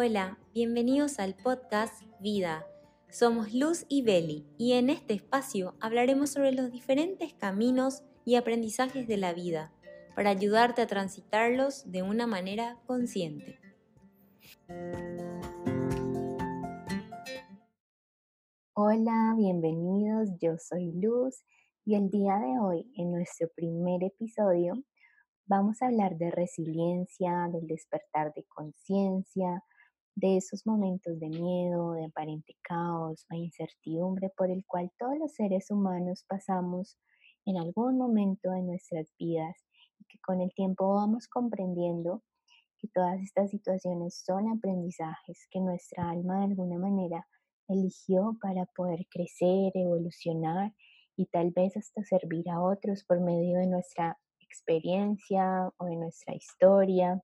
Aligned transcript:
Hola, 0.00 0.38
bienvenidos 0.54 1.18
al 1.18 1.34
podcast 1.34 2.04
Vida. 2.20 2.64
Somos 3.10 3.52
Luz 3.52 3.84
y 3.88 4.02
Beli 4.02 4.46
y 4.56 4.74
en 4.74 4.90
este 4.90 5.14
espacio 5.14 5.74
hablaremos 5.80 6.30
sobre 6.30 6.52
los 6.52 6.70
diferentes 6.70 7.34
caminos 7.34 8.04
y 8.24 8.36
aprendizajes 8.36 9.08
de 9.08 9.16
la 9.16 9.32
vida 9.32 9.72
para 10.14 10.30
ayudarte 10.30 10.82
a 10.82 10.86
transitarlos 10.86 11.90
de 11.90 12.04
una 12.04 12.28
manera 12.28 12.78
consciente. 12.86 13.58
Hola, 18.74 19.34
bienvenidos, 19.36 20.28
yo 20.40 20.58
soy 20.58 20.92
Luz 20.92 21.42
y 21.84 21.96
el 21.96 22.08
día 22.08 22.36
de 22.38 22.60
hoy, 22.60 22.88
en 22.94 23.10
nuestro 23.10 23.48
primer 23.48 24.04
episodio, 24.04 24.74
vamos 25.46 25.82
a 25.82 25.86
hablar 25.86 26.18
de 26.18 26.30
resiliencia, 26.30 27.48
del 27.52 27.66
despertar 27.66 28.32
de 28.34 28.44
conciencia, 28.44 29.64
de 30.18 30.36
esos 30.36 30.66
momentos 30.66 31.20
de 31.20 31.28
miedo, 31.28 31.92
de 31.92 32.06
aparente 32.06 32.56
caos 32.62 33.24
o 33.30 33.34
incertidumbre 33.34 34.30
por 34.36 34.50
el 34.50 34.64
cual 34.66 34.90
todos 34.98 35.16
los 35.16 35.32
seres 35.32 35.70
humanos 35.70 36.24
pasamos 36.28 36.98
en 37.44 37.56
algún 37.56 37.96
momento 37.96 38.50
de 38.50 38.62
nuestras 38.62 39.14
vidas 39.16 39.56
y 40.00 40.04
que 40.06 40.18
con 40.18 40.40
el 40.40 40.52
tiempo 40.54 40.92
vamos 40.94 41.28
comprendiendo 41.28 42.24
que 42.78 42.88
todas 42.88 43.20
estas 43.20 43.50
situaciones 43.50 44.20
son 44.24 44.48
aprendizajes 44.48 45.46
que 45.52 45.60
nuestra 45.60 46.10
alma 46.10 46.38
de 46.38 46.44
alguna 46.46 46.78
manera 46.78 47.24
eligió 47.68 48.36
para 48.40 48.66
poder 48.74 49.06
crecer, 49.10 49.70
evolucionar 49.74 50.74
y 51.16 51.26
tal 51.26 51.52
vez 51.52 51.76
hasta 51.76 52.02
servir 52.02 52.50
a 52.50 52.60
otros 52.60 53.04
por 53.04 53.20
medio 53.20 53.58
de 53.58 53.66
nuestra 53.66 54.18
experiencia 54.40 55.72
o 55.76 55.84
de 55.84 55.96
nuestra 55.96 56.34
historia. 56.34 57.22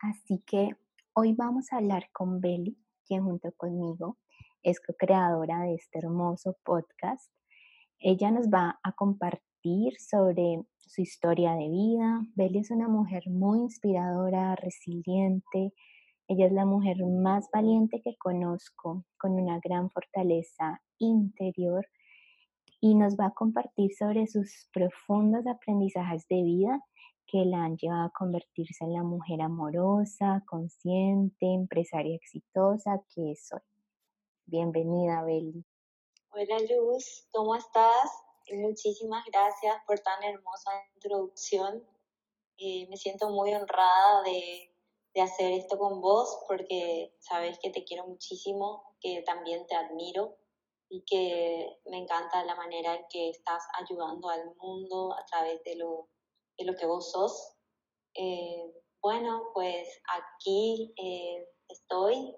Así 0.00 0.42
que 0.46 0.76
Hoy 1.14 1.34
vamos 1.34 1.70
a 1.70 1.76
hablar 1.76 2.08
con 2.10 2.40
Beli, 2.40 2.74
quien 3.06 3.24
junto 3.24 3.52
conmigo 3.58 4.16
es 4.62 4.80
co-creadora 4.80 5.60
de 5.60 5.74
este 5.74 5.98
hermoso 5.98 6.56
podcast. 6.64 7.30
Ella 7.98 8.30
nos 8.30 8.46
va 8.46 8.80
a 8.82 8.92
compartir 8.92 9.92
sobre 10.00 10.62
su 10.78 11.02
historia 11.02 11.52
de 11.52 11.68
vida. 11.68 12.22
Beli 12.34 12.60
es 12.60 12.70
una 12.70 12.88
mujer 12.88 13.24
muy 13.28 13.58
inspiradora, 13.58 14.56
resiliente. 14.56 15.74
Ella 16.28 16.46
es 16.46 16.52
la 16.52 16.64
mujer 16.64 16.96
más 17.04 17.46
valiente 17.52 18.00
que 18.02 18.16
conozco, 18.16 19.04
con 19.18 19.32
una 19.32 19.60
gran 19.62 19.90
fortaleza 19.90 20.80
interior 20.96 21.86
y 22.80 22.94
nos 22.94 23.16
va 23.16 23.26
a 23.26 23.34
compartir 23.34 23.92
sobre 23.92 24.26
sus 24.28 24.66
profundos 24.72 25.46
aprendizajes 25.46 26.26
de 26.28 26.42
vida 26.42 26.80
que 27.32 27.46
la 27.46 27.64
han 27.64 27.78
llevado 27.78 28.04
a 28.04 28.12
convertirse 28.12 28.84
en 28.84 28.92
la 28.92 29.02
mujer 29.02 29.40
amorosa, 29.40 30.44
consciente, 30.46 31.46
empresaria 31.46 32.14
exitosa 32.14 33.02
que 33.14 33.34
soy. 33.36 33.62
Bienvenida, 34.44 35.24
Beli. 35.24 35.64
Hola, 36.30 36.58
Luz, 36.58 37.26
¿cómo 37.32 37.56
estás? 37.56 38.10
Muchísimas 38.52 39.24
gracias 39.24 39.74
por 39.86 39.98
tan 40.00 40.22
hermosa 40.22 40.72
introducción. 40.94 41.82
Eh, 42.58 42.86
me 42.90 42.98
siento 42.98 43.30
muy 43.30 43.54
honrada 43.54 44.22
de, 44.24 44.68
hacer 45.22 45.52
esto 45.52 45.78
con 45.78 46.02
vos 46.02 46.44
porque 46.46 47.14
sabes 47.18 47.58
que 47.60 47.70
te 47.70 47.84
quiero 47.84 48.06
muchísimo, 48.06 48.94
que 49.00 49.22
también 49.22 49.66
te 49.66 49.74
admiro 49.74 50.36
y 50.90 51.02
que 51.06 51.80
me 51.86 51.96
encanta 51.96 52.44
la 52.44 52.56
manera 52.56 52.94
en 52.94 53.06
que 53.08 53.30
estás 53.30 53.62
ayudando 53.80 54.28
al 54.28 54.54
mundo 54.56 55.14
a 55.14 55.24
través 55.24 55.62
de 55.64 55.76
lo 55.76 56.11
de 56.58 56.64
lo 56.64 56.74
que 56.74 56.86
vos 56.86 57.10
sos. 57.10 57.56
Eh, 58.14 58.72
bueno, 59.02 59.50
pues 59.54 59.88
aquí 60.20 60.94
eh, 60.96 61.48
estoy 61.68 62.34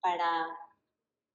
para 0.00 0.46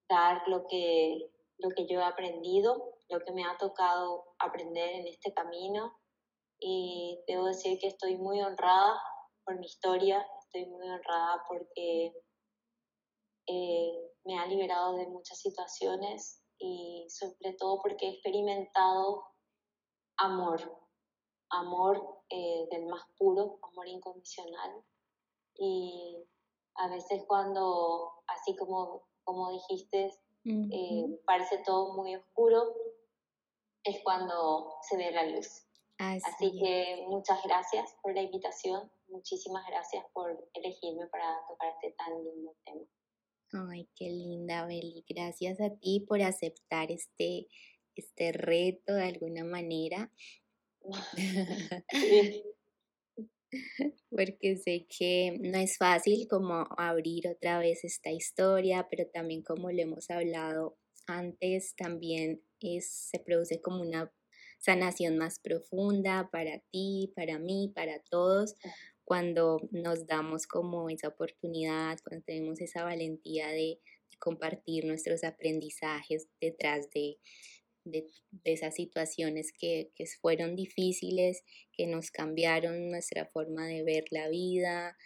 dar 0.09 0.41
lo 0.47 0.65
que, 0.67 1.31
lo 1.57 1.69
que 1.69 1.87
yo 1.87 1.99
he 1.99 2.03
aprendido, 2.03 2.95
lo 3.09 3.19
que 3.19 3.31
me 3.33 3.43
ha 3.43 3.57
tocado 3.57 4.35
aprender 4.39 4.89
en 4.89 5.07
este 5.07 5.33
camino. 5.33 5.97
Y 6.59 7.19
debo 7.27 7.45
decir 7.45 7.79
que 7.79 7.87
estoy 7.87 8.17
muy 8.17 8.39
honrada 8.41 9.01
por 9.43 9.57
mi 9.57 9.65
historia, 9.65 10.25
estoy 10.39 10.65
muy 10.67 10.87
honrada 10.87 11.43
porque 11.47 12.13
eh, 13.47 14.11
me 14.23 14.37
ha 14.37 14.45
liberado 14.45 14.95
de 14.97 15.07
muchas 15.07 15.39
situaciones 15.39 16.43
y 16.59 17.07
sobre 17.09 17.55
todo 17.57 17.81
porque 17.81 18.05
he 18.05 18.11
experimentado 18.11 19.23
amor, 20.17 20.80
amor 21.51 22.23
eh, 22.29 22.67
del 22.71 22.85
más 22.87 23.03
puro, 23.17 23.59
amor 23.61 23.87
incondicional. 23.87 24.83
Y 25.55 26.17
a 26.75 26.87
veces 26.87 27.23
cuando, 27.27 28.11
así 28.27 28.55
como, 28.55 29.03
como 29.23 29.51
dijiste, 29.51 30.11
eh, 30.45 31.21
parece 31.25 31.59
todo 31.59 31.93
muy 31.93 32.15
oscuro, 32.15 32.73
es 33.83 34.01
cuando 34.03 34.77
se 34.81 34.97
ve 34.97 35.11
la 35.11 35.25
luz. 35.25 35.65
Así, 35.97 36.51
que 36.59 37.05
muchas 37.07 37.43
gracias 37.43 37.95
por 38.01 38.15
la 38.15 38.23
invitación, 38.23 38.91
muchísimas 39.07 39.63
gracias 39.67 40.03
por 40.13 40.31
elegirme 40.55 41.05
para 41.07 41.45
tocar 41.47 41.69
este 41.75 41.91
tan 41.91 42.23
lindo 42.23 42.55
tema. 42.65 42.85
Ay, 43.69 43.87
qué 43.95 44.05
linda, 44.05 44.65
Beli. 44.65 45.05
Gracias 45.07 45.61
a 45.61 45.69
ti 45.69 46.03
por 46.07 46.21
aceptar 46.23 46.89
este, 46.89 47.49
este 47.95 48.31
reto 48.31 48.93
de 48.93 49.03
alguna 49.03 49.43
manera. 49.43 50.11
Porque 54.09 54.57
sé 54.57 54.87
que 54.87 55.37
no 55.41 55.57
es 55.57 55.77
fácil 55.77 56.27
como 56.29 56.65
abrir 56.77 57.27
otra 57.27 57.59
vez 57.59 57.83
esta 57.83 58.11
historia, 58.11 58.87
pero 58.89 59.07
también 59.07 59.41
como 59.41 59.71
lo 59.71 59.81
hemos 59.81 60.09
hablado 60.09 60.77
antes, 61.07 61.75
también 61.75 62.41
es, 62.59 63.09
se 63.11 63.19
produce 63.19 63.61
como 63.61 63.81
una 63.81 64.11
sanación 64.59 65.17
más 65.17 65.39
profunda 65.39 66.29
para 66.31 66.59
ti, 66.71 67.11
para 67.15 67.39
mí, 67.39 67.71
para 67.75 67.99
todos, 68.09 68.55
cuando 69.03 69.59
nos 69.71 70.05
damos 70.07 70.47
como 70.47 70.89
esa 70.89 71.09
oportunidad, 71.09 71.97
cuando 72.07 72.23
tenemos 72.25 72.61
esa 72.61 72.83
valentía 72.83 73.47
de 73.49 73.79
compartir 74.19 74.85
nuestros 74.85 75.23
aprendizajes 75.23 76.27
detrás 76.39 76.89
de, 76.91 77.17
de, 77.83 78.07
esas 78.43 78.75
situaciones 78.75 79.51
que, 79.51 79.91
que, 79.95 80.05
fueron 80.05 80.55
difíciles, 80.55 81.43
que 81.71 81.87
nos 81.87 82.11
cambiaron 82.11 82.89
nuestra 82.89 83.25
forma 83.25 83.65
de 83.67 83.83
ver 83.83 84.05
la 84.11 84.29
vida, 84.29 84.97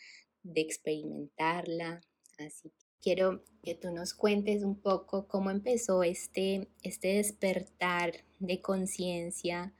de 0.43 0.61
experimentarla. 0.61 2.01
Así 2.37 2.69
que 2.69 2.85
quiero 3.01 3.43
que 3.63 3.75
tú 3.75 3.91
nos 3.91 4.13
cuentes 4.13 4.63
un 4.63 4.81
poco 4.81 5.27
cómo 5.27 5.51
empezó 5.51 6.03
este, 6.03 6.69
este 6.81 7.09
despertar 7.17 8.23
de 8.39 8.61
conciencia, 8.61 9.73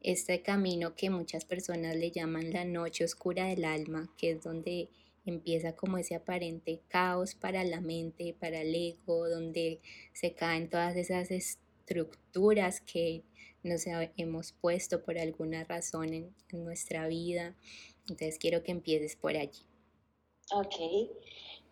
este 0.00 0.42
camino 0.42 0.94
que 0.94 1.10
muchas 1.10 1.44
personas 1.44 1.96
le 1.96 2.10
llaman 2.10 2.52
la 2.52 2.64
noche 2.64 3.04
oscura 3.04 3.46
del 3.46 3.64
alma, 3.64 4.12
que 4.16 4.32
es 4.32 4.42
donde 4.42 4.90
empieza 5.24 5.76
como 5.76 5.98
ese 5.98 6.14
aparente 6.14 6.82
caos 6.88 7.34
para 7.34 7.64
la 7.64 7.80
mente, 7.80 8.36
para 8.38 8.60
el 8.60 8.74
ego, 8.74 9.28
donde 9.28 9.80
se 10.12 10.34
caen 10.34 10.68
todas 10.68 10.94
esas 10.96 11.30
estructuras 11.88 12.80
que 12.80 13.24
nos 13.62 13.84
hemos 14.16 14.52
puesto 14.52 15.02
por 15.02 15.18
alguna 15.18 15.64
razón 15.64 16.12
en, 16.12 16.34
nuestra 16.52 17.06
vida. 17.08 17.54
Entonces 18.08 18.38
quiero 18.38 18.62
que 18.62 18.72
empieces 18.72 19.16
por 19.16 19.36
allí. 19.36 19.66
Ok, 20.54 20.76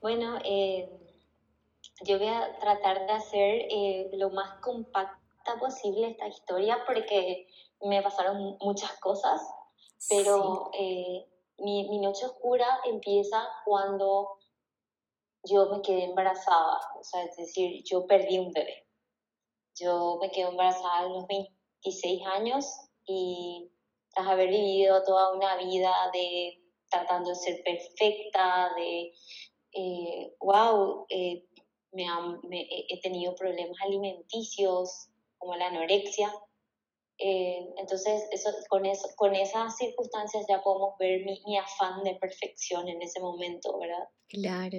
bueno, 0.03 0.39
eh, 0.45 0.89
yo 2.05 2.19
voy 2.19 2.29
a 2.29 2.59
tratar 2.59 3.07
de 3.07 3.13
hacer 3.13 3.67
eh, 3.71 4.11
lo 4.15 4.31
más 4.31 4.61
compacta 4.61 5.59
posible 5.59 6.11
esta 6.11 6.29
historia 6.29 6.79
porque 6.87 7.47
me 7.83 8.03
pasaron 8.03 8.59
muchas 8.61 8.93
cosas, 9.01 9.41
pero 10.11 10.71
eh, 10.79 11.25
mi, 11.59 11.89
mi 11.89 12.01
noche 12.01 12.27
oscura 12.27 12.67
empieza 12.85 13.49
cuando 13.65 14.39
yo 15.45 15.71
me 15.71 15.81
quedé 15.81 16.05
embarazada, 16.05 16.81
o 16.99 17.05
sea, 17.05 17.23
es 17.25 17.37
decir, 17.37 17.83
yo 17.85 18.07
perdí 18.07 18.39
un 18.39 18.53
bebé. 18.53 18.86
Yo 19.79 20.19
me 20.21 20.31
quedé 20.31 20.49
embarazada 20.49 20.99
a 20.99 21.09
los 21.09 21.27
26 21.27 22.23
años 22.27 22.67
y 23.07 23.71
tras 24.15 24.27
haber 24.27 24.49
vivido 24.49 25.03
toda 25.05 25.33
una 25.35 25.57
vida 25.57 25.93
de 26.13 26.63
tratando 26.91 27.31
de 27.31 27.37
ser 27.37 27.63
perfecta, 27.63 28.71
de, 28.77 29.13
wow, 30.41 31.07
eh, 31.09 31.45
eh, 31.93 32.07
me, 32.49 32.67
he 32.89 33.01
tenido 33.01 33.35
problemas 33.35 33.77
alimenticios 33.83 35.09
como 35.39 35.57
la 35.57 35.69
anorexia. 35.69 36.33
Eh, 37.19 37.67
entonces, 37.79 38.25
eso, 38.31 38.51
con, 38.69 38.85
eso, 38.85 39.09
con 39.17 39.35
esas 39.35 39.77
circunstancias 39.77 40.45
ya 40.49 40.63
podemos 40.63 40.99
ver 40.99 41.25
mi, 41.25 41.43
mi, 41.47 41.57
afán 41.57 42.03
de 42.05 42.15
perfección 42.17 42.89
en 42.89 43.01
ese 43.01 43.21
momento, 43.21 43.79
¿verdad? 43.79 44.09
Claro. 44.29 44.79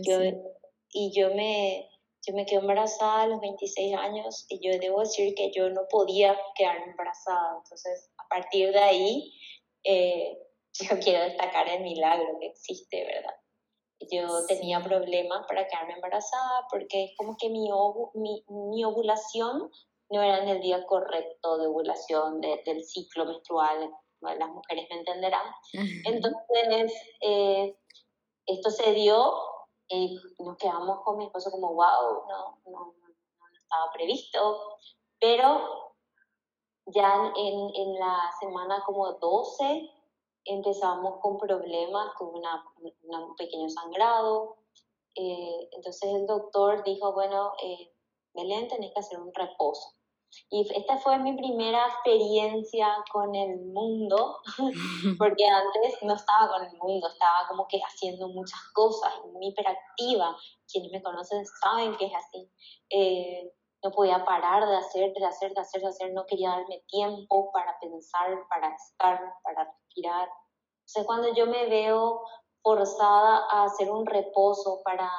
Y 0.90 1.12
yo 1.12 1.34
me, 1.34 1.90
yo 2.28 2.34
me 2.36 2.46
quedé 2.46 2.60
embarazada 2.60 3.22
a 3.22 3.28
los 3.28 3.40
26 3.40 3.96
años 3.96 4.46
y 4.50 4.60
yo 4.60 4.78
debo 4.80 5.00
decir 5.00 5.34
que 5.34 5.52
yo 5.56 5.70
no 5.70 5.82
podía 5.90 6.38
quedarme 6.56 6.92
embarazada. 6.92 7.58
Entonces, 7.64 8.12
a 8.18 8.28
partir 8.28 8.72
de 8.74 8.80
ahí, 8.80 9.34
eh, 9.84 10.38
yo 10.90 11.00
quiero 11.00 11.24
destacar 11.24 11.70
el 11.70 11.82
milagro 11.84 12.38
que 12.40 12.48
existe, 12.48 13.06
¿verdad? 13.06 13.34
yo 14.12 14.46
tenía 14.46 14.80
problemas 14.84 15.46
para 15.48 15.68
quedarme 15.68 15.94
embarazada 15.94 16.68
porque 16.70 17.06
es 17.06 17.12
como 17.18 17.36
que 17.36 17.50
mi, 17.50 17.68
mi, 18.14 18.46
mi, 18.48 18.86
ovulación 18.86 19.72
no 20.10 20.22
era 20.22 20.44
en 20.44 20.50
el 20.50 20.62
día 20.62 20.86
correcto 20.86 21.58
de 21.58 21.66
ovulación 21.66 22.40
del 22.40 22.84
ciclo 22.84 23.26
menstrual, 23.26 23.90
las 24.22 24.50
mujeres 24.50 24.86
me 24.92 24.98
entenderán. 24.98 25.48
Entonces, 26.06 26.94
eh, 27.22 27.76
esto 28.46 28.70
se 28.70 28.94
dio 28.94 29.34
nos 30.40 30.58
quedamos 30.58 31.02
con 31.04 31.18
mi 31.18 31.26
esposo 31.26 31.52
como, 31.52 31.74
wow, 31.74 32.28
no, 32.28 32.60
no, 32.66 32.94
no 33.00 33.48
estaba 33.58 33.92
previsto, 33.92 34.78
pero 35.20 35.94
ya 36.88 37.32
en, 37.36 37.76
en 37.76 38.00
la 38.00 38.32
semana 38.40 38.84
como 38.86 39.14
12 39.14 39.90
empezamos 40.48 41.20
con 41.22 41.38
problemas, 41.38 42.16
tuve 42.18 42.40
una, 42.40 42.64
un 42.82 43.36
pequeño 43.36 43.70
sangrado. 43.70 44.58
Eh, 45.16 45.70
entonces 45.72 46.14
el 46.14 46.26
doctor 46.26 46.84
dijo, 46.84 47.12
bueno, 47.14 47.54
eh, 47.62 47.92
Belén, 48.34 48.68
tenés 48.68 48.94
que 48.94 49.00
hacer 49.00 49.20
un 49.20 49.34
reposo. 49.34 49.97
Y 50.50 50.62
esta 50.62 50.98
fue 50.98 51.18
mi 51.20 51.36
primera 51.36 51.88
experiencia 51.88 52.88
con 53.12 53.34
el 53.36 53.60
mundo, 53.66 54.38
porque 55.20 55.46
antes 55.46 55.98
no 56.04 56.14
estaba 56.14 56.50
con 56.50 56.66
el 56.66 56.78
mundo, 56.78 57.08
estaba 57.08 57.48
como 57.50 57.68
que 57.68 57.80
haciendo 57.80 58.28
muchas 58.30 58.60
cosas, 58.74 59.14
muy 59.34 59.48
hiperactiva. 59.48 60.36
Quienes 60.72 60.92
me 60.92 61.02
conocen 61.02 61.46
saben 61.62 61.96
que 61.98 62.06
es 62.06 62.14
así. 62.16 62.52
Eh, 62.90 63.52
no 63.84 63.92
podía 63.92 64.26
parar 64.26 64.68
de 64.68 64.76
hacer, 64.76 65.14
de 65.14 65.26
hacer, 65.26 65.54
de 65.54 65.62
hacer, 65.62 65.82
de 65.82 65.88
hacer, 65.88 66.14
no 66.14 66.26
quería 66.26 66.50
darme 66.50 66.84
tiempo 66.88 67.52
para 67.52 67.78
pensar, 67.80 68.38
para 68.50 68.74
estar, 68.74 69.20
para 69.44 69.66
respirar. 69.66 70.28
O 70.28 70.90
sea, 70.90 71.06
cuando 71.06 71.34
yo 71.34 71.46
me 71.46 71.68
veo 71.68 72.22
forzada 72.64 73.46
a 73.50 73.66
hacer 73.66 73.92
un 73.92 74.06
reposo 74.06 74.82
para 74.84 75.10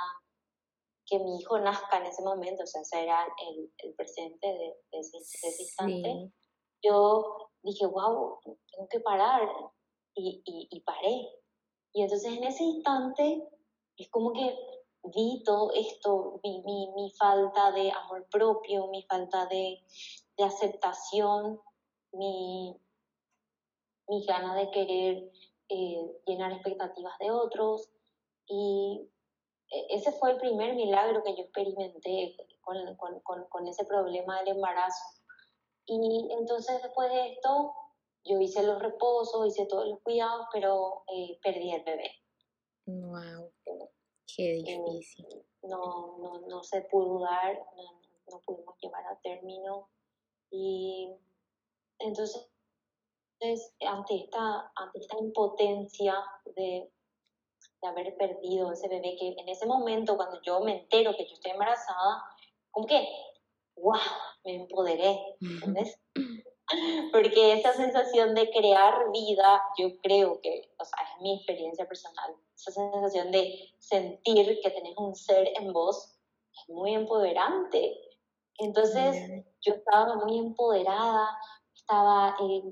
que 1.09 1.19
mi 1.19 1.39
hijo 1.39 1.59
nazca 1.59 1.99
en 1.99 2.07
ese 2.07 2.23
momento, 2.23 2.65
o 2.65 2.67
sea, 2.67 2.83
ese 2.83 3.03
era 3.03 3.27
el, 3.51 3.73
el 3.79 3.95
presente 3.95 4.47
de, 4.47 4.77
ese, 4.93 5.63
instante, 5.63 6.33
yo 6.83 7.51
dije, 7.63 7.87
wow, 7.87 8.39
tengo 8.45 8.89
que 8.91 9.01
parar, 9.01 9.49
y, 10.19 10.43
y, 10.45 10.69
y 10.71 10.81
paré. 10.81 11.29
Y 11.93 12.03
entonces 12.03 12.37
en 12.37 12.45
ese 12.45 12.65
instante 12.65 13.49
es 13.97 14.09
como 14.11 14.33
que 14.33 14.57
vi 15.15 15.43
todo 15.45 15.73
esto, 15.73 16.41
vi 16.43 16.63
mi, 16.65 16.93
mi 16.95 17.13
falta 17.13 17.73
de 17.73 17.91
amor 17.91 18.27
propio, 18.31 18.89
mi 18.89 19.03
falta 19.05 19.47
de, 19.47 19.83
de 20.37 20.45
aceptación, 20.45 21.61
mi, 22.13 22.77
mi 24.09 24.25
gana 24.27 24.55
de 24.55 24.71
querer 24.71 25.31
eh, 25.69 26.21
llenar 26.27 26.53
expectativas 26.53 27.17
de 27.19 27.31
otros. 27.31 27.89
Y 28.47 29.09
ese 29.71 30.13
fue 30.13 30.33
el 30.33 30.39
primer 30.39 30.75
milagro 30.75 31.23
que 31.23 31.37
yo 31.37 31.43
experimenté 31.43 32.37
con, 32.61 33.21
con, 33.23 33.45
con, 33.49 33.67
ese 33.67 33.85
problema 33.85 34.39
del 34.41 34.57
embarazo. 34.57 35.05
Y 35.87 36.29
entonces 36.33 36.83
después 36.83 37.11
de 37.11 37.33
esto, 37.33 37.75
yo 38.25 38.41
hice 38.41 38.63
los 38.63 38.81
reposos, 38.81 39.47
hice 39.47 39.67
todos 39.67 39.89
los 39.89 40.01
cuidados, 40.01 40.47
pero 40.53 41.05
eh, 41.09 41.39
perdí 41.43 41.73
el 41.73 41.83
bebé. 41.85 42.11
Wow. 42.87 43.53
Qué 44.35 44.53
difícil. 44.53 45.27
no, 45.63 46.19
no, 46.19 46.41
no 46.47 46.63
se 46.63 46.83
pudo 46.83 47.21
dar, 47.21 47.59
no, 47.77 48.01
no 48.31 48.41
pudimos 48.41 48.77
llevar 48.81 49.05
a 49.07 49.21
término. 49.21 49.89
Y 50.51 51.15
entonces, 51.99 52.49
ante 53.87 54.17
esta, 54.17 54.73
ante 54.77 54.99
esta 54.99 55.19
impotencia 55.19 56.15
de, 56.57 56.91
de 57.81 57.89
haber 57.89 58.17
perdido 58.17 58.73
ese 58.73 58.89
bebé, 58.89 59.17
que 59.19 59.35
en 59.39 59.49
ese 59.49 59.67
momento, 59.67 60.17
cuando 60.17 60.41
yo 60.43 60.61
me 60.61 60.81
entero 60.81 61.15
que 61.17 61.27
yo 61.27 61.35
estoy 61.35 61.53
embarazada, 61.53 62.23
como 62.71 62.87
que, 62.87 63.07
wow, 63.77 63.99
me 64.45 64.57
empoderé, 64.57 65.19
¿entendés? 65.41 65.99
Porque 67.13 67.55
esa 67.55 67.73
sensación 67.73 68.35
de 68.35 68.51
crear 68.51 69.11
vida, 69.13 69.63
yo 69.79 69.97
creo 70.03 70.41
que, 70.41 70.71
o 70.79 70.85
sea, 70.85 71.03
es 71.03 71.23
mi 71.23 71.37
experiencia 71.37 71.87
personal, 71.87 72.35
esa 72.55 72.73
sensación 72.73 73.31
de 73.31 73.55
sentir 73.79 74.61
que 74.63 74.71
tenés 74.71 74.97
un 74.97 75.15
ser 75.15 75.49
en 75.57 75.73
vos 75.73 76.19
es 76.53 76.75
muy 76.75 76.95
empoderante. 76.95 77.97
Entonces 78.59 79.45
yo 79.61 79.75
estaba 79.75 80.17
muy 80.17 80.39
empoderada, 80.39 81.29
estaba 81.75 82.37
eh, 82.41 82.63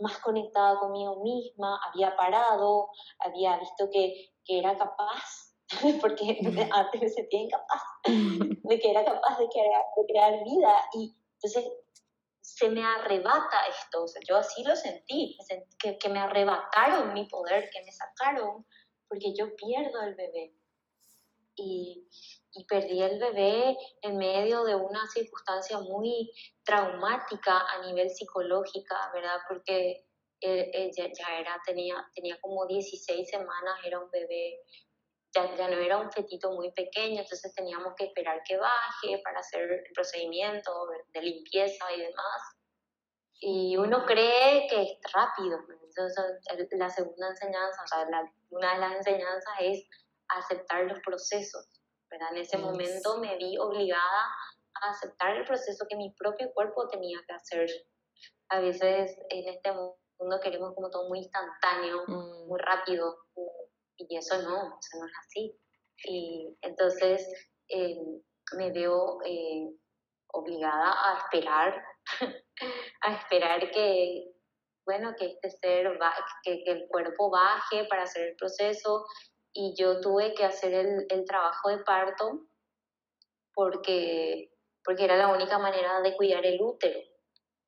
más 0.00 0.18
conectada 0.18 0.78
conmigo 0.78 1.22
misma, 1.22 1.80
había 1.88 2.14
parado, 2.16 2.90
había 3.18 3.58
visto 3.58 3.88
que, 3.90 4.33
que 4.44 4.58
era 4.58 4.76
capaz, 4.76 5.54
porque 6.00 6.38
antes 6.72 7.00
me 7.00 7.08
sentía 7.08 7.40
incapaz, 7.40 7.82
de 8.06 8.78
que 8.78 8.90
era 8.90 9.04
capaz 9.04 9.38
de 9.38 9.48
crear, 9.48 9.82
de 9.96 10.06
crear 10.06 10.44
vida. 10.44 10.88
Y 10.94 11.16
entonces 11.34 11.72
se 12.40 12.68
me 12.68 12.84
arrebata 12.84 13.66
esto, 13.68 14.04
o 14.04 14.08
sea, 14.08 14.20
yo 14.28 14.36
así 14.36 14.62
lo 14.64 14.76
sentí, 14.76 15.36
que, 15.78 15.98
que 15.98 16.08
me 16.08 16.20
arrebataron 16.20 17.14
mi 17.14 17.24
poder, 17.26 17.70
que 17.70 17.82
me 17.82 17.90
sacaron, 17.90 18.66
porque 19.08 19.34
yo 19.34 19.54
pierdo 19.56 20.02
el 20.02 20.14
bebé. 20.14 20.54
Y, 21.56 22.08
y, 22.52 22.64
perdí 22.66 23.00
el 23.00 23.18
bebé 23.20 23.76
en 24.02 24.16
medio 24.16 24.64
de 24.64 24.74
una 24.74 25.06
circunstancia 25.06 25.78
muy 25.78 26.32
traumática 26.64 27.60
a 27.60 27.86
nivel 27.86 28.10
psicológica, 28.10 29.10
¿verdad? 29.14 29.38
Porque 29.48 30.04
ella 30.44 31.10
ya 31.12 31.38
era, 31.38 31.60
tenía, 31.64 31.96
tenía 32.14 32.38
como 32.40 32.66
16 32.66 33.28
semanas, 33.28 33.78
era 33.84 33.98
un 33.98 34.10
bebé, 34.10 34.60
ya, 35.34 35.54
ya 35.56 35.68
no 35.68 35.78
era 35.78 35.98
un 35.98 36.10
fetito 36.12 36.52
muy 36.52 36.72
pequeño, 36.72 37.20
entonces 37.20 37.52
teníamos 37.54 37.94
que 37.96 38.04
esperar 38.04 38.42
que 38.44 38.56
baje 38.56 39.20
para 39.24 39.40
hacer 39.40 39.62
el 39.62 39.92
procedimiento 39.94 40.70
de 41.12 41.22
limpieza 41.22 41.92
y 41.92 42.00
demás. 42.00 42.42
Y 43.40 43.76
uno 43.76 44.04
cree 44.06 44.66
que 44.68 44.82
es 44.82 44.98
rápido. 45.12 45.58
Entonces, 45.82 46.24
la 46.70 46.88
segunda 46.88 47.28
enseñanza, 47.28 47.82
o 47.82 47.86
sea, 47.86 48.06
una 48.50 48.74
de 48.74 48.80
las 48.80 48.92
enseñanzas 48.96 49.54
es 49.60 49.84
aceptar 50.28 50.84
los 50.84 51.00
procesos. 51.00 51.68
¿verdad? 52.10 52.28
En 52.32 52.38
ese 52.38 52.58
momento 52.58 53.18
me 53.18 53.36
vi 53.36 53.58
obligada 53.58 54.24
a 54.80 54.90
aceptar 54.90 55.36
el 55.36 55.44
proceso 55.44 55.84
que 55.88 55.96
mi 55.96 56.12
propio 56.12 56.52
cuerpo 56.54 56.88
tenía 56.88 57.18
que 57.26 57.34
hacer. 57.34 57.68
A 58.48 58.60
veces 58.60 59.16
en 59.30 59.48
este 59.48 59.72
mundo 59.72 59.98
queremos 60.42 60.74
como 60.74 60.90
todo 60.90 61.08
muy 61.08 61.18
instantáneo, 61.20 62.04
mm. 62.06 62.48
muy 62.48 62.60
rápido, 62.60 63.16
y 63.96 64.16
eso 64.16 64.36
no, 64.42 64.78
eso 64.78 64.98
no 64.98 65.06
es 65.06 65.12
así. 65.26 65.58
Y 66.06 66.56
entonces 66.62 67.26
eh, 67.68 67.96
me 68.56 68.72
veo 68.72 69.18
eh, 69.24 69.70
obligada 70.32 70.92
a 70.92 71.18
esperar, 71.18 71.84
a 73.02 73.14
esperar 73.14 73.70
que, 73.70 74.32
bueno, 74.84 75.14
que 75.18 75.26
este 75.26 75.50
ser, 75.50 75.98
que, 76.42 76.62
que, 76.64 76.72
el 76.72 76.88
cuerpo 76.88 77.30
baje 77.30 77.84
para 77.86 78.02
hacer 78.02 78.28
el 78.28 78.36
proceso. 78.36 79.06
Y 79.52 79.74
yo 79.78 80.00
tuve 80.00 80.34
que 80.34 80.44
hacer 80.44 80.74
el, 80.74 81.06
el 81.08 81.24
trabajo 81.24 81.68
de 81.68 81.78
parto 81.78 82.48
porque, 83.54 84.50
porque 84.84 85.04
era 85.04 85.16
la 85.16 85.28
única 85.28 85.58
manera 85.58 86.00
de 86.00 86.16
cuidar 86.16 86.44
el 86.44 86.60
útero. 86.60 86.98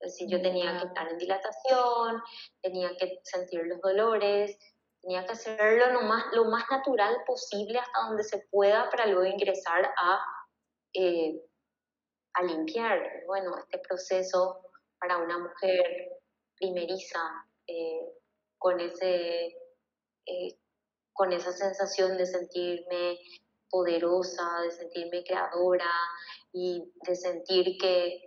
Es 0.01 0.13
decir, 0.13 0.29
yo 0.31 0.43
tenía 0.43 0.79
que 0.79 0.87
estar 0.87 1.09
en 1.09 1.19
dilatación, 1.19 2.23
tenía 2.63 2.91
que 2.97 3.19
sentir 3.23 3.63
los 3.67 3.81
dolores, 3.81 4.59
tenía 5.03 5.25
que 5.25 5.33
hacerlo 5.33 5.93
lo 5.93 6.03
más, 6.03 6.25
lo 6.33 6.45
más 6.47 6.65
natural 6.71 7.17
posible 7.27 7.79
hasta 7.79 8.07
donde 8.09 8.25
se 8.25 8.47
pueda 8.51 8.91
para 8.91 9.07
luego 9.07 9.25
ingresar 9.25 9.85
a, 9.97 10.21
eh, 10.93 11.41
a 12.35 12.43
limpiar. 12.43 13.23
Bueno, 13.27 13.57
este 13.59 13.79
proceso 13.79 14.61
para 15.01 15.19
una 15.19 15.39
mujer 15.39 16.21
primeriza 16.57 17.21
eh, 17.67 18.13
con, 18.59 18.81
ese, 18.81 19.47
eh, 20.27 20.59
con 21.13 21.33
esa 21.33 21.53
sensación 21.53 22.17
de 22.17 22.27
sentirme 22.27 23.19
poderosa, 23.71 24.61
de 24.63 24.71
sentirme 24.71 25.25
creadora 25.25 25.91
y 26.53 26.93
de 27.07 27.15
sentir 27.15 27.77
que 27.79 28.26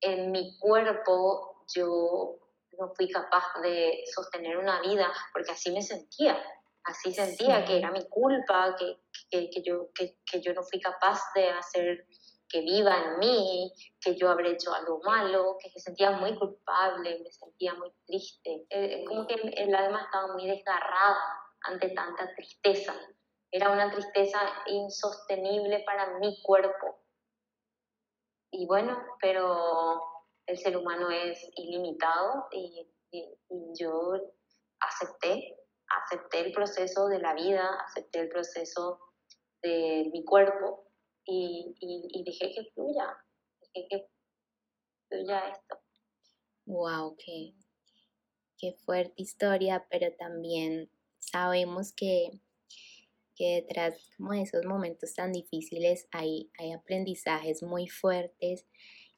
en 0.00 0.30
mi 0.30 0.56
cuerpo 0.58 1.64
yo 1.74 2.38
no 2.78 2.92
fui 2.94 3.08
capaz 3.10 3.60
de 3.62 4.04
sostener 4.14 4.56
una 4.56 4.80
vida, 4.80 5.12
porque 5.32 5.50
así 5.50 5.72
me 5.72 5.82
sentía, 5.82 6.40
así 6.84 7.12
sentía 7.12 7.64
que 7.64 7.78
era 7.78 7.90
mi 7.90 8.06
culpa, 8.08 8.76
que, 8.78 9.00
que, 9.30 9.50
que 9.50 9.62
yo, 9.62 9.88
que, 9.94 10.16
que, 10.24 10.40
yo 10.40 10.54
no 10.54 10.62
fui 10.62 10.80
capaz 10.80 11.20
de 11.34 11.50
hacer 11.50 12.06
que 12.48 12.60
viva 12.60 12.96
en 12.96 13.18
mí, 13.18 13.72
que 14.00 14.16
yo 14.16 14.30
habré 14.30 14.52
hecho 14.52 14.72
algo 14.72 15.00
malo, 15.04 15.56
que 15.60 15.70
me 15.74 15.80
sentía 15.80 16.12
muy 16.12 16.34
culpable, 16.36 17.20
me 17.22 17.30
sentía 17.30 17.74
muy 17.74 17.92
triste. 18.06 18.66
Eh, 18.70 19.04
como 19.06 19.26
que 19.26 19.34
el 19.34 19.74
alma 19.74 20.02
estaba 20.04 20.32
muy 20.32 20.46
desgarrada 20.46 21.18
ante 21.62 21.90
tanta 21.90 22.34
tristeza. 22.34 22.94
Era 23.50 23.70
una 23.70 23.90
tristeza 23.90 24.40
insostenible 24.66 25.80
para 25.80 26.18
mi 26.18 26.40
cuerpo. 26.42 26.97
Y 28.50 28.66
bueno, 28.66 28.96
pero 29.20 30.00
el 30.46 30.58
ser 30.58 30.76
humano 30.76 31.10
es 31.10 31.38
ilimitado 31.56 32.46
y, 32.52 32.86
yo 33.78 34.12
acepté, 34.80 35.56
acepté 35.88 36.40
el 36.40 36.52
proceso 36.52 37.06
de 37.06 37.18
la 37.18 37.34
vida, 37.34 37.78
acepté 37.86 38.20
el 38.20 38.28
proceso 38.28 39.00
de 39.62 40.10
mi 40.12 40.24
cuerpo 40.24 40.90
y, 41.24 41.74
y, 41.80 42.24
dejé 42.24 42.52
que 42.54 42.70
fluya, 42.74 43.16
dejé 43.60 43.88
que 43.88 44.08
fluya 45.08 45.48
esto. 45.48 45.78
Wow, 46.66 47.16
qué, 47.16 47.54
qué 48.58 48.74
fuerte 48.84 49.14
historia, 49.16 49.86
pero 49.90 50.14
también 50.16 50.90
sabemos 51.18 51.94
que, 51.94 52.42
que 53.38 53.62
detrás 53.62 53.94
de 54.18 54.42
esos 54.42 54.66
momentos 54.66 55.14
tan 55.14 55.32
difíciles 55.32 56.08
hay, 56.10 56.50
hay 56.58 56.72
aprendizajes 56.72 57.62
muy 57.62 57.86
fuertes, 57.86 58.66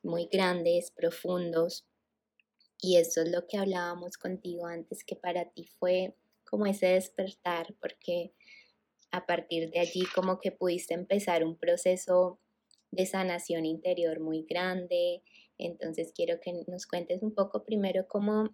muy 0.02 0.28
grandes, 0.30 0.90
profundos. 0.90 1.86
Y 2.78 2.96
eso 2.96 3.22
es 3.22 3.30
lo 3.30 3.46
que 3.46 3.56
hablábamos 3.56 4.18
contigo 4.18 4.66
antes, 4.66 5.04
que 5.04 5.16
para 5.16 5.50
ti 5.50 5.66
fue 5.78 6.14
como 6.44 6.66
ese 6.66 6.88
despertar, 6.88 7.74
porque 7.80 8.32
a 9.10 9.24
partir 9.26 9.70
de 9.70 9.80
allí 9.80 10.04
como 10.14 10.38
que 10.38 10.52
pudiste 10.52 10.94
empezar 10.94 11.44
un 11.44 11.56
proceso 11.56 12.38
de 12.90 13.06
sanación 13.06 13.64
interior 13.64 14.20
muy 14.20 14.44
grande. 14.48 15.22
Entonces 15.58 16.12
quiero 16.14 16.40
que 16.40 16.64
nos 16.66 16.86
cuentes 16.86 17.22
un 17.22 17.34
poco 17.34 17.64
primero 17.64 18.06
cómo, 18.08 18.50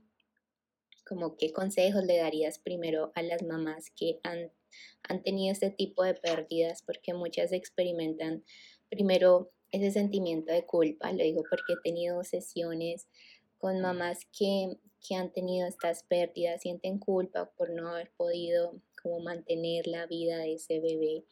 como 1.06 1.36
qué 1.36 1.52
consejos 1.52 2.04
le 2.04 2.18
darías 2.18 2.58
primero 2.58 3.12
a 3.14 3.22
las 3.22 3.42
mamás 3.42 3.90
que 3.90 4.18
han, 4.22 4.50
han 5.02 5.22
tenido 5.22 5.52
este 5.52 5.70
tipo 5.70 6.02
de 6.02 6.14
pérdidas, 6.14 6.82
porque 6.82 7.14
muchas 7.14 7.52
experimentan 7.52 8.44
primero 8.88 9.52
ese 9.70 9.90
sentimiento 9.90 10.52
de 10.52 10.64
culpa, 10.64 11.12
lo 11.12 11.22
digo 11.22 11.42
porque 11.48 11.75
he 11.75 11.82
tenido 11.82 12.22
sesiones 12.25 13.08
con 13.58 13.80
mamás 13.80 14.26
que, 14.36 14.76
que 15.06 15.14
han 15.14 15.32
tenido 15.32 15.66
estas 15.66 16.02
pérdidas, 16.04 16.62
sienten 16.62 16.98
culpa 16.98 17.50
por 17.56 17.70
no 17.70 17.88
haber 17.88 18.10
podido 18.16 18.80
como 19.02 19.20
mantener 19.20 19.86
la 19.86 20.06
vida 20.06 20.38
de 20.38 20.54
ese 20.54 20.80
bebé. 20.80 21.25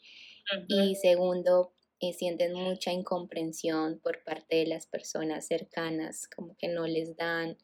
Y 0.69 0.95
segundo, 0.97 1.73
eh, 2.01 2.13
sienten 2.13 2.55
mucha 2.55 2.93
incomprensión 2.93 3.99
por 4.01 4.23
parte 4.25 4.57
de 4.57 4.67
las 4.67 4.87
personas 4.87 5.47
cercanas, 5.47 6.29
como 6.29 6.57
que 6.57 6.69
no 6.69 6.87
les 6.87 7.17
dan 7.17 7.57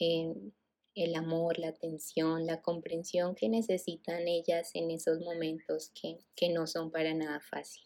eh, 0.00 0.34
el 1.04 1.14
amor, 1.14 1.58
la 1.58 1.68
atención, 1.68 2.46
la 2.46 2.62
comprensión 2.62 3.34
que 3.34 3.48
necesitan 3.48 4.26
ellas 4.26 4.70
en 4.74 4.90
esos 4.90 5.20
momentos 5.20 5.90
que, 6.00 6.18
que 6.34 6.50
no 6.50 6.66
son 6.66 6.90
para 6.90 7.14
nada 7.14 7.40
fácil. 7.40 7.82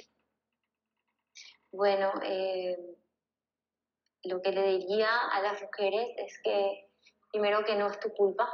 Bueno, 1.71 2.13
eh, 2.23 2.77
lo 4.25 4.43
que 4.43 4.53
le 4.53 4.79
diría 4.79 5.09
a 5.33 5.41
las 5.41 5.63
mujeres 5.63 6.09
es 6.19 6.39
que 6.43 6.91
primero 7.31 7.65
que 7.65 7.77
no 7.77 7.89
es 7.89 7.99
tu 7.99 8.13
culpa, 8.13 8.49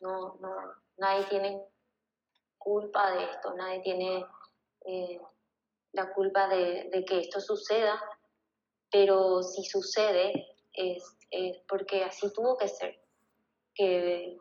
no, 0.00 0.36
no, 0.40 0.50
nadie 0.98 1.24
tiene 1.26 1.62
culpa 2.58 3.12
de 3.12 3.24
esto, 3.24 3.54
nadie 3.54 3.80
tiene 3.80 4.26
eh, 4.86 5.20
la 5.92 6.12
culpa 6.12 6.48
de, 6.48 7.04
que 7.06 7.20
esto 7.20 7.40
suceda, 7.40 8.02
pero 8.90 9.42
si 9.42 9.62
sucede 9.64 10.48
es, 10.72 11.16
porque 11.68 12.02
así 12.02 12.32
tuvo 12.32 12.56
que 12.56 12.68
ser, 12.68 13.03
que 13.74 14.36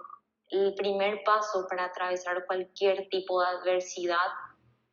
el 0.49 0.75
primer 0.75 1.23
paso 1.23 1.65
para 1.69 1.85
atravesar 1.85 2.45
cualquier 2.45 3.09
tipo 3.09 3.41
de 3.41 3.47
adversidad 3.47 4.27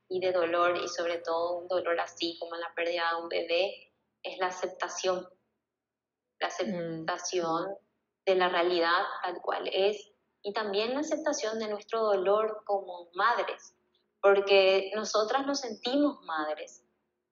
y 0.09 0.21
de 0.21 0.33
dolor, 0.33 0.77
y 0.77 0.89
sobre 0.89 1.19
todo 1.19 1.59
un 1.59 1.69
dolor 1.69 2.01
así 2.01 2.37
como 2.41 2.57
la 2.57 2.73
pérdida 2.75 3.11
de 3.11 3.23
un 3.23 3.29
bebé, 3.29 3.93
es 4.23 4.39
la 4.39 4.47
aceptación 4.47 5.27
la 6.41 6.49
mm. 6.49 6.51
aceptación 6.51 7.77
de 8.27 8.35
la 8.35 8.49
realidad 8.49 9.03
tal 9.23 9.41
cual 9.43 9.69
es 9.73 10.11
y 10.43 10.53
también 10.53 10.95
la 10.95 11.01
aceptación 11.01 11.59
de 11.59 11.69
nuestro 11.69 12.03
dolor 12.03 12.63
como 12.65 13.11
madres, 13.13 13.77
porque 14.23 14.91
nosotras 14.95 15.47
nos 15.47 15.61
sentimos 15.61 16.23
madres, 16.25 16.83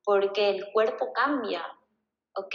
porque 0.04 0.50
el 0.50 0.70
cuerpo 0.72 1.12
cambia, 1.14 1.64
¿ok? 2.34 2.54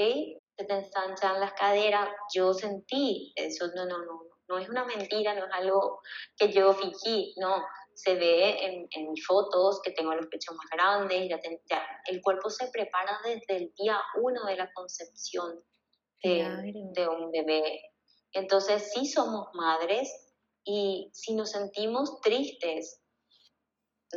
Se 0.55 0.65
te 0.65 0.73
ensanchan 0.73 1.39
las 1.39 1.53
caderas, 1.53 2.07
yo 2.35 2.53
sentí, 2.53 3.33
eso 3.35 3.65
no, 3.75 3.85
no, 3.85 3.97
no, 4.05 4.21
no 4.47 4.57
es 4.57 4.69
una 4.69 4.85
mentira, 4.85 5.33
no 5.33 5.45
es 5.45 5.51
algo 5.53 6.01
que 6.37 6.51
yo 6.51 6.73
fingí, 6.73 7.33
no, 7.37 7.63
se 7.95 8.15
ve 8.15 8.65
en, 8.65 8.87
en 8.89 9.11
mis 9.11 9.25
fotos 9.25 9.79
que 9.83 9.91
tengo 9.91 10.13
los 10.13 10.27
pechos 10.27 10.55
más 10.55 10.67
grandes, 10.71 11.29
ya, 11.29 11.39
ya, 11.69 11.85
el 12.07 12.21
cuerpo 12.21 12.49
se 12.49 12.69
prepara 12.71 13.19
desde 13.23 13.57
el 13.57 13.73
día 13.75 13.99
uno 14.21 14.45
de 14.45 14.55
la 14.55 14.71
concepción 14.73 15.63
de, 16.23 17.07
un 17.07 17.31
bebé. 17.31 17.81
Entonces 18.31 18.91
sí 18.93 19.05
somos 19.05 19.47
madres 19.53 20.09
y 20.63 21.09
si 21.13 21.35
nos 21.35 21.51
sentimos 21.51 22.21
tristes, 22.21 23.01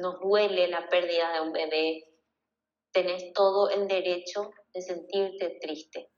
nos 0.00 0.20
duele 0.20 0.68
la 0.68 0.88
pérdida 0.88 1.32
de 1.32 1.40
un 1.40 1.52
bebé, 1.52 2.04
tenés 2.92 3.32
todo 3.32 3.70
el 3.70 3.88
derecho 3.88 4.50
de 4.72 4.82
sentirte 4.82 5.58
triste. 5.60 6.10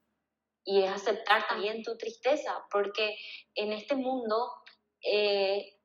Y 0.69 0.83
es 0.83 0.91
aceptar 0.91 1.49
también 1.49 1.83
tu 1.83 1.97
tristeza, 1.97 2.67
porque 2.71 3.17
en 3.55 3.73
este 3.73 3.95
mundo 3.95 4.53
eh, 5.01 5.81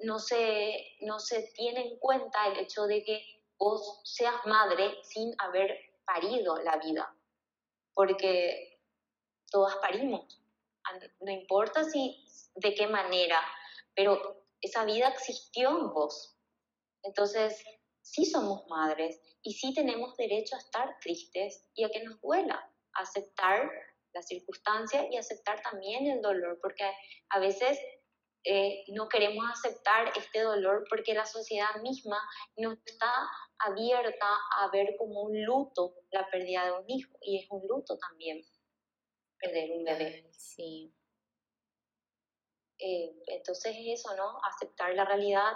no, 0.00 0.18
se, 0.18 0.96
no 1.00 1.18
se 1.18 1.50
tiene 1.54 1.80
en 1.80 1.98
cuenta 1.98 2.46
el 2.48 2.58
hecho 2.58 2.82
de 2.82 3.02
que 3.02 3.24
vos 3.58 4.02
seas 4.04 4.34
madre 4.44 5.02
sin 5.02 5.34
haber 5.38 5.78
parido 6.04 6.58
la 6.58 6.76
vida. 6.76 7.10
Porque 7.94 8.82
todas 9.50 9.76
parimos. 9.76 10.42
No 11.20 11.32
importa 11.32 11.82
si 11.84 12.22
de 12.56 12.74
qué 12.74 12.88
manera, 12.88 13.40
pero 13.94 14.44
esa 14.60 14.84
vida 14.84 15.08
existió 15.08 15.70
en 15.70 15.94
vos. 15.94 16.36
Entonces, 17.02 17.64
sí 18.02 18.26
somos 18.26 18.66
madres 18.68 19.22
y 19.42 19.54
sí 19.54 19.72
tenemos 19.72 20.14
derecho 20.18 20.54
a 20.54 20.58
estar 20.58 20.98
tristes 21.00 21.66
y 21.74 21.84
a 21.84 21.88
que 21.88 22.04
nos 22.04 22.20
duela, 22.20 22.70
a 22.92 23.00
aceptar 23.00 23.70
la 24.16 24.22
circunstancia 24.22 25.06
y 25.10 25.16
aceptar 25.16 25.60
también 25.62 26.06
el 26.06 26.22
dolor, 26.22 26.58
porque 26.62 26.90
a 27.28 27.38
veces 27.38 27.78
eh, 28.44 28.84
no 28.88 29.08
queremos 29.08 29.44
aceptar 29.50 30.12
este 30.16 30.40
dolor 30.40 30.84
porque 30.88 31.12
la 31.12 31.26
sociedad 31.26 31.74
misma 31.82 32.18
no 32.56 32.72
está 32.72 33.12
abierta 33.58 34.28
a 34.58 34.70
ver 34.72 34.94
como 34.96 35.22
un 35.22 35.44
luto 35.44 35.96
la 36.12 36.28
pérdida 36.30 36.64
de 36.64 36.72
un 36.72 36.88
hijo 36.88 37.18
y 37.20 37.42
es 37.42 37.50
un 37.50 37.66
luto 37.68 37.98
también 37.98 38.42
perder 39.38 39.70
un 39.72 39.84
bebé. 39.84 40.30
Sí. 40.32 40.94
Eh, 42.78 43.12
entonces 43.26 43.74
eso, 43.78 44.14
¿no? 44.16 44.38
Aceptar 44.44 44.94
la 44.94 45.04
realidad 45.04 45.52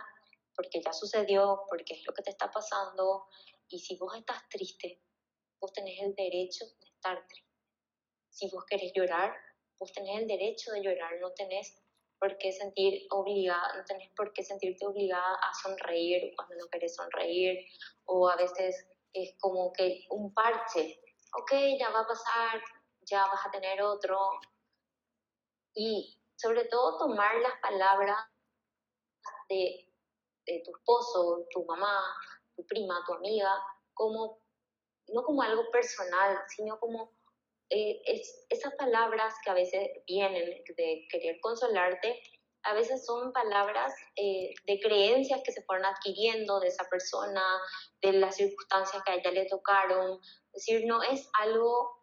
porque 0.54 0.82
ya 0.84 0.92
sucedió, 0.92 1.62
porque 1.68 1.94
es 1.94 2.04
lo 2.06 2.12
que 2.12 2.22
te 2.22 2.30
está 2.30 2.50
pasando. 2.50 3.26
Y 3.68 3.78
si 3.78 3.96
vos 3.96 4.14
estás 4.18 4.46
triste, 4.48 5.00
vos 5.60 5.72
tenés 5.72 6.02
el 6.02 6.14
derecho 6.14 6.66
de 6.66 6.86
estar 6.86 7.26
triste. 7.26 7.49
Si 8.40 8.48
vos 8.48 8.64
querés 8.64 8.90
llorar, 8.94 9.36
vos 9.78 9.92
tenés 9.92 10.22
el 10.22 10.26
derecho 10.26 10.72
de 10.72 10.80
llorar, 10.80 11.12
no 11.20 11.30
tenés 11.34 11.76
por 12.18 12.38
qué 12.38 12.50
sentir 12.52 13.06
obligada, 13.10 13.76
no 13.76 13.84
tenés 13.84 14.10
por 14.16 14.32
qué 14.32 14.42
sentirte 14.42 14.86
obligada 14.86 15.34
a 15.34 15.52
sonreír 15.62 16.32
cuando 16.34 16.54
no 16.56 16.66
querés 16.72 16.94
sonreír, 16.94 17.58
o 18.06 18.30
a 18.30 18.36
veces 18.36 18.88
es 19.12 19.36
como 19.40 19.70
que 19.74 20.06
un 20.08 20.32
parche, 20.32 21.02
ok, 21.38 21.52
ya 21.78 21.90
va 21.90 22.00
a 22.00 22.06
pasar, 22.06 22.62
ya 23.02 23.26
vas 23.26 23.44
a 23.44 23.50
tener 23.50 23.82
otro. 23.82 24.18
Y 25.74 26.18
sobre 26.34 26.64
todo 26.64 26.96
tomar 26.96 27.34
las 27.42 27.60
palabras 27.60 28.24
de, 29.50 29.86
tu 30.64 30.70
esposo, 30.78 31.46
tu 31.50 31.62
mamá, 31.66 32.16
tu 32.56 32.64
prima, 32.64 33.04
tu 33.06 33.12
amiga, 33.12 33.52
como, 33.92 34.40
no 35.08 35.24
como 35.24 35.42
algo 35.42 35.70
personal, 35.70 36.38
sino 36.48 36.80
como 36.80 37.19
eh, 37.70 38.02
es, 38.04 38.46
esas 38.48 38.74
palabras 38.74 39.34
que 39.44 39.50
a 39.50 39.54
veces 39.54 39.88
vienen 40.06 40.62
de 40.76 41.06
querer 41.10 41.38
consolarte, 41.40 42.20
a 42.62 42.74
veces 42.74 43.06
son 43.06 43.32
palabras 43.32 43.94
eh, 44.16 44.52
de 44.66 44.80
creencias 44.80 45.40
que 45.44 45.52
se 45.52 45.62
fueron 45.62 45.86
adquiriendo 45.86 46.60
de 46.60 46.68
esa 46.68 46.84
persona, 46.90 47.42
de 48.02 48.12
las 48.12 48.36
circunstancias 48.36 49.02
que 49.04 49.12
a 49.12 49.14
ella 49.14 49.30
le 49.30 49.46
tocaron. 49.46 50.18
Es 50.52 50.66
decir, 50.66 50.84
no 50.86 51.02
es 51.02 51.28
algo 51.40 51.98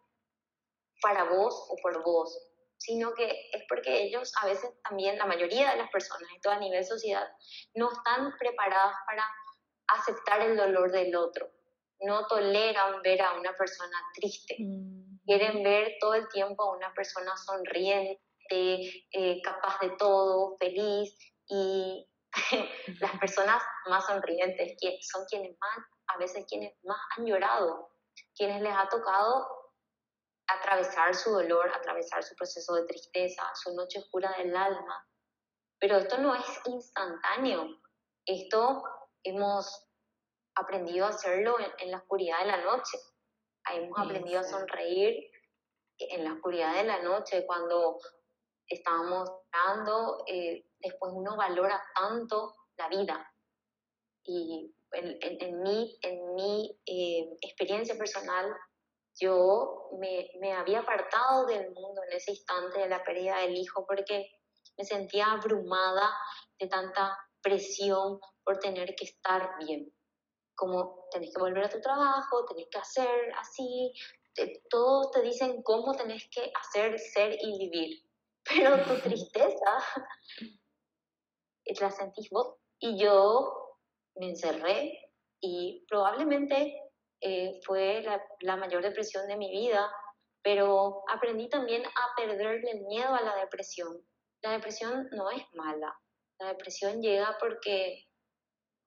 para 1.00 1.24
vos 1.24 1.54
o 1.68 1.76
por 1.80 2.02
vos, 2.02 2.36
sino 2.78 3.14
que 3.14 3.26
es 3.52 3.62
porque 3.68 4.02
ellos 4.02 4.32
a 4.42 4.46
veces 4.46 4.70
también, 4.82 5.18
la 5.18 5.26
mayoría 5.26 5.70
de 5.70 5.76
las 5.76 5.90
personas, 5.90 6.28
esto 6.34 6.50
a 6.50 6.58
nivel 6.58 6.84
sociedad, 6.84 7.28
no 7.74 7.92
están 7.92 8.36
preparadas 8.38 8.96
para 9.06 9.24
aceptar 9.88 10.40
el 10.42 10.56
dolor 10.56 10.90
del 10.90 11.14
otro, 11.14 11.50
no 12.00 12.26
toleran 12.26 13.00
ver 13.02 13.22
a 13.22 13.34
una 13.38 13.52
persona 13.54 13.96
triste, 14.14 14.56
mm. 14.58 14.97
Quieren 15.28 15.62
ver 15.62 15.96
todo 16.00 16.14
el 16.14 16.26
tiempo 16.30 16.62
a 16.62 16.74
una 16.74 16.94
persona 16.94 17.36
sonriente, 17.36 18.18
eh, 18.50 19.42
capaz 19.42 19.78
de 19.80 19.90
todo, 19.98 20.56
feliz 20.56 21.14
y 21.46 22.08
las 23.00 23.18
personas 23.18 23.62
más 23.90 24.06
sonrientes 24.06 24.74
son 25.02 25.26
quienes 25.26 25.54
más, 25.60 25.86
a 26.06 26.16
veces 26.16 26.46
quienes 26.48 26.72
más 26.82 26.98
han 27.14 27.26
llorado, 27.26 27.90
quienes 28.34 28.62
les 28.62 28.74
ha 28.74 28.88
tocado 28.88 29.46
atravesar 30.46 31.14
su 31.14 31.30
dolor, 31.30 31.70
atravesar 31.74 32.22
su 32.22 32.34
proceso 32.34 32.74
de 32.76 32.86
tristeza, 32.86 33.42
su 33.54 33.74
noche 33.74 33.98
oscura 33.98 34.34
del 34.38 34.56
alma. 34.56 35.06
Pero 35.78 35.98
esto 35.98 36.16
no 36.16 36.34
es 36.34 36.60
instantáneo. 36.64 37.66
Esto 38.24 38.82
hemos 39.24 39.90
aprendido 40.54 41.04
a 41.04 41.10
hacerlo 41.10 41.58
en, 41.80 41.90
la 41.90 41.98
oscuridad 41.98 42.40
de 42.40 42.46
la 42.46 42.64
noche. 42.64 42.96
Hemos 43.74 43.98
aprendido 43.98 44.40
a 44.40 44.44
sonreír 44.44 45.30
en 45.98 46.24
la 46.24 46.34
oscuridad 46.34 46.74
de 46.74 46.84
la 46.84 47.02
noche 47.02 47.44
cuando 47.46 47.98
estábamos 48.66 49.30
hablando, 49.52 50.24
eh, 50.26 50.66
después 50.78 51.12
uno 51.14 51.36
valora 51.36 51.82
tanto 51.94 52.54
la 52.76 52.88
vida. 52.88 53.34
Y 54.24 54.74
en, 54.92 55.62
mi, 55.62 55.98
en 56.02 56.34
mi 56.34 56.80
eh, 56.86 57.36
experiencia 57.40 57.96
personal, 57.96 58.54
yo 59.20 59.90
me, 59.98 60.30
me, 60.40 60.52
había 60.52 60.80
apartado 60.80 61.46
del 61.46 61.70
mundo 61.72 62.02
en 62.08 62.16
ese 62.16 62.32
instante 62.32 62.78
de 62.78 62.88
la 62.88 63.02
pérdida 63.02 63.40
del 63.40 63.56
hijo 63.56 63.84
porque 63.86 64.30
me 64.76 64.84
sentía 64.84 65.32
abrumada 65.32 66.14
de 66.58 66.68
tanta 66.68 67.18
presión 67.42 68.20
por 68.44 68.58
tener 68.58 68.94
que 68.94 69.06
estar 69.06 69.56
bien. 69.58 69.92
Como 70.58 71.06
tenés 71.12 71.32
que 71.32 71.40
volver 71.40 71.64
a 71.64 71.68
tu 71.68 71.80
trabajo, 71.80 72.44
tenés 72.46 72.66
que 72.68 72.78
hacer 72.78 73.32
así, 73.38 73.92
todos 74.68 75.12
te 75.12 75.22
dicen 75.22 75.62
cómo 75.62 75.94
tenés 75.94 76.28
que 76.30 76.50
hacer, 76.60 76.98
ser 76.98 77.36
y 77.40 77.58
vivir. 77.58 78.02
Pero 78.44 78.82
tu 78.82 78.98
tristeza 79.00 79.78
la 81.80 81.90
sentís 81.90 82.30
vos. 82.30 82.56
Y 82.80 82.98
yo 82.98 83.76
me 84.16 84.30
encerré 84.30 85.12
y 85.40 85.84
probablemente 85.88 86.80
eh, 87.20 87.60
fue 87.64 88.02
la, 88.02 88.22
la, 88.40 88.56
mayor 88.56 88.82
depresión 88.82 89.26
de 89.28 89.36
mi 89.36 89.50
vida, 89.50 89.90
pero 90.42 91.02
aprendí 91.08 91.48
también 91.48 91.84
a 91.84 92.14
perderle 92.16 92.70
el 92.70 92.86
miedo 92.86 93.14
a 93.14 93.20
la 93.20 93.36
depresión. 93.36 94.02
La 94.42 94.52
depresión 94.52 95.08
no 95.12 95.30
es 95.30 95.42
mala, 95.54 95.92
la 96.40 96.48
depresión 96.48 97.02
llega 97.02 97.36
porque 97.40 98.07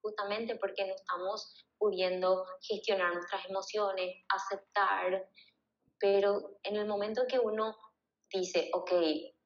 justamente 0.02 0.56
porque 0.56 0.86
no 0.86 0.96
estamos 0.96 1.54
pudiendo 1.78 2.46
gestionar 2.62 3.14
nuestras 3.14 3.46
emociones, 3.46 4.16
aceptar, 4.30 5.28
pero 6.00 6.58
en 6.64 6.76
el 6.76 6.88
momento 6.88 7.24
que 7.28 7.40
uno 7.40 7.76
dice, 8.32 8.70
ok, 8.74 8.92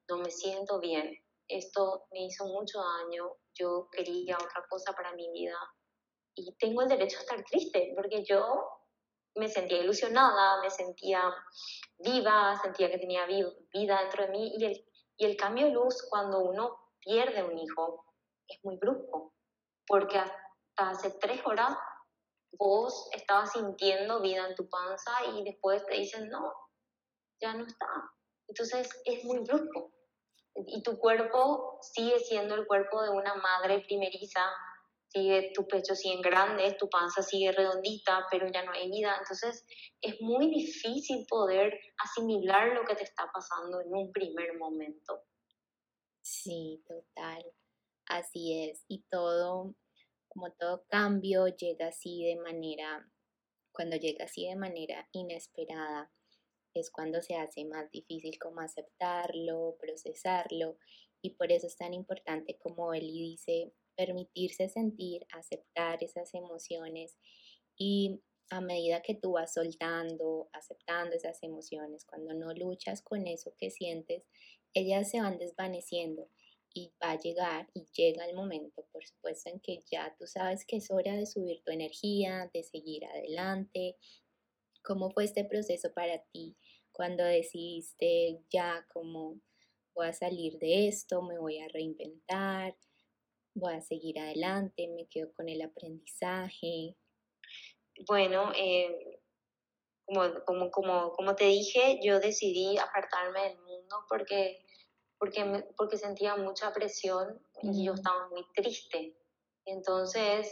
no 0.08 0.18
me 0.18 0.30
siento 0.30 0.78
bien, 0.80 1.12
esto 1.48 2.06
me 2.12 2.24
hizo 2.24 2.46
mucho 2.46 2.78
daño, 2.80 3.36
yo 3.54 3.88
quería 3.90 4.36
otra 4.36 4.64
cosa 4.68 4.92
para 4.92 5.14
mi 5.14 5.30
vida 5.32 5.58
y 6.34 6.54
tengo 6.56 6.82
el 6.82 6.88
derecho 6.88 7.18
a 7.18 7.20
estar 7.20 7.44
triste 7.44 7.92
porque 7.96 8.24
yo 8.24 8.68
me 9.34 9.48
sentía 9.48 9.78
ilusionada, 9.78 10.60
me 10.60 10.70
sentía 10.70 11.22
viva, 11.98 12.58
sentía 12.62 12.90
que 12.90 12.98
tenía 12.98 13.26
vida 13.26 14.00
dentro 14.00 14.24
de 14.24 14.30
mí 14.30 14.54
y 14.56 14.64
el, 14.64 14.84
y 15.16 15.24
el 15.26 15.36
cambio 15.36 15.66
de 15.66 15.72
luz 15.72 16.06
cuando 16.08 16.40
uno 16.40 16.76
pierde 17.00 17.42
un 17.42 17.58
hijo 17.58 18.04
es 18.48 18.58
muy 18.64 18.76
brusco, 18.76 19.34
porque 19.86 20.20
hace 20.76 21.10
tres 21.20 21.40
horas 21.46 21.76
vos 22.58 23.08
estabas 23.12 23.52
sintiendo 23.52 24.20
vida 24.20 24.48
en 24.48 24.54
tu 24.54 24.68
panza 24.68 25.12
y 25.34 25.44
después 25.44 25.84
te 25.86 25.94
dicen, 25.94 26.28
no, 26.28 26.52
ya 27.40 27.54
no 27.54 27.66
está. 27.66 27.86
Entonces 28.48 28.88
es 29.04 29.24
muy 29.24 29.40
brusco. 29.40 29.92
Y 30.54 30.82
tu 30.82 30.98
cuerpo 30.98 31.78
sigue 31.82 32.18
siendo 32.18 32.54
el 32.54 32.66
cuerpo 32.66 33.02
de 33.02 33.10
una 33.10 33.34
madre 33.34 33.80
primeriza, 33.80 34.40
sigue, 35.08 35.52
tu 35.54 35.66
pecho 35.66 35.94
sigue 35.94 36.22
grande, 36.22 36.76
tu 36.78 36.88
panza 36.88 37.22
sigue 37.22 37.52
redondita, 37.52 38.26
pero 38.30 38.50
ya 38.50 38.64
no 38.64 38.72
hay 38.72 38.90
vida. 38.90 39.16
Entonces 39.18 39.66
es 40.00 40.20
muy 40.20 40.48
difícil 40.48 41.26
poder 41.28 41.78
asimilar 41.98 42.68
lo 42.68 42.84
que 42.84 42.94
te 42.94 43.04
está 43.04 43.30
pasando 43.32 43.80
en 43.82 43.94
un 43.94 44.10
primer 44.12 44.56
momento. 44.56 45.24
Sí, 46.22 46.82
total. 46.86 47.44
Así 48.06 48.64
es. 48.64 48.84
Y 48.88 49.02
todo, 49.10 49.74
como 50.36 50.52
todo 50.52 50.84
cambio, 50.90 51.46
llega 51.48 51.88
así 51.88 52.22
de 52.22 52.36
manera, 52.36 53.10
cuando 53.72 53.96
llega 53.96 54.26
así 54.26 54.46
de 54.46 54.54
manera 54.54 55.08
inesperada, 55.12 56.12
es 56.74 56.90
cuando 56.90 57.22
se 57.22 57.36
hace 57.36 57.64
más 57.64 57.90
difícil 57.90 58.38
como 58.38 58.60
aceptarlo, 58.60 59.78
procesarlo. 59.80 60.76
Y 61.22 61.30
por 61.30 61.50
eso 61.52 61.66
es 61.66 61.76
tan 61.78 61.94
importante, 61.94 62.58
como 62.58 62.92
Eli 62.92 63.18
dice, 63.30 63.72
permitirse 63.96 64.68
sentir, 64.68 65.26
aceptar 65.32 66.04
esas 66.04 66.34
emociones 66.34 67.16
y 67.78 68.20
a 68.50 68.60
medida 68.60 69.00
que 69.00 69.14
tú 69.14 69.32
vas 69.32 69.54
soltando, 69.54 70.50
aceptando 70.52 71.16
esas 71.16 71.42
emociones, 71.42 72.04
cuando 72.04 72.34
no 72.34 72.52
luchas 72.52 73.00
con 73.00 73.26
eso 73.26 73.54
que 73.56 73.70
sientes, 73.70 74.22
ellas 74.74 75.10
se 75.10 75.18
van 75.18 75.38
desvaneciendo 75.38 76.28
y 76.76 76.92
va 77.02 77.12
a 77.12 77.18
llegar 77.18 77.66
y 77.72 77.86
llega 77.96 78.26
el 78.26 78.34
momento, 78.34 78.86
por 78.92 79.02
supuesto, 79.02 79.48
en 79.48 79.60
que 79.60 79.82
ya 79.90 80.14
tú 80.18 80.26
sabes 80.26 80.66
que 80.66 80.76
es 80.76 80.90
hora 80.90 81.16
de 81.16 81.24
subir 81.24 81.62
tu 81.64 81.72
energía, 81.72 82.50
de 82.52 82.62
seguir 82.62 83.06
adelante. 83.06 83.96
¿Cómo 84.84 85.10
fue 85.10 85.24
este 85.24 85.44
proceso 85.46 85.94
para 85.94 86.22
ti 86.32 86.54
cuando 86.92 87.24
decidiste 87.24 88.42
ya 88.50 88.86
cómo 88.92 89.40
voy 89.94 90.08
a 90.08 90.12
salir 90.12 90.58
de 90.58 90.88
esto, 90.88 91.22
me 91.22 91.38
voy 91.38 91.60
a 91.60 91.68
reinventar, 91.68 92.76
voy 93.54 93.72
a 93.72 93.80
seguir 93.80 94.18
adelante, 94.18 94.86
me 94.88 95.06
quedo 95.08 95.32
con 95.32 95.48
el 95.48 95.62
aprendizaje? 95.62 96.94
Bueno, 98.06 98.52
eh, 98.54 99.18
como, 100.04 100.44
como, 100.44 100.70
como, 100.70 101.12
como 101.12 101.34
te 101.34 101.46
dije, 101.46 102.00
yo 102.02 102.20
decidí 102.20 102.76
apartarme 102.76 103.44
del 103.44 103.58
mundo 103.60 104.04
porque 104.10 104.65
porque, 105.18 105.66
porque 105.76 105.96
sentía 105.96 106.36
mucha 106.36 106.72
presión 106.72 107.40
y 107.62 107.84
yo 107.84 107.94
estaba 107.94 108.28
muy 108.28 108.46
triste. 108.54 109.16
Entonces, 109.64 110.48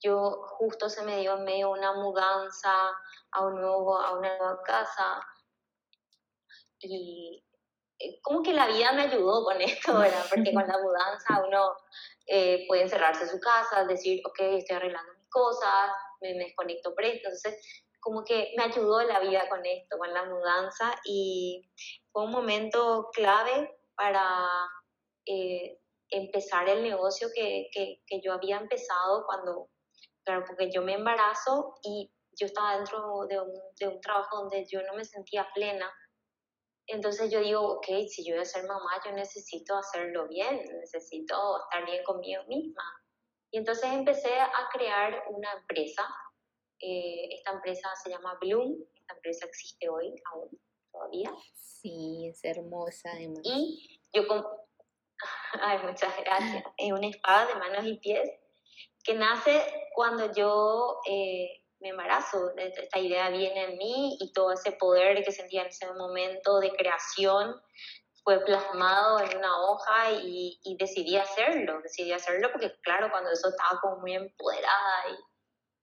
yo 0.00 0.42
justo 0.58 0.88
se 0.88 1.02
me 1.02 1.20
dio 1.20 1.36
en 1.36 1.44
medio 1.44 1.70
una 1.70 1.92
mudanza 1.94 2.72
a, 3.32 3.46
un 3.46 3.60
nuevo, 3.60 3.98
a 3.98 4.16
una 4.18 4.36
nueva 4.36 4.62
casa 4.62 5.20
y 6.80 7.42
eh, 7.98 8.20
como 8.22 8.42
que 8.42 8.52
la 8.52 8.66
vida 8.66 8.92
me 8.92 9.02
ayudó 9.02 9.44
con 9.44 9.60
esto, 9.60 9.98
¿verdad? 9.98 10.24
Porque 10.28 10.52
con 10.52 10.66
la 10.66 10.78
mudanza 10.78 11.42
uno 11.46 11.72
eh, 12.26 12.64
puede 12.68 12.82
encerrarse 12.82 13.24
en 13.24 13.30
su 13.30 13.40
casa, 13.40 13.84
decir, 13.84 14.20
ok, 14.26 14.40
estoy 14.40 14.76
arreglando 14.76 15.12
mis 15.14 15.28
cosas, 15.30 15.90
me, 16.20 16.34
me 16.34 16.44
desconecto 16.44 16.94
presto, 16.94 17.28
entonces 17.28 17.84
como 18.00 18.22
que 18.22 18.52
me 18.58 18.64
ayudó 18.64 19.02
la 19.02 19.18
vida 19.20 19.48
con 19.48 19.64
esto, 19.64 19.96
con 19.96 20.12
la 20.12 20.24
mudanza 20.26 20.94
y 21.06 21.70
fue 22.12 22.24
un 22.24 22.30
momento 22.30 23.08
clave 23.14 23.74
para 23.96 24.46
eh, 25.26 25.78
empezar 26.10 26.68
el 26.68 26.82
negocio 26.82 27.28
que, 27.34 27.68
que, 27.72 28.02
que, 28.06 28.20
yo 28.20 28.32
había 28.32 28.58
empezado 28.58 29.24
cuando, 29.26 29.70
claro, 30.24 30.44
porque 30.46 30.70
yo 30.70 30.82
me 30.82 30.94
embarazo 30.94 31.74
y 31.82 32.12
yo 32.38 32.46
estaba 32.46 32.76
dentro 32.76 33.26
de 33.28 33.40
un, 33.40 33.52
de 33.78 33.88
un 33.88 34.00
trabajo 34.00 34.42
donde 34.42 34.66
yo 34.66 34.82
no 34.82 34.94
me 34.94 35.04
sentía 35.04 35.48
plena. 35.54 35.92
Entonces 36.86 37.30
yo 37.30 37.40
digo, 37.40 37.76
ok, 37.76 37.86
si 38.08 38.26
yo 38.26 38.34
voy 38.34 38.42
a 38.42 38.44
ser 38.44 38.66
mamá, 38.66 39.00
yo 39.04 39.12
necesito 39.12 39.76
hacerlo 39.76 40.28
bien, 40.28 40.62
necesito 40.80 41.34
estar 41.64 41.86
bien 41.86 42.04
conmigo 42.04 42.42
misma. 42.46 42.84
Y 43.50 43.58
entonces 43.58 43.90
empecé 43.92 44.34
a 44.38 44.68
crear 44.72 45.24
una 45.30 45.52
empresa. 45.52 46.02
Eh, 46.80 47.28
esta 47.30 47.52
empresa 47.52 47.88
se 48.02 48.10
llama 48.10 48.36
Bloom, 48.40 48.76
esta 48.94 49.14
empresa 49.14 49.46
existe 49.46 49.88
hoy 49.88 50.14
aún 50.32 50.50
todavía. 51.04 51.30
Sí, 51.54 52.28
es 52.28 52.44
hermosa 52.44 53.10
Y 53.20 54.00
yo, 54.12 54.26
con... 54.26 54.44
Ay, 55.60 55.78
muchas 55.84 56.14
gracias. 56.24 56.64
Es 56.76 56.92
una 56.92 57.08
espada 57.08 57.46
de 57.46 57.54
manos 57.56 57.84
y 57.84 57.98
pies 57.98 58.30
que 59.04 59.14
nace 59.14 59.62
cuando 59.94 60.32
yo 60.32 61.00
eh, 61.08 61.62
me 61.80 61.90
embarazo. 61.90 62.52
Esta 62.56 62.98
idea 62.98 63.28
viene 63.28 63.64
en 63.64 63.78
mí 63.78 64.16
y 64.18 64.32
todo 64.32 64.52
ese 64.52 64.72
poder 64.72 65.22
que 65.22 65.30
sentía 65.30 65.62
en 65.62 65.68
ese 65.68 65.92
momento 65.92 66.58
de 66.58 66.70
creación 66.70 67.54
fue 68.24 68.42
plasmado 68.42 69.20
en 69.20 69.36
una 69.36 69.62
hoja 69.62 70.12
y, 70.12 70.58
decidí 70.78 71.16
hacerlo. 71.16 71.82
Decidí 71.82 72.12
hacerlo 72.12 72.48
porque, 72.50 72.72
claro, 72.82 73.10
cuando 73.10 73.30
eso 73.30 73.50
estaba 73.50 73.78
como 73.82 73.98
muy 73.98 74.14
empoderada 74.14 75.04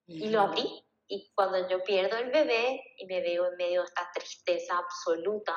y, 0.07 0.25
y 0.25 0.29
lo 0.29 0.41
abrí. 0.41 0.83
Y 1.13 1.29
cuando 1.35 1.67
yo 1.67 1.83
pierdo 1.83 2.15
el 2.15 2.31
bebé 2.31 2.81
y 2.95 3.05
me 3.05 3.19
veo 3.19 3.45
en 3.45 3.57
medio 3.57 3.81
de 3.81 3.85
esta 3.85 4.09
tristeza 4.13 4.77
absoluta, 4.77 5.53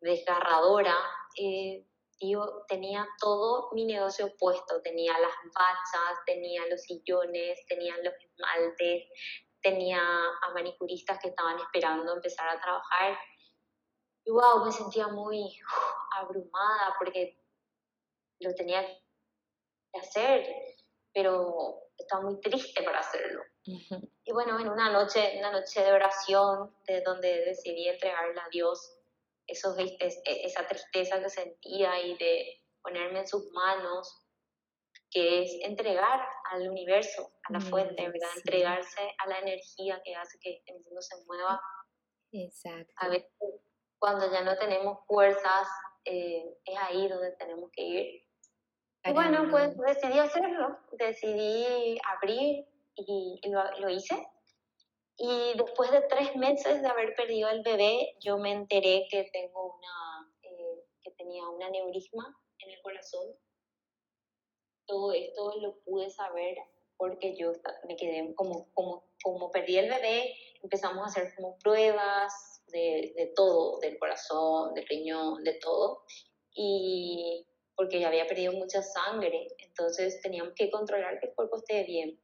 desgarradora, 0.00 0.94
eh, 1.36 1.84
yo 2.20 2.64
tenía 2.68 3.04
todo 3.18 3.68
mi 3.72 3.84
negocio 3.84 4.32
puesto, 4.38 4.80
tenía 4.80 5.18
las 5.18 5.32
bachas, 5.52 6.20
tenía 6.24 6.64
los 6.68 6.82
sillones, 6.82 7.66
tenía 7.66 7.96
los 7.96 8.14
esmaltes, 8.14 9.08
tenía 9.60 10.00
a 10.00 10.52
manicuristas 10.54 11.18
que 11.20 11.30
estaban 11.30 11.58
esperando 11.58 12.14
empezar 12.14 12.48
a 12.48 12.60
trabajar. 12.60 13.18
Y 14.24 14.30
wow, 14.30 14.64
me 14.64 14.70
sentía 14.70 15.08
muy 15.08 15.52
abrumada 16.16 16.94
porque 16.96 17.42
lo 18.38 18.54
tenía 18.54 18.86
que 18.86 19.98
hacer, 19.98 20.46
pero 21.12 21.90
estaba 21.98 22.22
muy 22.22 22.38
triste 22.40 22.84
para 22.84 23.00
hacerlo. 23.00 23.42
Y 23.64 24.32
bueno, 24.32 24.58
en 24.58 24.68
una 24.68 24.90
noche, 24.90 25.36
una 25.38 25.52
noche 25.52 25.82
de 25.82 25.92
oración, 25.92 26.74
de 26.86 27.02
donde 27.02 27.44
decidí 27.44 27.88
entregarle 27.88 28.40
a 28.40 28.48
Dios 28.50 28.98
esos, 29.46 29.78
e, 29.78 29.96
esa 30.24 30.66
tristeza 30.66 31.20
que 31.20 31.28
sentía 31.28 32.00
y 32.00 32.16
de, 32.16 32.62
ponerme 32.82 33.20
en 33.20 33.28
sus 33.28 33.50
manos, 33.52 34.24
que 35.10 35.42
es 35.42 35.58
entregar 35.62 36.20
al 36.50 36.68
universo, 36.68 37.32
a 37.44 37.52
la 37.52 37.60
fuente, 37.60 38.02
mm, 38.02 38.12
¿verdad? 38.12 38.28
Entregarse 38.36 39.14
a 39.18 39.28
la 39.28 39.38
energía 39.38 40.00
que 40.04 40.14
hace 40.14 40.38
que 40.40 40.62
el 40.66 40.80
mundo 40.80 41.00
se 41.00 41.16
mueva. 41.24 41.60
Exacto. 42.32 42.92
A 42.96 43.08
veces, 43.08 43.30
cuando 43.98 44.30
ya 44.30 44.42
no 44.42 44.56
tenemos 44.56 44.98
fuerzas, 45.06 45.68
eh, 46.04 46.44
es 46.64 46.78
ahí 46.78 47.08
donde 47.08 47.32
tenemos 47.32 47.70
que 47.72 47.82
ir. 47.82 48.24
Y 49.04 49.12
bueno, 49.12 49.48
pues 49.50 49.76
decidí 49.78 50.18
hacerlo, 50.18 50.78
decidí 50.92 51.98
abrir 52.04 52.66
y, 53.06 53.40
lo, 53.50 53.88
hice. 53.88 54.16
Y 55.16 55.56
después 55.56 55.90
de 55.90 56.02
tres 56.02 56.36
meses 56.36 56.82
de 56.82 56.88
haber 56.88 57.14
perdido 57.14 57.48
el 57.48 57.62
bebé, 57.62 58.16
yo 58.20 58.38
me 58.38 58.52
enteré 58.52 59.06
que 59.10 59.28
tengo 59.32 59.76
una, 59.76 60.32
eh, 60.42 60.84
que 61.02 61.10
tenía 61.12 61.48
un 61.48 61.62
aneurisma 61.62 62.36
en 62.60 62.70
el 62.70 62.80
corazón 62.82 63.34
todo 64.88 65.12
esto 65.12 65.52
lo 65.60 65.78
pude 65.84 66.10
saber 66.10 66.56
porque 66.96 67.36
yo 67.36 67.52
me 67.86 67.94
quedé 67.94 68.34
como, 68.34 68.72
como, 68.72 69.04
como 69.22 69.50
perdí 69.52 69.76
el 69.76 69.88
bebé, 69.88 70.34
empezamos 70.62 71.04
a 71.04 71.06
hacer 71.06 71.32
como 71.36 71.56
pruebas 71.58 72.32
de, 72.66 73.12
de 73.14 73.32
todo, 73.36 73.78
del 73.78 73.96
corazón, 73.98 74.74
del 74.74 74.86
riñón, 74.88 75.44
de 75.44 75.54
todo, 75.60 76.02
y 76.52 77.46
porque 77.76 78.00
ya 78.00 78.08
había 78.08 78.26
perdido 78.26 78.52
mucha 78.54 78.82
sangre, 78.82 79.46
entonces 79.58 80.20
teníamos 80.22 80.54
que 80.56 80.70
controlar 80.70 81.20
que 81.20 81.28
el 81.28 81.34
cuerpo 81.34 81.58
esté 81.58 81.84
bien. 81.84 82.20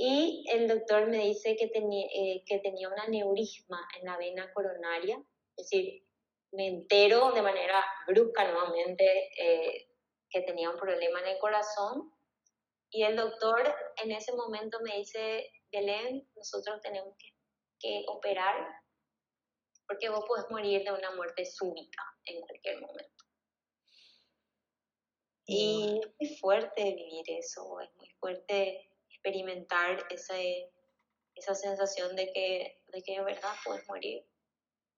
Y 0.00 0.44
el 0.48 0.68
doctor 0.68 1.08
me 1.08 1.18
dice 1.18 1.56
que 1.56 1.66
tenía, 1.66 2.06
eh, 2.06 2.44
que 2.46 2.60
tenía 2.60 2.88
un 2.88 3.00
aneurisma 3.00 3.84
en 3.98 4.06
la 4.06 4.16
vena 4.16 4.48
coronaria, 4.54 5.20
es 5.56 5.64
decir, 5.64 6.06
me 6.52 6.68
entero 6.68 7.32
de 7.32 7.42
manera 7.42 7.84
brusca 8.06 8.48
nuevamente 8.48 9.28
eh, 9.36 9.88
que 10.30 10.42
tenía 10.42 10.70
un 10.70 10.76
problema 10.76 11.20
en 11.22 11.26
el 11.26 11.38
corazón 11.38 12.14
y 12.90 13.02
el 13.02 13.16
doctor 13.16 13.74
en 14.04 14.12
ese 14.12 14.32
momento 14.36 14.78
me 14.82 14.98
dice, 14.98 15.50
Belén, 15.72 16.30
nosotros 16.36 16.80
tenemos 16.80 17.16
que, 17.18 17.34
que 17.80 18.04
operar 18.06 18.68
porque 19.88 20.10
vos 20.10 20.24
podés 20.28 20.48
morir 20.48 20.84
de 20.84 20.92
una 20.92 21.10
muerte 21.16 21.44
súbita 21.44 22.02
en 22.26 22.40
cualquier 22.42 22.80
momento. 22.80 23.24
Y 25.44 26.00
es 26.04 26.14
muy 26.20 26.36
fuerte 26.36 26.84
vivir 26.84 27.24
eso, 27.26 27.80
es 27.80 27.92
muy 27.96 28.10
fuerte 28.20 28.87
experimentar 29.28 30.06
ese, 30.10 30.70
esa 31.34 31.54
sensación 31.54 32.16
de 32.16 32.32
que, 32.32 32.80
de 32.88 33.02
que 33.02 33.12
de 33.12 33.24
verdad 33.24 33.54
puedes 33.64 33.86
morir 33.88 34.24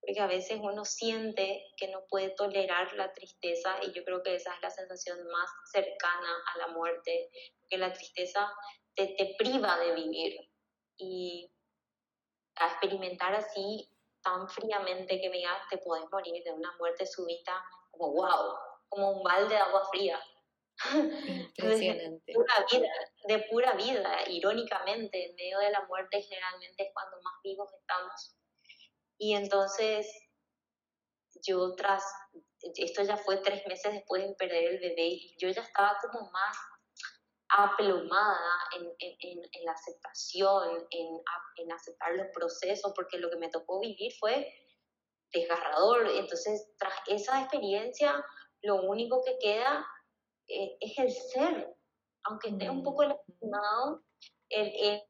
porque 0.00 0.20
a 0.20 0.26
veces 0.26 0.58
uno 0.62 0.84
siente 0.84 1.62
que 1.76 1.88
no 1.88 2.04
puede 2.08 2.30
tolerar 2.30 2.92
la 2.94 3.12
tristeza 3.12 3.76
y 3.82 3.92
yo 3.92 4.02
creo 4.04 4.22
que 4.22 4.34
esa 4.34 4.54
es 4.54 4.62
la 4.62 4.70
sensación 4.70 5.18
más 5.28 5.50
cercana 5.70 6.42
a 6.54 6.58
la 6.58 6.68
muerte, 6.68 7.30
que 7.68 7.76
la 7.76 7.92
tristeza 7.92 8.50
te, 8.94 9.08
te 9.08 9.34
priva 9.38 9.78
de 9.78 9.94
vivir 9.94 10.50
y 10.96 11.50
a 12.56 12.66
experimentar 12.68 13.34
así 13.34 13.88
tan 14.22 14.48
fríamente 14.48 15.20
que 15.20 15.30
me 15.30 15.38
digas 15.38 15.68
te 15.70 15.78
puedes 15.78 16.10
morir 16.10 16.42
de 16.44 16.52
una 16.52 16.74
muerte 16.78 17.06
súbita, 17.06 17.62
como 17.90 18.12
wow, 18.12 18.56
como 18.88 19.10
un 19.12 19.22
balde 19.22 19.54
de 19.54 19.60
agua 19.60 19.84
fría. 19.90 20.20
Impresionante. 21.58 22.32
pura 22.32 22.66
vida, 22.70 22.88
de 23.24 23.38
pura 23.50 23.74
vida, 23.74 24.28
irónicamente, 24.28 25.26
en 25.26 25.34
medio 25.34 25.58
de 25.58 25.70
la 25.70 25.86
muerte 25.86 26.22
generalmente 26.22 26.84
es 26.84 26.90
cuando 26.94 27.20
más 27.22 27.34
vivos 27.42 27.70
estamos 27.78 28.36
y 29.20 29.34
entonces 29.34 30.06
yo 31.46 31.74
tras, 31.74 32.02
esto 32.74 33.02
ya 33.02 33.18
fue 33.18 33.36
tres 33.36 33.66
meses 33.66 33.92
después 33.92 34.26
de 34.26 34.34
perder 34.34 34.64
el 34.64 34.78
bebé 34.80 35.08
y 35.08 35.36
yo 35.38 35.50
ya 35.50 35.60
estaba 35.60 35.94
como 36.00 36.30
más 36.30 36.56
aplomada 37.50 38.58
en, 38.78 38.86
en, 38.98 39.38
en 39.52 39.64
la 39.64 39.72
aceptación, 39.72 40.86
en, 40.90 41.20
en, 41.56 41.72
aceptar 41.72 42.14
los 42.14 42.28
procesos, 42.32 42.92
porque 42.94 43.18
lo 43.18 43.28
que 43.28 43.36
me 43.36 43.50
tocó 43.50 43.78
vivir 43.80 44.10
fue 44.18 44.50
desgarrador. 45.30 46.08
Entonces, 46.08 46.72
tras 46.78 46.94
esa 47.06 47.42
experiencia, 47.42 48.24
lo 48.62 48.76
único 48.76 49.22
que 49.22 49.36
queda 49.38 49.86
eh, 50.48 50.78
es 50.80 50.98
el 50.98 51.12
ser, 51.12 51.76
aunque 52.24 52.50
esté 52.50 52.70
un 52.70 52.82
poco 52.82 53.04
lastimado, 53.04 54.04
el, 54.48 54.68
el, 54.74 55.02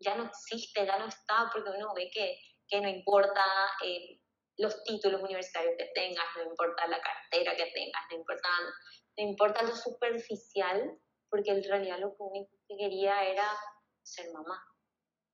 ya 0.00 0.16
no 0.16 0.24
existe, 0.24 0.86
ya 0.86 0.98
no 0.98 1.06
está, 1.06 1.50
porque 1.52 1.70
uno 1.70 1.92
ve 1.94 2.10
que, 2.12 2.36
que 2.68 2.80
no 2.80 2.88
importa 2.88 3.42
eh, 3.84 4.20
los 4.58 4.82
títulos 4.84 5.22
universitarios 5.22 5.74
que 5.78 5.90
tengas, 5.94 6.24
no 6.36 6.50
importa 6.50 6.86
la 6.86 7.00
cartera 7.00 7.56
que 7.56 7.70
tengas, 7.72 8.02
no 8.10 8.16
importa, 8.16 8.48
no 9.18 9.24
importa 9.24 9.62
lo 9.62 9.74
superficial, 9.74 10.98
porque 11.30 11.50
en 11.50 11.62
realidad 11.62 11.98
lo 11.98 12.14
único 12.18 12.50
que 12.68 12.76
quería 12.76 13.24
era 13.24 13.46
ser 14.02 14.32
mamá. 14.32 14.62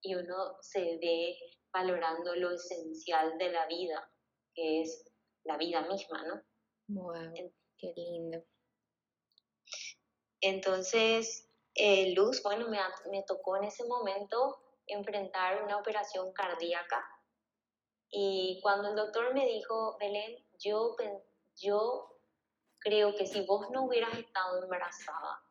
Y 0.02 0.14
uno 0.14 0.56
se 0.60 0.80
ve 0.98 1.36
valorando 1.72 2.36
lo 2.36 2.52
esencial 2.52 3.36
de 3.38 3.50
la 3.50 3.66
vida, 3.66 4.08
que 4.54 4.82
es 4.82 5.12
la 5.44 5.56
vida 5.56 5.82
misma, 5.82 6.22
¿no? 6.24 6.42
Wow, 6.88 7.32
qué 7.78 7.92
lindo. 7.96 8.25
Entonces, 10.46 11.50
eh, 11.74 12.14
Luz, 12.14 12.40
bueno, 12.44 12.68
me, 12.68 12.78
me 13.10 13.24
tocó 13.24 13.56
en 13.56 13.64
ese 13.64 13.84
momento 13.84 14.60
enfrentar 14.86 15.64
una 15.64 15.76
operación 15.76 16.32
cardíaca. 16.32 17.04
Y 18.08 18.60
cuando 18.62 18.90
el 18.90 18.94
doctor 18.94 19.34
me 19.34 19.44
dijo, 19.44 19.96
Belén, 19.98 20.46
yo, 20.60 20.94
yo 21.56 22.20
creo 22.78 23.16
que 23.16 23.26
si 23.26 23.44
vos 23.44 23.68
no 23.72 23.86
hubieras 23.86 24.16
estado 24.16 24.62
embarazada, 24.62 25.42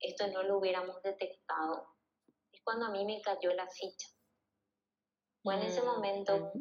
esto 0.00 0.26
no 0.26 0.42
lo 0.42 0.58
hubiéramos 0.58 1.00
detectado. 1.02 1.86
Es 2.50 2.60
cuando 2.64 2.86
a 2.86 2.90
mí 2.90 3.04
me 3.04 3.22
cayó 3.22 3.54
la 3.54 3.68
ficha. 3.68 4.08
Fue 5.44 5.54
en 5.54 5.62
ese 5.62 5.82
mm, 5.82 5.86
momento 5.86 6.52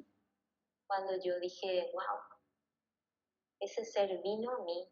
cuando 0.85 1.13
yo 1.23 1.39
dije, 1.39 1.89
wow, 1.93 2.19
ese 3.59 3.83
ser 3.85 4.21
vino 4.21 4.51
a 4.51 4.63
mí 4.63 4.87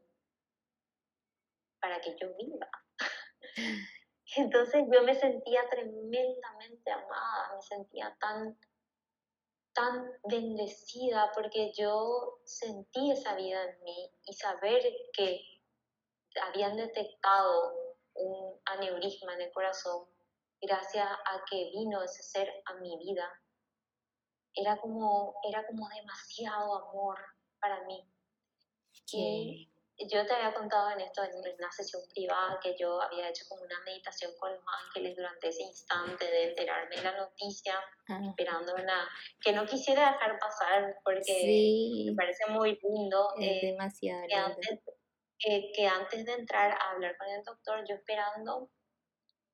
para 1.88 2.02
que 2.02 2.17
yo 2.19 2.36
viva. 2.36 2.69
Entonces 4.36 4.84
yo 4.91 5.04
me 5.04 5.15
sentía 5.15 5.62
tremendamente 5.69 6.91
amada, 6.91 7.56
me 7.56 7.62
sentía 7.62 8.17
tan, 8.19 8.60
tan 9.73 10.12
bendecida 10.26 11.32
porque 11.34 11.71
yo 11.78 12.39
sentí 12.43 13.12
esa 13.12 13.36
vida 13.36 13.63
en 13.63 13.84
mí 13.84 14.12
y 14.26 14.34
saber 14.34 14.84
que 15.13 15.39
habían 16.41 16.76
detectado 16.76 17.73
un 18.15 18.60
aneurisma 18.65 19.34
en 19.36 19.41
el 19.43 19.52
corazón 19.54 20.10
gracias 20.62 21.08
a 21.08 21.45
que 21.50 21.69
vino 21.71 22.04
ese 22.04 22.21
ser 22.21 22.52
a 22.65 22.73
mi 22.76 22.97
vida, 22.97 23.32
era 24.54 24.76
como, 24.78 25.36
era 25.47 25.65
como 25.65 25.88
demasiado 25.88 26.89
amor 26.89 27.17
para 27.62 27.82
mí. 27.86 28.04
Que 29.10 29.69
yo 30.06 30.26
te 30.26 30.34
había 30.34 30.54
contado 30.54 30.92
en 30.92 31.02
esto, 31.02 31.24
en 31.24 31.32
una 31.58 31.72
sesión 31.72 32.04
privada, 32.14 32.60
que 32.62 32.76
yo 32.78 33.02
había 33.02 33.30
hecho 33.30 33.46
como 33.50 33.64
una 33.64 33.80
meditación 33.84 34.32
con 34.40 34.54
los 34.54 34.64
ángeles 34.86 35.16
durante 35.16 35.48
ese 35.48 35.64
instante 35.64 36.26
de 36.26 36.50
enterarme 36.50 36.96
de 36.96 37.02
la 37.02 37.18
noticia, 37.18 37.74
esperando 38.30 38.76
una, 38.76 39.10
que 39.42 39.54
no 39.54 39.66
quisiera 39.66 40.12
dejar 40.12 40.38
pasar 40.40 40.98
porque 41.04 42.04
me 42.06 42.16
parece 42.16 42.46
muy 42.50 42.80
lindo. 42.84 43.34
Es 43.40 43.64
eh, 43.64 43.68
demasiado 43.72 44.28
que 44.28 44.36
antes, 44.36 44.80
eh, 45.46 45.72
que 45.74 45.88
antes 45.88 46.26
de 46.26 46.34
entrar 46.34 46.72
a 46.72 46.92
hablar 46.92 47.18
con 47.18 47.28
el 47.30 47.44
doctor, 47.44 47.84
yo 47.88 47.96
esperando, 47.96 48.70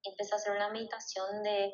empecé 0.04 0.34
a 0.34 0.38
hacer 0.38 0.56
una 0.56 0.70
meditación 0.70 1.42
de, 1.42 1.74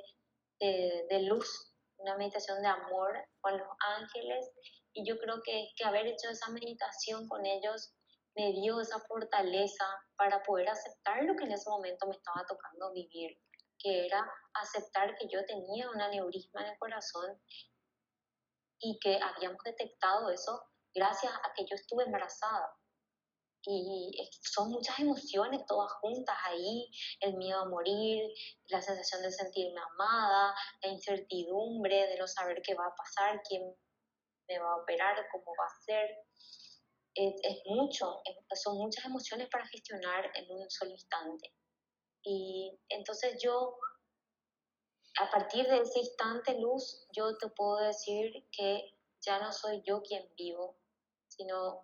de, 0.60 1.08
de 1.10 1.22
luz, 1.24 1.74
una 1.98 2.16
meditación 2.18 2.62
de 2.62 2.68
amor 2.68 3.18
con 3.42 3.58
los 3.58 3.68
ángeles. 3.98 4.52
Y 4.94 5.08
yo 5.08 5.18
creo 5.18 5.42
que, 5.44 5.70
que 5.76 5.86
haber 5.86 6.06
hecho 6.06 6.30
esa 6.30 6.52
meditación 6.52 7.28
con 7.28 7.46
ellos 7.46 7.96
me 8.36 8.52
dio 8.54 8.80
esa 8.80 9.00
fortaleza 9.00 9.86
para 10.15 10.42
poder 10.44 10.70
aceptar 10.70 11.24
lo 11.24 11.36
que 11.36 11.46
en 11.46 11.54
ese 11.54 11.70
momento 11.70 12.08
me 12.08 12.15
estaba 12.15 12.46
tocando 12.48 12.92
vivir, 12.92 13.38
que 13.78 14.06
era 14.06 14.26
aceptar 14.54 15.15
que 15.15 15.28
yo 15.32 15.46
tenía 15.46 15.89
un 15.89 16.02
aneurisma 16.02 16.62
en 16.62 16.72
el 16.74 16.78
corazón 16.78 17.42
y 18.80 18.98
que 19.00 19.20
habíamos 19.22 19.63
detectado 19.63 20.30
eso 20.30 20.62
gracias 20.94 21.34
a 21.34 21.54
que 21.56 21.65
yo 21.65 21.76
estuve 21.76 22.04
embarazada. 22.06 22.74
Y 23.65 24.12
son 24.42 24.70
muchas 24.70 24.98
emociones 25.00 25.65
todas 25.68 25.92
juntas 26.00 26.36
ahí, 26.46 26.89
el 27.20 27.36
miedo 27.36 27.60
a 27.60 27.70
morir, 27.70 28.24
la 28.68 28.82
sensación 28.82 29.22
de 29.22 29.32
sentirme 29.32 29.82
amada, 29.82 30.56
la 30.82 30.89
incertidumbre 30.89 32.08
de 32.08 32.18
no 32.18 32.26
saber 32.26 32.62
qué 32.63 32.74
va 32.74 32.86
a 32.86 32.96
pasar, 32.96 33.42
quién 33.48 33.62
me 34.48 34.60
va 34.60 34.72
a 34.72 34.78
operar, 34.78 35.28
cómo 35.32 35.54
va 35.60 35.65
a 35.65 35.84
ser 35.84 36.10
es, 37.15 37.62
mucho, 37.65 38.22
son 38.54 38.78
muchas 38.78 39.06
emociones 39.06 39.50
para 39.50 39.67
gestionar 39.67 40.32
en 40.36 40.50
un 40.52 40.69
solo 40.69 40.91
instante. 40.91 41.54
Y 42.24 42.80
entonces 42.89 43.41
yo, 43.41 43.78
a 45.19 45.30
partir 45.30 45.67
de 45.67 45.80
ese 45.80 46.00
instante 46.00 46.60
luz, 46.60 47.08
yo 47.12 47.36
te 47.38 47.48
puedo 47.50 47.78
decir 47.78 48.48
que 48.52 48.93
ya 49.22 49.39
no 49.39 49.52
soy 49.52 49.82
yo 49.86 50.02
quien 50.02 50.30
vivo, 50.38 50.78
sino 51.28 51.82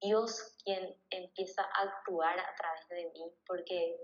Dios 0.00 0.56
quien 0.64 0.96
empieza 1.10 1.62
a 1.62 1.82
actuar 1.82 2.38
a 2.38 2.54
través 2.56 2.88
de 2.88 3.10
mí, 3.12 3.32
porque, 3.46 3.96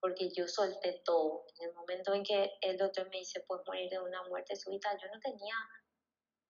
porque 0.00 0.30
yo 0.34 0.46
solté 0.48 1.02
todo. 1.04 1.44
En 1.58 1.68
el 1.68 1.74
momento 1.74 2.14
en 2.14 2.22
que 2.24 2.52
el 2.62 2.76
doctor 2.76 3.08
me 3.10 3.18
dice, 3.18 3.44
puedes 3.46 3.66
morir 3.66 3.90
de 3.90 4.00
una 4.00 4.22
muerte 4.24 4.56
súbita, 4.56 4.96
yo 4.96 5.08
no 5.08 5.20
tenía, 5.20 5.54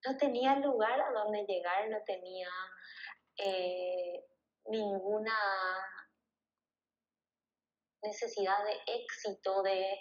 no 0.07 0.17
tenía 0.17 0.57
lugar 0.61 1.01
a 1.01 1.13
donde 1.13 1.45
llegar, 1.47 1.89
no 1.91 1.99
tenía 2.05 2.49
eh, 3.39 4.25
ninguna 4.67 5.39
necesidad 8.03 8.65
de 8.65 8.81
éxito, 8.87 9.63
de, 9.63 9.99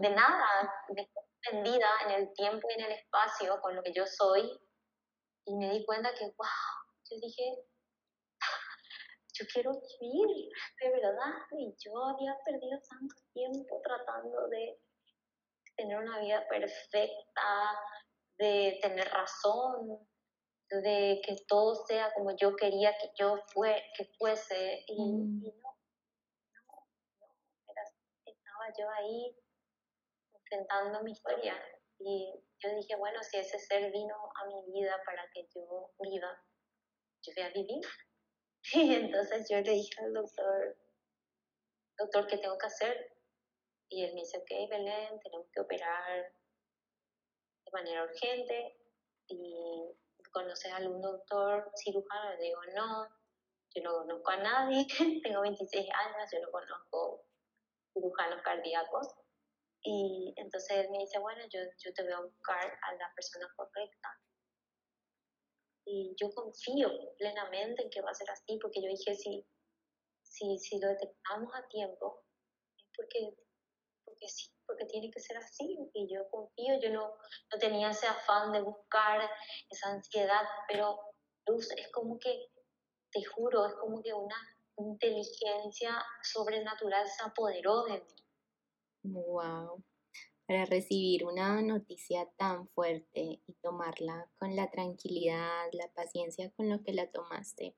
de 0.00 0.10
nada, 0.10 0.72
de 0.88 1.02
extendida 1.02 1.88
en 2.04 2.10
el 2.12 2.32
tiempo 2.34 2.68
y 2.70 2.80
en 2.80 2.86
el 2.86 2.92
espacio 2.92 3.60
con 3.60 3.74
lo 3.74 3.82
que 3.82 3.92
yo 3.92 4.04
soy. 4.06 4.42
Y 5.44 5.56
me 5.56 5.70
di 5.70 5.84
cuenta 5.84 6.12
que, 6.14 6.24
wow, 6.24 6.76
yo 7.10 7.16
dije, 7.20 7.66
yo 9.38 9.46
quiero 9.52 9.70
vivir, 10.00 10.48
de 10.80 10.90
verdad. 10.90 11.34
Y 11.52 11.74
yo 11.78 11.92
había 12.04 12.36
perdido 12.44 12.78
tanto 12.88 13.14
tiempo 13.32 13.80
tratando 13.82 14.48
de 14.48 14.80
tener 15.76 15.98
una 15.98 16.18
vida 16.20 16.46
perfecta, 16.48 17.78
de 18.38 18.78
tener 18.82 19.08
razón, 19.08 20.08
de 20.68 21.20
que 21.24 21.36
todo 21.46 21.74
sea 21.86 22.12
como 22.14 22.36
yo 22.36 22.56
quería 22.56 22.92
que 22.98 23.10
yo 23.18 23.36
fue, 23.52 23.82
que 23.96 24.04
fuese. 24.18 24.84
Y, 24.88 25.00
mm. 25.00 25.44
y 25.44 25.52
no, 25.52 25.76
no, 26.52 26.82
no, 27.66 27.82
estaba 28.24 28.72
yo 28.78 28.90
ahí 28.90 29.36
enfrentando 30.34 31.02
mi 31.02 31.12
historia. 31.12 31.54
Y 31.98 32.32
yo 32.58 32.70
dije, 32.74 32.96
bueno, 32.96 33.22
si 33.22 33.38
ese 33.38 33.58
ser 33.58 33.90
vino 33.90 34.14
a 34.14 34.46
mi 34.46 34.72
vida 34.72 35.00
para 35.04 35.22
que 35.32 35.46
yo 35.54 35.90
viva, 36.00 36.42
yo 37.22 37.32
voy 37.36 37.44
a 37.44 37.50
vivir. 37.50 37.80
Y 38.72 38.94
entonces 38.96 39.46
yo 39.48 39.60
le 39.60 39.70
dije 39.70 39.94
al 40.00 40.12
doctor, 40.12 40.76
doctor, 41.96 42.26
¿qué 42.26 42.38
tengo 42.38 42.58
que 42.58 42.66
hacer? 42.66 43.12
Y 43.88 44.02
él 44.02 44.12
me 44.12 44.22
dice, 44.22 44.38
ok, 44.38 44.68
Belén, 44.68 45.20
tenemos 45.20 45.46
que 45.52 45.60
operar 45.60 46.32
de 47.64 47.70
manera 47.70 48.02
urgente. 48.02 48.76
Y 49.28 49.96
conoces 50.36 50.70
a 50.70 50.76
algún 50.76 51.00
doctor 51.00 51.72
cirujano, 51.74 52.36
le 52.36 52.44
digo, 52.44 52.60
no, 52.74 53.08
yo 53.74 53.82
no 53.82 53.92
conozco 54.00 54.30
a 54.32 54.36
nadie, 54.36 54.86
tengo 55.24 55.40
26 55.40 55.88
años, 55.90 56.30
yo 56.30 56.40
no 56.42 56.50
conozco 56.50 57.24
cirujanos 57.94 58.42
cardíacos. 58.42 59.08
Y 59.82 60.34
entonces 60.36 60.76
él 60.76 60.90
me 60.90 60.98
dice, 60.98 61.18
bueno, 61.20 61.40
yo, 61.50 61.60
yo 61.78 61.94
te 61.94 62.02
voy 62.02 62.12
a 62.12 62.20
buscar 62.20 62.66
a 62.82 62.94
la 62.96 63.10
persona 63.14 63.48
correcta. 63.56 64.08
Y 65.86 66.14
yo 66.20 66.28
confío 66.34 66.90
plenamente 67.16 67.84
en 67.84 67.90
que 67.90 68.02
va 68.02 68.10
a 68.10 68.14
ser 68.14 68.28
así, 68.30 68.58
porque 68.60 68.82
yo 68.82 68.88
dije, 68.88 69.14
si, 69.14 69.46
si, 70.22 70.58
si 70.58 70.78
lo 70.80 70.88
detectamos 70.88 71.50
a 71.54 71.66
tiempo, 71.68 72.24
es 72.76 72.84
porque, 72.94 73.38
porque 74.04 74.28
sí, 74.28 74.50
porque 74.66 74.84
tiene 74.86 75.10
que 75.10 75.20
ser 75.20 75.36
así. 75.36 75.76
Y 75.94 76.12
yo 76.12 76.28
confío, 76.30 76.78
yo 76.80 76.90
no, 76.90 77.08
no 77.52 77.58
tenía 77.58 77.90
ese 77.90 78.06
afán 78.06 78.52
de 78.52 78.62
buscar 78.62 79.20
esa 79.70 79.90
ansiedad, 79.90 80.42
pero 80.68 80.98
Luz 81.46 81.70
es 81.76 81.90
como 81.92 82.18
que, 82.18 82.48
te 83.10 83.24
juro, 83.24 83.66
es 83.66 83.74
como 83.74 84.02
que 84.02 84.12
una 84.12 84.36
inteligencia 84.78 86.02
sobrenatural 86.22 87.06
se 87.06 87.24
apoderó 87.24 87.84
de 87.84 88.00
mí. 88.00 89.12
Wow. 89.14 89.82
Para 90.46 90.64
recibir 90.64 91.24
una 91.24 91.60
noticia 91.62 92.28
tan 92.36 92.68
fuerte 92.68 93.40
y 93.46 93.52
tomarla 93.62 94.30
con 94.38 94.54
la 94.54 94.70
tranquilidad, 94.70 95.66
la 95.72 95.88
paciencia 95.92 96.50
con 96.52 96.68
lo 96.68 96.82
que 96.82 96.92
la 96.92 97.10
tomaste, 97.10 97.76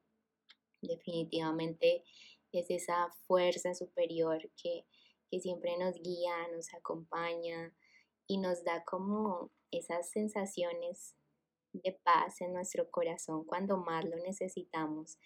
definitivamente 0.82 2.04
es 2.52 2.70
esa 2.70 3.10
fuerza 3.26 3.74
superior 3.74 4.50
que, 4.60 4.86
que 5.30 5.40
siempre 5.40 5.76
nos 5.78 5.94
guía, 5.94 6.48
nos 6.54 6.72
acompaña 6.74 7.74
y 8.26 8.38
nos 8.38 8.64
da 8.64 8.84
como 8.84 9.50
esas 9.70 10.10
sensaciones 10.10 11.14
de 11.72 11.98
paz 12.02 12.40
en 12.40 12.52
nuestro 12.52 12.90
corazón 12.90 13.44
cuando 13.44 13.76
más 13.76 14.04
lo 14.04 14.16
necesitamos 14.16 15.18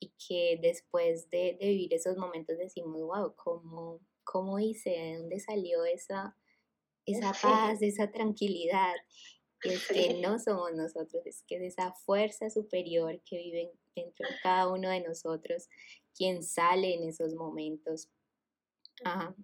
y 0.00 0.12
que 0.28 0.58
después 0.60 1.30
de, 1.30 1.56
de 1.60 1.68
vivir 1.68 1.94
esos 1.94 2.16
momentos 2.16 2.58
decimos, 2.58 3.00
wow, 3.00 3.34
¿cómo, 3.36 4.00
cómo 4.24 4.58
hice? 4.58 4.90
¿De 4.90 5.16
dónde 5.18 5.40
salió 5.40 5.84
esa, 5.84 6.36
esa 7.06 7.32
paz, 7.42 7.82
esa 7.82 8.10
tranquilidad? 8.10 8.94
Es 9.62 9.88
que 9.88 10.20
no 10.20 10.38
somos 10.38 10.74
nosotros, 10.74 11.24
es 11.24 11.42
que 11.46 11.56
es 11.56 11.62
esa 11.62 11.94
fuerza 11.94 12.50
superior 12.50 13.22
que 13.24 13.38
vive 13.38 13.72
dentro 13.96 14.28
de 14.28 14.34
cada 14.42 14.68
uno 14.68 14.90
de 14.90 15.00
nosotros 15.00 15.68
quien 16.14 16.42
sale 16.42 16.94
en 16.94 17.08
esos 17.08 17.34
momentos 17.34 18.10
a, 19.04 19.34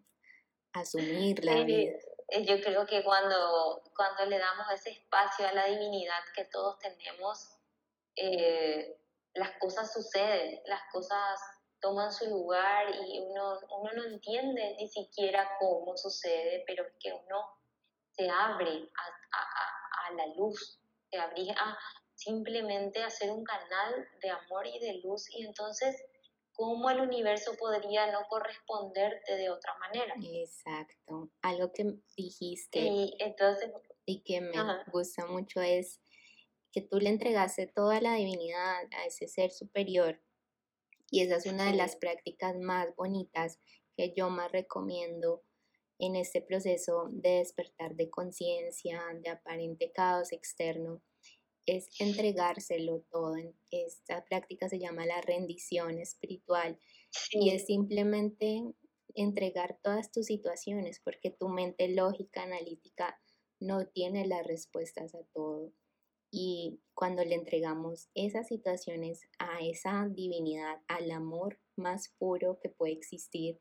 asumir 0.72 1.44
la 1.44 1.64
vida. 1.64 1.92
Eh, 2.28 2.44
yo 2.44 2.60
creo 2.60 2.86
que 2.86 3.02
cuando, 3.02 3.82
cuando 3.96 4.26
le 4.26 4.38
damos 4.38 4.66
ese 4.72 4.90
espacio 4.90 5.48
a 5.48 5.52
la 5.52 5.66
divinidad 5.66 6.20
que 6.34 6.44
todos 6.44 6.78
tenemos, 6.78 7.56
eh, 8.14 8.96
las 9.34 9.58
cosas 9.58 9.92
suceden, 9.92 10.60
las 10.66 10.82
cosas 10.92 11.40
toman 11.80 12.12
su 12.12 12.26
lugar 12.26 12.86
y 12.90 13.18
uno, 13.20 13.58
uno 13.70 13.92
no 13.94 14.04
entiende 14.04 14.76
ni 14.76 14.88
siquiera 14.88 15.56
cómo 15.58 15.96
sucede, 15.96 16.62
pero 16.66 16.84
es 16.86 16.92
que 17.00 17.12
uno 17.12 17.58
se 18.12 18.28
abre 18.28 18.88
a, 18.96 20.08
a, 20.08 20.12
la 20.12 20.26
luz, 20.34 20.78
se 21.10 21.18
abre 21.18 21.50
a 21.56 21.78
simplemente 22.14 23.02
hacer 23.02 23.30
un 23.30 23.44
canal 23.44 24.08
de 24.20 24.30
amor 24.30 24.66
y 24.66 24.78
de 24.78 25.00
luz 25.02 25.30
y 25.30 25.46
entonces 25.46 25.96
cómo 26.52 26.90
el 26.90 27.00
universo 27.00 27.52
podría 27.58 28.10
no 28.12 28.20
corresponderte 28.28 29.36
de 29.36 29.50
otra 29.50 29.74
manera. 29.78 30.14
Exacto. 30.22 31.30
Algo 31.42 31.72
que 31.72 31.94
dijiste 32.16 32.80
y, 32.80 33.16
entonces, 33.18 33.70
y 34.04 34.22
que 34.22 34.40
me 34.40 34.52
gusta 34.92 35.26
mucho 35.26 35.60
es 35.60 36.00
que 36.72 36.82
tú 36.82 36.98
le 36.98 37.10
entregaste 37.10 37.66
toda 37.66 38.00
la 38.00 38.14
divinidad 38.14 38.84
a 38.92 39.06
ese 39.06 39.26
ser 39.26 39.50
superior 39.50 40.20
y 41.10 41.22
esa 41.22 41.36
es 41.36 41.46
una 41.46 41.64
de 41.66 41.76
las 41.76 41.96
prácticas 41.96 42.56
más 42.56 42.94
bonitas 42.94 43.58
que 43.96 44.12
yo 44.16 44.30
más 44.30 44.52
recomiendo 44.52 45.42
en 45.98 46.16
este 46.16 46.40
proceso 46.40 47.08
de 47.10 47.38
despertar 47.38 47.94
de 47.96 48.08
conciencia, 48.08 49.02
de 49.20 49.30
aparente 49.30 49.92
caos 49.92 50.32
externo, 50.32 51.02
es 51.66 51.88
entregárselo 51.98 53.02
todo. 53.10 53.34
Esta 53.70 54.24
práctica 54.24 54.68
se 54.68 54.78
llama 54.78 55.06
la 55.06 55.20
rendición 55.20 55.98
espiritual 55.98 56.78
y 57.32 57.50
es 57.50 57.66
simplemente 57.66 58.62
entregar 59.14 59.78
todas 59.82 60.10
tus 60.10 60.26
situaciones 60.26 61.00
porque 61.00 61.30
tu 61.30 61.48
mente 61.48 61.88
lógica, 61.88 62.42
analítica, 62.42 63.20
no 63.60 63.86
tiene 63.86 64.26
las 64.26 64.46
respuestas 64.46 65.14
a 65.14 65.22
todo. 65.34 65.72
Y 66.32 66.80
cuando 66.94 67.24
le 67.24 67.34
entregamos 67.34 68.08
esas 68.14 68.46
situaciones 68.46 69.22
a 69.38 69.60
esa 69.60 70.06
divinidad, 70.08 70.80
al 70.86 71.10
amor 71.10 71.58
más 71.76 72.14
puro 72.18 72.58
que 72.60 72.68
puede 72.68 72.92
existir, 72.92 73.60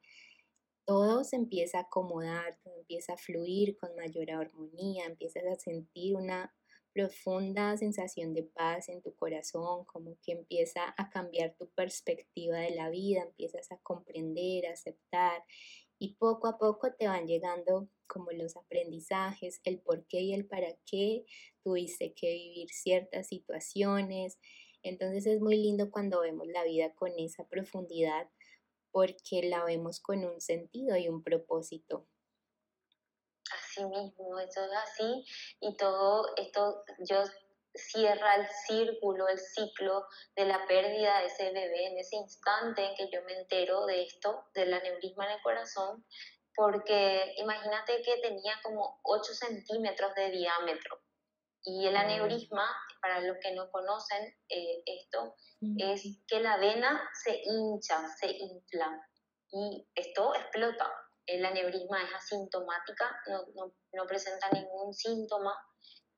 todo 0.86 1.24
se 1.24 1.36
empieza 1.36 1.80
a 1.80 1.82
acomodar, 1.82 2.60
todo 2.64 2.76
empieza 2.80 3.14
a 3.14 3.18
fluir 3.18 3.78
con 3.78 3.96
mayor 3.96 4.32
armonía, 4.32 5.06
empiezas 5.06 5.44
a 5.46 5.56
sentir 5.56 6.16
una 6.16 6.54
profunda 6.94 7.78
sensación 7.78 8.34
de 8.34 8.44
paz 8.44 8.90
en 8.90 9.02
tu 9.02 9.16
corazón, 9.16 9.86
como 9.86 10.18
que 10.24 10.34
empieza 10.34 10.94
a 10.98 11.10
cambiar 11.10 11.56
tu 11.58 11.70
perspectiva 11.70 12.58
de 12.60 12.72
la 12.72 12.90
vida, 12.90 13.24
empiezas 13.24 13.72
a 13.72 13.78
comprender, 13.78 14.66
a 14.68 14.74
aceptar 14.74 15.44
y 16.00 16.16
poco 16.16 16.48
a 16.48 16.58
poco 16.58 16.94
te 16.94 17.08
van 17.08 17.28
llegando 17.28 17.90
como 18.08 18.32
los 18.32 18.56
aprendizajes, 18.56 19.60
el 19.64 19.80
por 19.80 20.06
qué 20.08 20.22
y 20.22 20.34
el 20.34 20.48
para 20.48 20.76
qué 20.86 21.26
tuviste 21.64 22.14
que 22.14 22.34
vivir 22.34 22.70
ciertas 22.70 23.28
situaciones. 23.28 24.40
Entonces 24.82 25.26
es 25.28 25.42
muy 25.42 25.58
lindo 25.58 25.92
cuando 25.92 26.22
vemos 26.22 26.48
la 26.48 26.64
vida 26.64 26.94
con 26.96 27.12
esa 27.18 27.48
profundidad 27.48 28.30
porque 28.92 29.44
la 29.44 29.64
vemos 29.64 30.00
con 30.00 30.26
un 30.26 30.42
sentido 30.42 30.98
y 30.98 31.10
un 31.10 31.22
propósito 31.22 32.08
así 33.70 33.86
mismo, 33.86 34.40
eso 34.40 34.66
es 34.66 34.72
así 34.84 35.26
y 35.62 35.76
todo 35.78 36.26
esto 36.38 36.84
yo 37.08 37.24
cierra 37.74 38.36
el 38.36 38.48
círculo, 38.68 39.28
el 39.28 39.40
ciclo 39.40 40.06
de 40.36 40.46
la 40.46 40.66
pérdida 40.68 41.20
de 41.20 41.28
ese 41.28 41.52
bebé 41.52 41.88
en 41.88 41.98
ese 41.98 42.16
instante 42.16 42.84
en 42.84 42.96
que 42.96 43.10
yo 43.12 43.22
me 43.24 43.34
entero 43.34 43.86
de 43.86 44.04
esto, 44.04 44.46
del 44.54 44.74
aneurisma 44.74 45.26
en 45.26 45.32
el 45.34 45.42
corazón, 45.42 46.06
porque 46.56 47.36
imagínate 47.38 48.02
que 48.02 48.18
tenía 48.22 48.54
como 48.64 49.00
8 49.04 49.34
centímetros 49.34 50.14
de 50.16 50.32
diámetro. 50.32 51.00
Y 51.62 51.86
el 51.86 51.96
aneurisma, 51.96 52.66
para 53.02 53.20
los 53.20 53.38
que 53.42 53.52
no 53.52 53.70
conocen 53.70 54.26
eh, 54.50 54.82
esto, 54.86 55.36
es 55.78 56.04
que 56.28 56.40
la 56.40 56.58
vena 56.58 57.08
se 57.24 57.42
hincha, 57.44 58.08
se 58.18 58.32
infla 58.32 59.06
y 59.52 59.88
esto 59.94 60.34
explota 60.36 60.90
el 61.30 61.46
aneurisma 61.46 62.04
es 62.04 62.14
asintomática, 62.14 63.22
no, 63.28 63.46
no, 63.56 63.74
no, 63.94 64.06
presenta 64.08 64.50
ningún 64.52 64.94
síntoma 64.94 65.56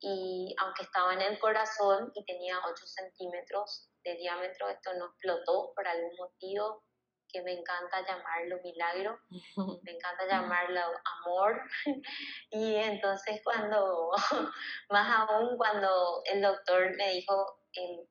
y 0.00 0.54
aunque 0.58 0.82
estaba 0.82 1.14
en 1.14 1.20
el 1.20 1.38
corazón 1.38 2.10
y 2.14 2.24
tenía 2.24 2.58
8 2.58 2.86
centímetros 2.86 3.88
de 4.02 4.14
diámetro, 4.16 4.68
esto 4.68 4.94
no 4.94 5.06
explotó 5.06 5.72
por 5.74 5.86
algún 5.86 6.16
motivo 6.16 6.82
que 7.28 7.42
me 7.42 7.52
encanta 7.52 8.04
llamarlo 8.06 8.60
milagro, 8.62 9.18
me 9.82 9.92
encanta 9.92 10.26
llamarlo 10.26 10.80
amor. 11.24 11.62
Y 12.50 12.74
entonces 12.74 13.40
cuando, 13.42 14.10
más 14.90 15.28
aún 15.28 15.56
cuando 15.56 16.22
el 16.26 16.42
doctor 16.42 16.94
me 16.96 17.12
dijo, 17.14 17.60
eh, 17.74 18.06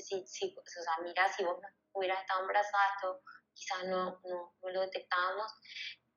si, 0.00 0.56
o 0.56 0.64
sea, 0.66 0.94
mira, 1.02 1.28
si 1.28 1.44
vos 1.44 1.58
no 1.60 1.68
hubieras 1.92 2.20
estado 2.20 2.40
embarazada, 2.40 2.84
esto 2.94 3.20
quizás 3.54 3.84
no, 3.86 4.20
no, 4.24 4.54
no 4.62 4.70
lo 4.70 4.80
detectábamos. 4.80 5.52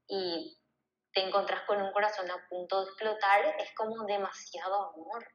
Y 0.08 0.58
te 1.13 1.21
encontrás 1.21 1.65
con 1.65 1.82
un 1.82 1.91
corazón 1.91 2.30
a 2.30 2.47
punto 2.50 2.82
de 2.82 2.88
explotar, 2.88 3.56
es 3.60 3.73
como 3.76 4.06
demasiado 4.06 4.91
amor. 4.93 5.26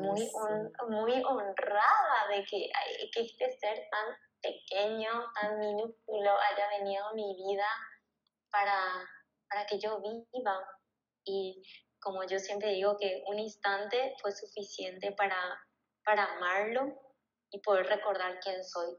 muy, 0.00 0.30
muy 0.88 1.22
honrada 1.22 2.28
de 2.30 2.44
que, 2.44 2.70
que 3.12 3.20
este 3.20 3.58
ser 3.58 3.86
tan 3.90 4.16
pequeño, 4.40 5.10
tan 5.40 5.58
minúsculo 5.58 6.30
haya 6.38 6.68
venido 6.78 7.06
a 7.06 7.12
mi 7.12 7.34
vida 7.36 7.66
para, 8.50 8.80
para 9.48 9.66
que 9.66 9.78
yo 9.78 10.00
viva. 10.00 10.66
Y 11.24 11.62
como 12.00 12.24
yo 12.24 12.38
siempre 12.38 12.70
digo 12.70 12.96
que 12.98 13.22
un 13.26 13.38
instante 13.38 14.14
fue 14.20 14.32
suficiente 14.32 15.12
para, 15.12 15.36
para 16.04 16.24
amarlo 16.36 16.86
y 17.50 17.60
poder 17.60 17.86
recordar 17.86 18.38
quién 18.40 18.62
soy. 18.64 18.96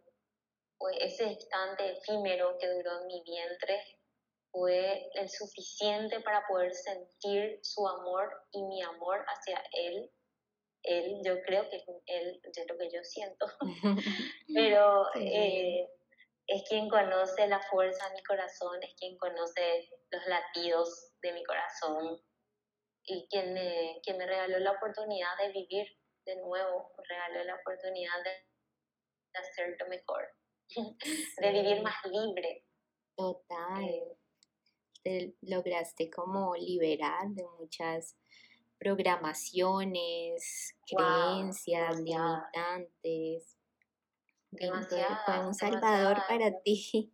Pues 0.77 0.97
ese 0.99 1.25
instante 1.25 1.91
efímero 1.91 2.57
que 2.59 2.67
duró 2.67 3.01
en 3.01 3.07
mi 3.07 3.23
vientre 3.23 3.81
fue 4.51 5.09
el 5.15 5.29
suficiente 5.29 6.21
para 6.21 6.45
poder 6.47 6.73
sentir 6.73 7.59
su 7.61 7.87
amor 7.87 8.29
y 8.51 8.63
mi 8.63 8.81
amor 8.81 9.25
hacia 9.27 9.61
él. 9.71 10.11
Él, 10.83 11.19
yo 11.23 11.41
creo 11.41 11.67
que 11.69 11.83
él 12.05 12.39
es 12.43 12.65
lo 12.69 12.77
que 12.77 12.89
yo 12.91 13.03
siento, 13.03 13.47
pero 14.53 15.07
eh, 15.15 15.89
es 16.47 16.63
quien 16.69 16.87
conoce 16.89 17.47
la 17.47 17.59
fuerza 17.59 18.07
de 18.07 18.15
mi 18.15 18.23
corazón, 18.23 18.83
es 18.83 18.93
quien 18.99 19.17
conoce 19.17 19.89
los 20.11 20.25
latidos 20.27 21.11
de 21.21 21.33
mi 21.33 21.43
corazón 21.43 22.21
y 23.03 23.27
quien 23.29 23.53
me, 23.53 23.99
quien 24.03 24.17
me 24.17 24.27
regaló 24.27 24.59
la 24.59 24.71
oportunidad 24.71 25.37
de 25.39 25.49
vivir 25.49 25.87
de 26.25 26.35
nuevo, 26.37 26.91
me 26.97 27.03
regaló 27.07 27.43
la 27.43 27.55
oportunidad 27.55 28.23
de, 28.23 28.29
de 28.29 29.39
hacer 29.39 29.75
lo 29.79 29.87
mejor, 29.87 30.34
de 31.41 31.51
vivir 31.51 31.81
más 31.83 31.95
libre. 32.05 32.65
Total. 33.15 34.17
Eh, 35.03 35.35
lograste 35.41 36.09
como 36.09 36.55
liberar 36.55 37.27
de 37.29 37.45
muchas 37.59 38.17
programaciones, 38.79 40.75
creencias, 40.87 41.99
limitantes. 41.99 43.57
Demasiado, 44.51 45.17
fue 45.25 45.47
un 45.47 45.53
salvador 45.53 46.17
para 46.27 46.51
ti. 46.61 47.11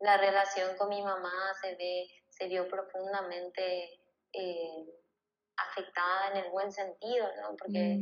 La 0.00 0.16
relación 0.18 0.76
con 0.76 0.88
mi 0.88 1.02
mamá 1.02 1.54
se 1.60 1.74
ve, 1.76 2.06
se 2.28 2.48
vio 2.48 2.68
profundamente 2.68 4.00
eh, 4.32 4.84
afectada 5.56 6.32
en 6.32 6.44
el 6.44 6.50
buen 6.50 6.70
sentido, 6.70 7.26
¿no? 7.40 7.56
Porque 7.56 8.00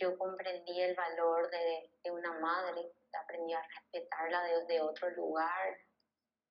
yo 0.00 0.16
comprendí 0.16 0.80
el 0.80 0.94
valor 0.94 1.50
de, 1.50 1.90
de, 2.04 2.10
una 2.10 2.38
madre, 2.38 2.92
aprendí 3.16 3.54
a 3.54 3.62
respetarla 3.62 4.42
desde 4.44 4.80
otro 4.80 5.10
lugar. 5.10 5.76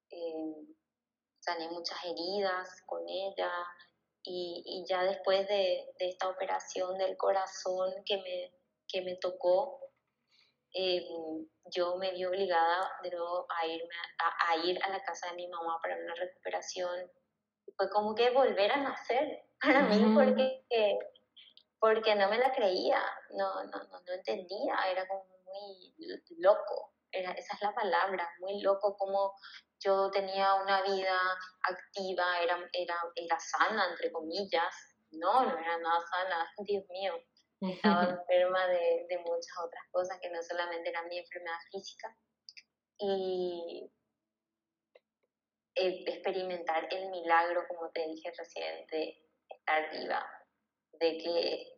Eh, 0.10 0.76
sané 1.40 1.70
muchas 1.70 1.98
heridas 2.04 2.82
con 2.86 3.08
ella 3.08 3.52
y, 4.24 4.64
y 4.66 4.86
ya 4.88 5.04
después 5.04 5.48
de, 5.48 5.86
de, 6.00 6.10
esta 6.10 6.30
operación 6.30 6.98
del 6.98 7.16
corazón 7.16 7.94
que 8.06 8.18
me, 8.18 8.54
que 8.88 9.02
me 9.02 9.16
tocó, 9.16 9.80
eh, 10.74 11.08
yo 11.74 11.96
me 11.98 12.12
vi 12.12 12.26
obligada 12.26 12.92
de 13.04 13.12
nuevo 13.12 13.46
a, 13.50 13.66
irme 13.66 13.90
a, 14.20 14.52
a, 14.52 14.58
ir 14.58 14.84
a 14.84 14.90
la 14.90 15.02
casa 15.04 15.30
de 15.30 15.36
mi 15.36 15.48
mamá 15.48 15.80
para 15.82 15.96
una 15.96 16.14
recuperación. 16.16 17.10
Fue 17.76 17.90
como 17.90 18.16
que 18.16 18.30
volver 18.32 18.72
a 18.72 18.78
nacer 18.78 19.44
para 19.62 19.84
mí 19.84 20.14
porque, 20.14 21.00
porque 21.80 22.16
no 22.16 22.30
me 22.30 22.38
la 22.38 22.52
creía, 22.52 23.02
no, 23.32 23.64
no, 23.66 23.84
no, 23.84 24.02
no 24.02 24.14
entendía, 24.14 24.76
era 24.92 25.08
como 25.08 25.26
muy 25.60 25.94
loco. 26.38 26.94
Era, 27.12 27.32
esa 27.32 27.56
es 27.56 27.62
la 27.62 27.74
palabra, 27.74 28.30
muy 28.40 28.62
loco 28.62 28.96
como 28.98 29.34
yo 29.80 30.10
tenía 30.12 30.56
una 30.56 30.82
vida 30.82 31.18
activa, 31.62 32.40
era, 32.42 32.58
era, 32.74 32.96
era 33.16 33.40
sana, 33.40 33.90
entre 33.92 34.12
comillas. 34.12 34.74
No, 35.12 35.46
no 35.46 35.58
era 35.58 35.78
nada 35.78 36.02
sana, 36.10 36.52
Dios 36.66 36.84
mío. 36.90 37.14
Estaba 37.62 38.04
enferma 38.10 38.68
de, 38.68 39.06
de 39.10 39.18
muchas 39.20 39.58
otras 39.64 39.84
cosas 39.92 40.20
que 40.22 40.30
no 40.30 40.42
solamente 40.44 40.90
era 40.90 41.04
mi 41.04 41.18
enfermedad 41.18 41.60
física. 41.72 42.16
Y 43.00 43.92
experimentar 45.76 46.88
el 46.92 47.10
milagro, 47.10 47.66
como 47.68 47.90
te 47.92 48.08
dije 48.08 48.32
recién, 48.36 48.86
de 48.88 49.16
estar 49.50 49.92
viva, 49.92 50.26
de 50.94 51.18
que 51.18 51.77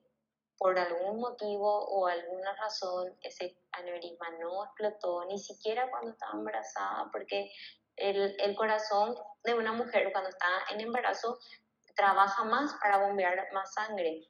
por 0.59 0.77
algún 0.77 1.21
motivo 1.21 1.85
o 1.85 2.05
alguna 2.05 2.53
razón 2.57 3.17
ese 3.21 3.57
aneurisma 3.71 4.29
no 4.41 4.65
explotó, 4.65 5.25
ni 5.25 5.39
siquiera 5.39 5.89
cuando 5.89 6.11
estaba 6.11 6.33
embarazada, 6.33 7.09
porque 7.11 7.49
el, 7.95 8.35
el 8.39 8.55
corazón 8.55 9.15
de 9.45 9.53
una 9.53 9.71
mujer 9.71 10.11
cuando 10.11 10.29
está 10.29 10.47
en 10.71 10.81
embarazo 10.81 11.39
trabaja 11.95 12.43
más 12.43 12.75
para 12.81 13.07
bombear 13.07 13.47
más 13.53 13.73
sangre. 13.73 14.27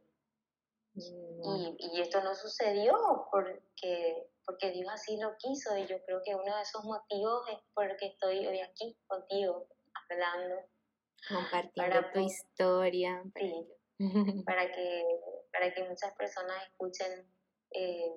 Y, 0.96 1.76
y, 1.78 2.02
esto 2.02 2.22
no 2.22 2.36
sucedió 2.36 2.94
porque, 3.32 4.28
porque 4.46 4.72
Dios 4.72 4.90
así 4.92 5.18
lo 5.18 5.36
quiso 5.38 5.78
y 5.78 5.86
yo 5.88 6.04
creo 6.04 6.22
que 6.26 6.36
uno 6.36 6.56
de 6.56 6.62
esos 6.62 6.84
motivos 6.84 7.48
es 7.50 7.60
porque 7.74 8.08
estoy 8.08 8.46
hoy 8.46 8.60
aquí 8.60 8.98
contigo 9.08 9.68
hablando. 9.94 10.56
Compartiendo 11.28 12.12
tu 12.14 12.20
historia. 12.20 13.24
Sí, 13.36 13.68
para, 14.46 14.72
que, 14.72 15.04
para 15.52 15.74
que 15.74 15.84
muchas 15.84 16.14
personas 16.16 16.64
escuchen 16.68 17.32
eh, 17.72 18.14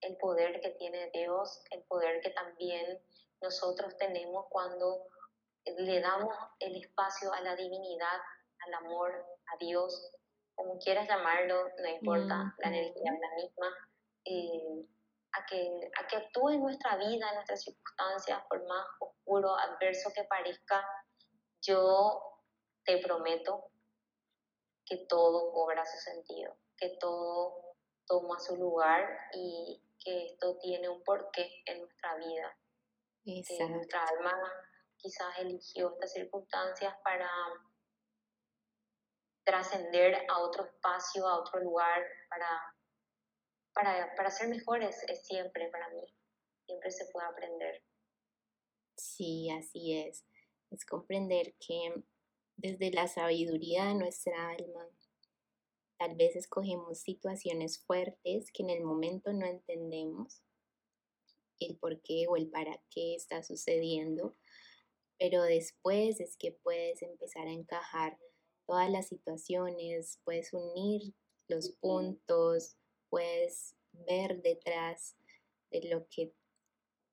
el 0.00 0.16
poder 0.16 0.60
que 0.60 0.70
tiene 0.70 1.10
Dios, 1.12 1.62
el 1.70 1.82
poder 1.84 2.20
que 2.20 2.30
también 2.30 3.00
nosotros 3.40 3.96
tenemos 3.98 4.46
cuando 4.50 5.06
le 5.64 6.00
damos 6.00 6.34
el 6.58 6.76
espacio 6.76 7.32
a 7.32 7.40
la 7.40 7.54
divinidad, 7.54 8.20
al 8.66 8.74
amor, 8.74 9.12
a 9.12 9.56
Dios, 9.58 10.12
como 10.54 10.78
quieras 10.78 11.08
llamarlo, 11.08 11.68
no 11.78 11.88
importa, 11.88 12.54
la 12.58 12.68
energía 12.68 13.12
es 13.12 13.20
la 13.20 13.34
misma, 13.36 13.90
eh, 14.24 14.86
a, 15.32 15.46
que, 15.46 15.90
a 15.98 16.06
que 16.06 16.16
actúe 16.16 16.50
en 16.50 16.62
nuestra 16.62 16.96
vida, 16.96 17.28
en 17.28 17.34
nuestras 17.34 17.62
circunstancias, 17.62 18.42
por 18.48 18.66
más 18.66 18.86
oscuro, 19.00 19.56
adverso 19.56 20.10
que 20.14 20.24
parezca, 20.24 20.84
yo 21.62 22.22
te 22.84 22.98
prometo 22.98 23.71
que 24.84 25.06
todo 25.08 25.52
cobra 25.52 25.84
su 25.84 25.98
sentido, 25.98 26.56
que 26.76 26.96
todo 27.00 27.76
toma 28.06 28.38
su 28.40 28.56
lugar 28.56 29.08
y 29.34 29.80
que 29.98 30.26
esto 30.26 30.58
tiene 30.58 30.88
un 30.88 31.02
porqué 31.04 31.62
en 31.66 31.80
nuestra 31.80 32.16
vida 32.16 32.56
que 33.24 33.68
nuestra 33.68 34.04
alma 34.04 34.32
quizás 34.96 35.38
eligió 35.38 35.92
estas 35.94 36.12
circunstancias 36.12 36.94
para 37.04 37.28
trascender 39.44 40.14
a 40.28 40.38
otro 40.40 40.64
espacio, 40.64 41.26
a 41.26 41.40
otro 41.40 41.60
lugar, 41.60 42.02
para, 42.28 42.74
para, 43.72 44.14
para 44.14 44.30
ser 44.30 44.48
mejores, 44.48 45.02
es 45.08 45.26
siempre 45.26 45.68
para 45.70 45.88
mí, 45.90 46.04
siempre 46.66 46.90
se 46.90 47.06
puede 47.12 47.26
aprender. 47.26 47.82
Sí, 48.96 49.50
así 49.50 50.00
es. 50.06 50.24
Es 50.70 50.84
comprender 50.84 51.54
que 51.58 52.04
desde 52.62 52.92
la 52.92 53.08
sabiduría 53.08 53.86
de 53.86 53.94
nuestra 53.94 54.50
alma, 54.50 54.88
tal 55.98 56.14
vez 56.14 56.36
escogemos 56.36 57.00
situaciones 57.00 57.80
fuertes 57.84 58.52
que 58.52 58.62
en 58.62 58.70
el 58.70 58.84
momento 58.84 59.32
no 59.32 59.46
entendemos 59.46 60.42
el 61.58 61.76
por 61.76 62.00
qué 62.02 62.26
o 62.28 62.36
el 62.36 62.48
para 62.48 62.80
qué 62.88 63.16
está 63.16 63.42
sucediendo, 63.42 64.36
pero 65.18 65.42
después 65.42 66.20
es 66.20 66.36
que 66.36 66.52
puedes 66.52 67.02
empezar 67.02 67.48
a 67.48 67.52
encajar 67.52 68.16
todas 68.64 68.88
las 68.90 69.08
situaciones, 69.08 70.20
puedes 70.24 70.52
unir 70.52 71.14
los 71.48 71.70
puntos, 71.80 72.76
puedes 73.10 73.74
ver 73.92 74.40
detrás 74.40 75.16
de 75.72 75.88
lo 75.88 76.06
que 76.08 76.32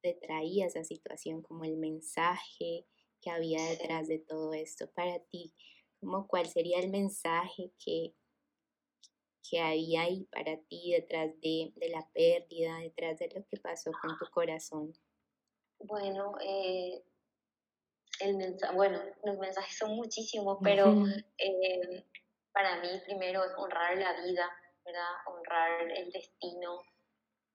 te 0.02 0.14
traía 0.14 0.68
esa 0.68 0.84
situación, 0.84 1.42
como 1.42 1.66
el 1.66 1.78
mensaje 1.78 2.86
que 3.22 3.30
había 3.30 3.64
detrás 3.64 4.08
de 4.08 4.20
todo 4.20 4.54
esto 4.54 4.90
para 4.92 5.20
ti, 5.20 5.54
como 6.00 6.28
cuál 6.28 6.48
sería 6.48 6.80
el 6.80 6.90
mensaje 6.90 7.72
que 7.84 8.14
que 9.50 9.60
había 9.60 10.04
ahí 10.04 10.26
para 10.26 10.58
ti 10.70 10.94
detrás 10.94 11.30
de, 11.42 11.74
de, 11.76 11.90
la 11.90 12.08
pérdida, 12.14 12.78
detrás 12.80 13.18
de 13.18 13.30
lo 13.30 13.46
que 13.48 13.58
pasó 13.58 13.92
con 14.02 14.16
tu 14.18 14.30
corazón? 14.30 14.94
Bueno, 15.80 16.36
eh, 16.42 17.04
el 18.20 18.36
mensaje, 18.36 18.76
bueno, 18.76 19.02
los 19.24 19.38
mensajes 19.38 19.78
son 19.78 19.96
muchísimos, 19.96 20.60
pero 20.62 20.94
eh, 21.38 22.06
para 22.52 22.82
mí 22.82 22.90
primero 23.06 23.44
es 23.44 23.52
honrar 23.58 23.98
la 23.98 24.22
vida, 24.22 24.50
¿verdad? 24.86 25.10
Honrar 25.26 25.90
el 25.92 26.12
destino 26.12 26.84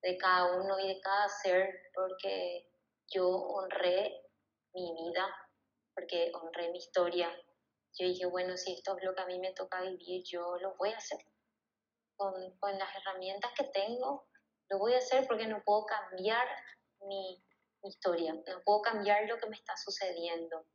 de 0.02 0.16
cada 0.16 0.56
uno 0.60 0.78
y 0.80 0.88
de 0.88 1.00
cada 1.00 1.28
ser, 1.28 1.90
porque 1.94 2.66
yo 3.08 3.28
honré 3.28 4.22
mi 4.74 4.92
vida, 4.94 5.28
porque 5.94 6.32
honré 6.34 6.70
mi 6.70 6.78
historia. 6.78 7.30
Yo 7.98 8.06
dije, 8.06 8.26
bueno, 8.26 8.56
si 8.56 8.72
esto 8.74 8.96
es 8.96 9.04
lo 9.04 9.14
que 9.14 9.22
a 9.22 9.26
mí 9.26 9.38
me 9.38 9.52
toca 9.52 9.80
vivir, 9.82 10.22
yo 10.24 10.56
lo 10.58 10.74
voy 10.76 10.90
a 10.90 10.96
hacer. 10.96 11.18
Con, 12.16 12.32
con 12.58 12.78
las 12.78 12.94
herramientas 12.96 13.52
que 13.56 13.64
tengo, 13.64 14.28
lo 14.70 14.78
voy 14.78 14.94
a 14.94 14.98
hacer 14.98 15.26
porque 15.26 15.46
no 15.46 15.62
puedo 15.64 15.84
cambiar 15.86 16.46
mi, 17.00 17.42
historia, 17.82 18.32
no 18.32 18.62
puedo 18.64 18.80
cambiar 18.80 19.28
lo 19.28 19.38
que 19.38 19.48
me 19.48 19.56
está 19.56 19.76
sucediendo. 19.76 20.66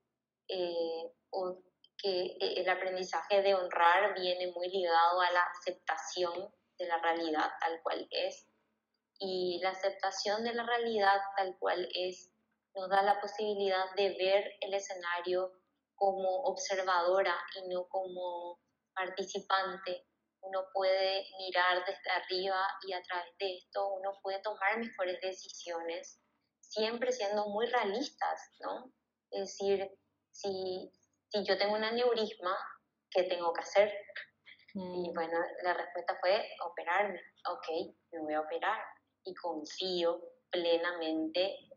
Eh, 0.47 1.11
o 1.31 1.61
que 1.97 2.37
eh, 2.39 2.61
el 2.61 2.69
aprendizaje 2.69 3.41
de 3.41 3.55
honrar 3.55 4.13
viene 4.13 4.51
muy 4.51 4.69
ligado 4.69 5.21
a 5.21 5.31
la 5.31 5.43
aceptación 5.43 6.53
de 6.77 6.87
la 6.87 6.97
realidad 6.99 7.49
tal 7.59 7.81
cual 7.81 8.07
es. 8.11 8.47
Y 9.19 9.59
la 9.61 9.71
aceptación 9.71 10.43
de 10.43 10.53
la 10.53 10.63
realidad 10.63 11.19
tal 11.35 11.57
cual 11.59 11.89
es 11.93 12.28
nos 12.79 12.89
da 12.89 13.01
la 13.01 13.19
posibilidad 13.19 13.93
de 13.95 14.15
ver 14.17 14.51
el 14.61 14.73
escenario 14.73 15.51
como 15.95 16.43
observadora 16.43 17.35
y 17.55 17.67
no 17.67 17.87
como 17.89 18.59
participante. 18.93 20.05
Uno 20.41 20.65
puede 20.73 21.25
mirar 21.37 21.85
desde 21.85 22.09
arriba 22.09 22.65
y 22.87 22.93
a 22.93 23.01
través 23.03 23.37
de 23.37 23.57
esto 23.57 23.95
uno 23.95 24.17
puede 24.23 24.41
tomar 24.41 24.77
mejores 24.77 25.19
decisiones, 25.21 26.21
siempre 26.61 27.11
siendo 27.11 27.49
muy 27.49 27.67
realistas, 27.67 28.49
¿no? 28.61 28.93
Es 29.31 29.41
decir, 29.41 29.89
si, 30.31 30.89
si 31.27 31.43
yo 31.43 31.57
tengo 31.57 31.73
un 31.73 31.83
aneurisma, 31.83 32.57
¿qué 33.11 33.23
tengo 33.23 33.51
que 33.51 33.61
hacer? 33.61 33.93
Y 34.73 35.09
mm. 35.09 35.13
bueno, 35.13 35.37
la 35.63 35.73
respuesta 35.73 36.17
fue 36.21 36.47
operarme. 36.65 37.19
Ok, 37.49 37.67
me 38.13 38.19
voy 38.21 38.33
a 38.35 38.41
operar 38.41 38.79
y 39.25 39.33
confío 39.35 40.21
plenamente 40.49 41.68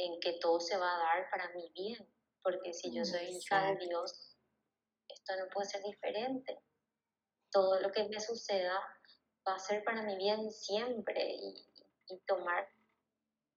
en 0.00 0.20
que 0.20 0.34
todo 0.40 0.60
se 0.60 0.76
va 0.76 0.94
a 0.94 0.98
dar 0.98 1.30
para 1.30 1.50
mi 1.50 1.68
bien, 1.70 2.08
porque 2.42 2.72
si 2.72 2.90
yo 2.90 3.04
soy 3.04 3.26
hija 3.36 3.66
de 3.66 3.86
Dios, 3.86 4.36
esto 5.08 5.36
no 5.36 5.48
puede 5.52 5.68
ser 5.68 5.82
diferente. 5.82 6.58
Todo 7.50 7.80
lo 7.80 7.92
que 7.92 8.08
me 8.08 8.20
suceda 8.20 8.80
va 9.46 9.54
a 9.54 9.58
ser 9.58 9.84
para 9.84 10.02
mi 10.02 10.16
bien 10.16 10.50
siempre 10.50 11.34
y, 11.34 11.66
tomar 12.26 12.68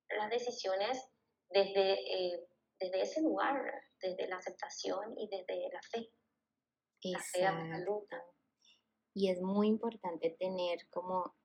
las 0.10 0.30
decisiones 0.30 1.10
desde, 1.50 1.94
eh, 1.94 2.48
desde 2.80 3.02
ese 3.02 3.22
lugar, 3.22 3.60
desde 4.00 4.28
la 4.28 4.38
aceptación 4.38 5.18
y 5.18 5.28
desde 5.28 5.70
la 5.72 5.82
fe. 5.82 6.12
La 7.04 7.20
fe 7.20 7.46
absoluta. 7.48 8.24
Y 9.16 9.32
es 9.32 9.42
muy 9.42 9.68
importante 9.68 10.30
tener 10.40 10.88
como 10.92 11.36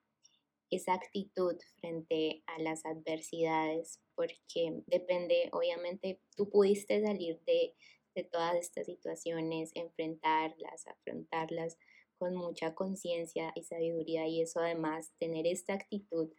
esa 0.70 0.94
actitud 0.94 1.56
frente 1.80 2.42
a 2.46 2.60
las 2.60 2.84
adversidades, 2.84 4.00
porque 4.14 4.82
depende, 4.86 5.48
obviamente, 5.52 6.20
tú 6.36 6.50
pudiste 6.50 7.00
salir 7.02 7.40
de, 7.46 7.74
de 8.14 8.24
todas 8.24 8.56
estas 8.56 8.86
situaciones, 8.86 9.70
enfrentarlas, 9.74 10.86
afrontarlas 10.86 11.78
con 12.18 12.34
mucha 12.34 12.74
conciencia 12.74 13.52
y 13.54 13.62
sabiduría 13.62 14.26
y 14.26 14.42
eso 14.42 14.60
además, 14.60 15.12
tener 15.18 15.46
esta 15.46 15.74
actitud 15.74 16.30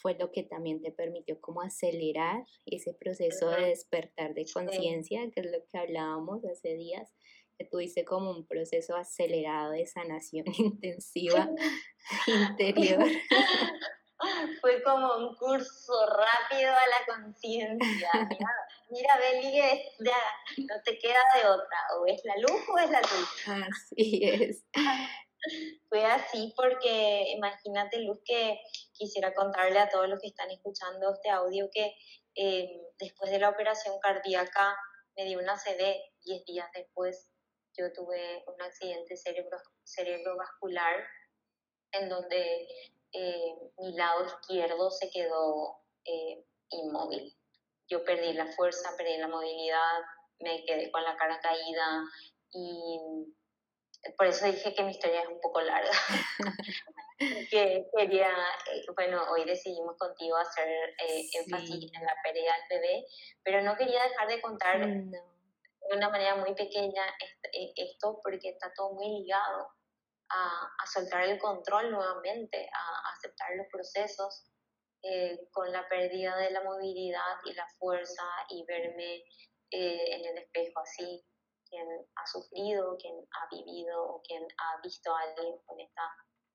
fue 0.00 0.14
lo 0.14 0.32
que 0.32 0.42
también 0.42 0.80
te 0.80 0.90
permitió 0.90 1.40
como 1.40 1.60
acelerar 1.60 2.44
ese 2.64 2.94
proceso 2.94 3.50
de 3.50 3.66
despertar 3.66 4.34
de 4.34 4.46
conciencia, 4.52 5.30
que 5.30 5.40
es 5.40 5.46
lo 5.46 5.64
que 5.66 5.78
hablábamos 5.78 6.44
hace 6.44 6.74
días, 6.74 7.12
que 7.60 7.66
tuviste 7.66 8.06
como 8.06 8.30
un 8.30 8.46
proceso 8.46 8.96
acelerado 8.96 9.72
de 9.72 9.84
sanación 9.84 10.46
intensiva 10.58 11.46
interior. 12.26 13.06
Fue 14.62 14.82
como 14.82 15.16
un 15.16 15.36
curso 15.36 15.92
rápido 16.06 16.70
a 16.70 16.86
la 16.86 17.14
conciencia. 17.14 18.10
Mira, 18.28 18.48
mira, 18.90 19.18
Beli, 19.18 19.82
no 20.58 20.74
te 20.84 20.98
queda 20.98 21.20
de 21.34 21.48
otra, 21.48 21.78
o 21.98 22.06
es 22.06 22.22
la 22.24 22.36
luz 22.36 22.68
o 22.68 22.78
es 22.78 22.90
la 22.90 23.00
luz. 23.00 23.48
Así 23.68 24.20
es. 24.22 24.64
Fue 25.88 26.04
así 26.04 26.52
porque 26.54 27.32
imagínate, 27.34 27.98
Luz, 28.00 28.18
que 28.26 28.60
quisiera 28.92 29.32
contarle 29.34 29.78
a 29.78 29.88
todos 29.88 30.06
los 30.06 30.20
que 30.20 30.28
están 30.28 30.50
escuchando 30.50 31.14
este 31.14 31.30
audio 31.30 31.70
que 31.72 31.94
eh, 32.34 32.78
después 32.98 33.30
de 33.30 33.38
la 33.38 33.48
operación 33.48 33.98
cardíaca 34.00 34.76
me 35.16 35.24
dio 35.24 35.38
una 35.38 35.56
CD 35.56 35.98
10 36.24 36.44
días 36.44 36.68
después. 36.74 37.29
Yo 37.80 37.90
tuve 37.94 38.44
un 38.46 38.60
accidente 38.60 39.16
cerebro, 39.16 39.56
cerebrovascular 39.84 41.02
en 41.92 42.10
donde 42.10 42.68
eh, 43.12 43.54
mi 43.78 43.96
lado 43.96 44.26
izquierdo 44.26 44.90
se 44.90 45.10
quedó 45.10 45.78
eh, 46.04 46.44
inmóvil. 46.68 47.34
Yo 47.88 48.04
perdí 48.04 48.34
la 48.34 48.52
fuerza, 48.52 48.90
perdí 48.98 49.16
la 49.16 49.28
movilidad, 49.28 50.00
me 50.40 50.62
quedé 50.66 50.90
con 50.90 51.02
la 51.02 51.16
cara 51.16 51.40
caída 51.40 52.04
y 52.52 53.00
por 54.18 54.26
eso 54.26 54.44
dije 54.44 54.74
que 54.74 54.82
mi 54.82 54.90
historia 54.90 55.22
es 55.22 55.28
un 55.28 55.40
poco 55.40 55.62
larga. 55.62 55.90
que 57.18 57.86
quería, 57.96 58.30
eh, 58.74 58.84
bueno, 58.94 59.22
hoy 59.30 59.46
decidimos 59.46 59.96
contigo 59.96 60.36
hacer 60.36 60.68
énfasis 61.32 61.90
en 61.94 62.04
la 62.04 62.14
pérdida 62.22 62.52
del 62.68 62.78
bebé, 62.78 63.06
pero 63.42 63.62
no 63.62 63.74
quería 63.78 64.02
dejar 64.02 64.28
de 64.28 64.40
contar 64.42 64.80
de 65.90 65.96
una 65.96 66.08
manera 66.08 66.36
muy 66.36 66.54
pequeña 66.54 67.02
esto 67.74 68.20
porque 68.22 68.50
está 68.50 68.72
todo 68.74 68.92
muy 68.92 69.08
ligado 69.08 69.68
a, 70.28 70.86
soltar 70.86 71.24
el 71.24 71.38
control 71.38 71.90
nuevamente, 71.90 72.70
a, 72.72 73.12
aceptar 73.12 73.56
los 73.56 73.66
procesos 73.66 74.46
eh, 75.02 75.48
con 75.50 75.72
la 75.72 75.88
pérdida 75.88 76.36
de 76.36 76.52
la 76.52 76.62
movilidad 76.62 77.38
y 77.44 77.54
la 77.54 77.66
fuerza 77.78 78.22
y 78.50 78.64
verme 78.66 79.24
eh, 79.72 80.14
en 80.14 80.26
el 80.26 80.38
espejo 80.38 80.80
así. 80.80 81.24
Quien 81.68 81.86
ha 82.16 82.26
sufrido, 82.26 82.96
quien 82.96 83.14
ha 83.16 83.48
vivido 83.54 84.02
o 84.02 84.22
quien 84.22 84.42
ha 84.42 84.80
visto 84.82 85.14
a 85.14 85.20
alguien 85.20 85.56
con 85.66 85.78
esta 85.80 86.02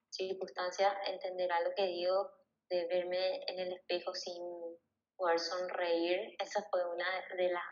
circunstancia 0.09 0.93
entenderá 1.07 1.61
lo 1.61 1.73
que 1.73 1.85
digo 1.87 2.31
de 2.69 2.85
verme 2.87 3.43
en 3.47 3.59
el 3.59 3.73
espejo 3.73 4.13
sin 4.13 4.43
poder 5.15 5.39
sonreír. 5.39 6.35
Esa 6.39 6.63
fue 6.69 6.85
una 6.85 7.05
de 7.35 7.49
las, 7.49 7.63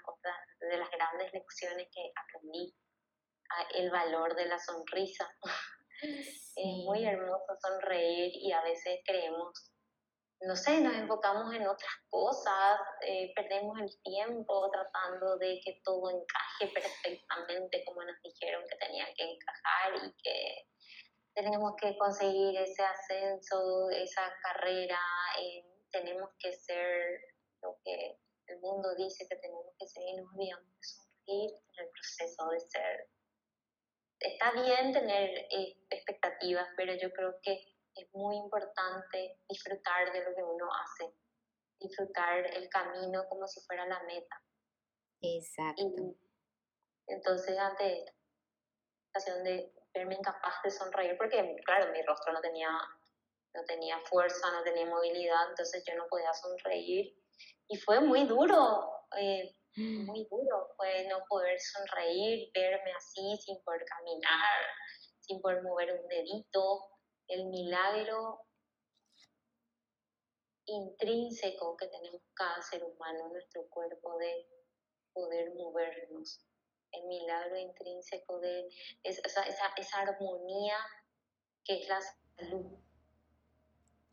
de 0.60 0.78
las 0.78 0.90
grandes 0.92 1.34
lecciones 1.34 1.88
que 1.94 2.12
aprendí, 2.16 2.76
el 3.76 3.92
valor 3.92 4.36
de 4.36 4.46
la 4.46 4.60
sonrisa. 4.60 5.30
Es 6.02 6.54
muy 6.86 7.06
hermoso 7.06 7.56
sonreír 7.62 8.32
y 8.34 8.52
a 8.52 8.62
veces 8.62 9.00
creemos, 9.06 9.72
no 10.42 10.56
sé, 10.56 10.82
nos 10.82 10.94
enfocamos 10.96 11.54
en 11.54 11.66
otras 11.66 11.94
cosas, 12.10 12.80
eh, 13.08 13.32
perdemos 13.34 13.80
el 13.80 14.02
tiempo 14.02 14.70
tratando 14.70 15.38
de 15.38 15.62
que 15.64 15.80
todo 15.84 16.10
encaje 16.10 16.74
perfectamente 16.74 17.86
como 17.86 18.04
nos 18.04 18.22
dijeron 18.22 18.64
que 18.70 18.76
tenía 18.76 19.06
que 19.16 19.24
encajar 19.24 20.06
y 20.06 20.14
que 20.22 20.68
tenemos 21.34 21.74
que 21.80 21.98
conseguir 21.98 22.58
ese 22.58 22.84
ascenso, 22.84 23.90
esa 23.92 24.34
carrera, 24.42 25.00
eh, 25.40 25.64
tenemos 25.92 26.30
que 26.40 26.52
ser 26.52 27.22
lo 27.64 27.80
que 27.84 28.20
el 28.48 28.60
mundo 28.60 28.94
dice 28.96 29.26
que 29.28 29.38
tenemos 29.38 29.74
que 29.80 29.88
ser 29.88 30.04
y 30.04 30.16
nos 30.18 30.32
olvidamos 30.34 30.68
de 30.76 30.84
sonreír 30.84 31.52
en 31.52 31.86
el 31.86 31.92
proceso 31.92 32.50
de 32.50 32.60
ser 32.60 33.10
está 34.24 34.52
bien 34.52 34.92
tener 34.92 35.30
eh, 35.30 35.78
expectativas, 35.90 36.68
pero 36.78 36.94
yo 36.94 37.12
creo 37.12 37.40
que 37.42 37.54
es 37.96 38.14
muy 38.14 38.38
importante 38.38 39.40
disfrutar 39.48 40.12
de 40.12 40.24
lo 40.24 40.36
que 40.36 40.44
uno 40.44 40.68
hace, 40.74 41.14
disfrutar 41.80 42.46
el 42.56 42.70
camino 42.70 43.28
como 43.30 43.48
si 43.48 43.62
fuera 43.62 43.86
la 43.86 44.02
meta. 44.04 44.42
Exacto. 45.22 45.84
entonces, 47.08 47.58
ante 47.58 48.02
esta 48.02 49.20
situación 49.20 49.44
de 49.44 49.74
verme 49.94 50.16
incapaz 50.16 50.62
de 50.64 50.72
sonreír, 50.72 51.16
porque 51.18 51.56
claro, 51.66 51.92
mi 51.94 52.02
rostro 52.02 52.34
no 52.34 52.42
tenía, 52.42 52.70
no 53.54 53.64
tenía 53.66 54.00
fuerza, 54.00 54.52
no 54.52 54.64
tenía 54.64 54.86
movilidad, 54.86 55.50
entonces 55.50 55.84
yo 55.88 55.96
no 55.96 56.08
podía 56.08 56.34
sonreír. 56.34 57.16
Y 57.68 57.78
fue 57.78 58.02
muy 58.02 58.26
duro. 58.26 58.92
Eh, 59.18 59.56
muy 59.76 60.28
duro, 60.30 60.70
fue 60.78 61.08
no 61.08 61.24
poder 61.28 61.60
sonreír, 61.60 62.52
verme 62.54 62.92
así 62.96 63.38
sin 63.38 63.62
poder 63.64 63.84
caminar, 63.86 64.66
sin 65.20 65.42
poder 65.42 65.64
mover 65.64 66.00
un 66.00 66.08
dedito, 66.08 66.92
el 67.28 67.46
milagro 67.46 68.46
intrínseco 70.66 71.76
que 71.76 71.88
tenemos 71.88 72.22
cada 72.36 72.62
ser 72.62 72.84
humano 72.84 73.26
en 73.26 73.34
nuestro 73.34 73.68
cuerpo 73.70 74.18
de 74.20 74.48
poder 75.12 75.54
movernos, 75.56 76.46
el 76.92 77.06
milagro 77.06 77.58
intrínseco 77.58 78.40
de 78.40 78.70
esa, 79.04 79.42
esa, 79.42 79.74
esa 79.76 80.00
armonía 80.02 80.78
que 81.64 81.82
es 81.82 81.88
la 81.88 82.00
salud, 82.38 82.78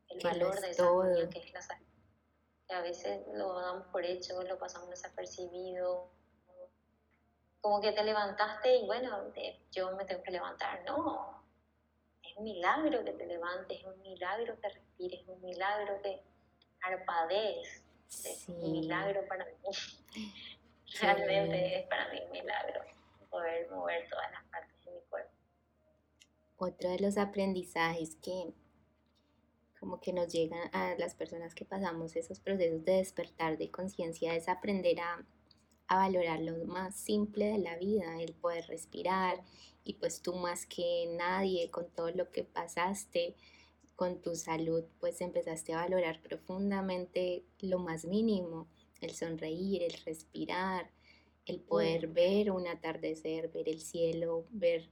el 0.09 0.21
valor 0.23 0.59
de 0.59 0.71
esa 0.71 0.85
armonía 0.85 1.29
que 1.29 1.41
es 1.41 1.53
la 1.53 1.61
salud 1.61 1.90
a 2.75 2.83
veces 2.83 3.27
lo 3.35 3.61
damos 3.61 3.87
por 3.89 4.05
hecho, 4.05 4.43
lo 4.43 4.59
pasamos 4.59 4.91
desapercibido, 4.91 6.11
como 7.61 7.81
que 7.81 7.93
te 7.93 8.05
levantaste 8.05 8.77
y 8.77 8.87
bueno, 8.87 9.33
yo 9.71 9.97
me 9.97 10.05
tengo 10.05 10.23
que 10.23 10.31
levantar. 10.31 10.83
No, 10.85 11.43
es 12.23 12.37
un 12.37 12.45
milagro 12.45 13.05
que 13.05 13.13
te 13.13 13.27
levantes, 13.27 13.79
es 13.79 13.87
un 13.87 14.01
milagro 14.01 14.59
que 14.61 14.69
respires, 14.69 15.21
es 15.21 15.29
un 15.29 15.41
milagro 15.41 16.01
que 16.03 16.23
arpadees. 16.83 17.85
Es 18.09 18.49
un 18.49 18.73
milagro 18.73 19.27
para 19.29 19.45
mí. 19.45 19.53
Realmente 21.01 21.79
es 21.79 21.87
para 21.87 22.09
mí 22.09 22.19
un 22.25 22.33
milagro 22.33 22.81
poder 23.31 23.71
mover 23.71 24.09
todas 24.09 24.31
las 24.33 24.45
partes 24.45 24.85
de 24.85 24.91
mi 24.91 25.01
cuerpo. 25.09 25.31
Otro 26.57 26.91
de 26.91 26.99
los 26.99 27.17
aprendizajes 27.17 28.17
que 28.17 28.53
como 29.81 29.99
que 29.99 30.13
nos 30.13 30.31
llegan 30.31 30.69
a 30.73 30.95
las 30.99 31.15
personas 31.15 31.55
que 31.55 31.65
pasamos 31.65 32.15
esos 32.15 32.39
procesos 32.39 32.85
de 32.85 32.99
despertar 32.99 33.57
de 33.57 33.71
conciencia 33.71 34.37
es 34.37 34.49
aprender 34.49 35.01
a, 35.01 35.27
a 35.89 35.97
valorar 35.97 36.41
lo 36.41 36.65
más 36.67 36.95
simple 36.95 37.47
de 37.47 37.59
la 37.59 37.77
vida, 37.77 38.21
el 38.21 38.35
poder 38.35 38.67
respirar 38.69 39.43
y 39.83 39.95
pues 39.95 40.21
tú 40.21 40.35
más 40.35 40.67
que 40.67 41.07
nadie 41.17 41.71
con 41.71 41.89
todo 41.91 42.11
lo 42.11 42.31
que 42.31 42.45
pasaste, 42.45 43.35
con 43.97 44.21
tu 44.21 44.35
salud, 44.35 44.85
pues 45.01 45.21
empezaste 45.23 45.73
a 45.73 45.79
valorar 45.79 46.21
profundamente 46.23 47.45
lo 47.61 47.79
más 47.79 48.05
mínimo, 48.05 48.69
el 49.01 49.13
sonreír, 49.13 49.83
el 49.83 49.95
respirar, 50.05 50.91
el 51.47 51.61
poder 51.61 52.09
ver 52.09 52.51
un 52.51 52.69
atardecer, 52.69 53.49
ver 53.49 53.69
el 53.69 53.81
cielo, 53.81 54.47
ver 54.51 54.91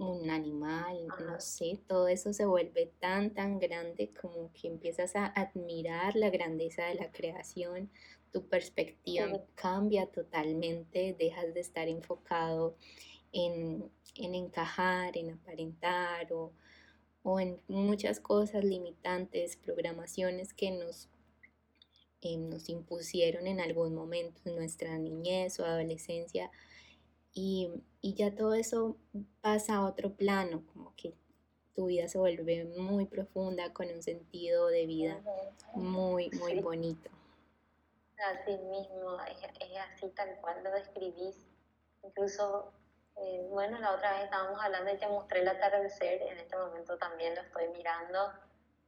un 0.00 0.30
animal, 0.30 1.06
no 1.26 1.38
sé, 1.40 1.78
todo 1.86 2.08
eso 2.08 2.32
se 2.32 2.46
vuelve 2.46 2.90
tan, 3.00 3.34
tan 3.34 3.58
grande 3.58 4.12
como 4.18 4.50
que 4.52 4.66
empiezas 4.66 5.14
a 5.14 5.26
admirar 5.26 6.16
la 6.16 6.30
grandeza 6.30 6.86
de 6.86 6.94
la 6.94 7.12
creación, 7.12 7.90
tu 8.32 8.48
perspectiva 8.48 9.26
cambia 9.54 10.06
totalmente, 10.06 11.14
dejas 11.18 11.52
de 11.52 11.60
estar 11.60 11.88
enfocado 11.88 12.76
en, 13.32 13.90
en 14.14 14.34
encajar, 14.34 15.18
en 15.18 15.32
aparentar 15.32 16.32
o, 16.32 16.52
o 17.22 17.38
en 17.38 17.60
muchas 17.68 18.20
cosas 18.20 18.64
limitantes, 18.64 19.56
programaciones 19.56 20.54
que 20.54 20.70
nos, 20.70 21.10
eh, 22.22 22.38
nos 22.38 22.70
impusieron 22.70 23.46
en 23.46 23.60
algún 23.60 23.94
momento 23.94 24.40
en 24.46 24.56
nuestra 24.56 24.96
niñez 24.96 25.60
o 25.60 25.66
adolescencia. 25.66 26.50
Y, 27.32 27.70
y 28.00 28.14
ya 28.14 28.34
todo 28.34 28.54
eso 28.54 28.96
pasa 29.40 29.76
a 29.76 29.86
otro 29.86 30.14
plano, 30.14 30.64
como 30.72 30.94
que 30.96 31.14
tu 31.74 31.86
vida 31.86 32.08
se 32.08 32.18
vuelve 32.18 32.64
muy 32.64 33.06
profunda, 33.06 33.72
con 33.72 33.88
un 33.88 34.02
sentido 34.02 34.66
de 34.66 34.86
vida 34.86 35.22
muy, 35.74 36.30
muy 36.30 36.60
bonito. 36.60 37.10
Así 38.32 38.52
mismo, 38.52 39.18
es, 39.22 39.76
así 39.92 40.08
tal 40.10 40.36
cual 40.40 40.62
lo 40.62 40.70
describís. 40.72 41.36
Incluso 42.02 42.72
eh, 43.16 43.46
bueno, 43.50 43.78
la 43.78 43.94
otra 43.94 44.12
vez 44.14 44.24
estábamos 44.24 44.58
hablando 44.62 44.92
y 44.92 44.98
te 44.98 45.06
mostré 45.06 45.40
el 45.40 45.48
atardecer, 45.48 46.22
en 46.22 46.38
este 46.38 46.56
momento 46.56 46.96
también 46.96 47.34
lo 47.34 47.42
estoy 47.42 47.68
mirando. 47.68 48.32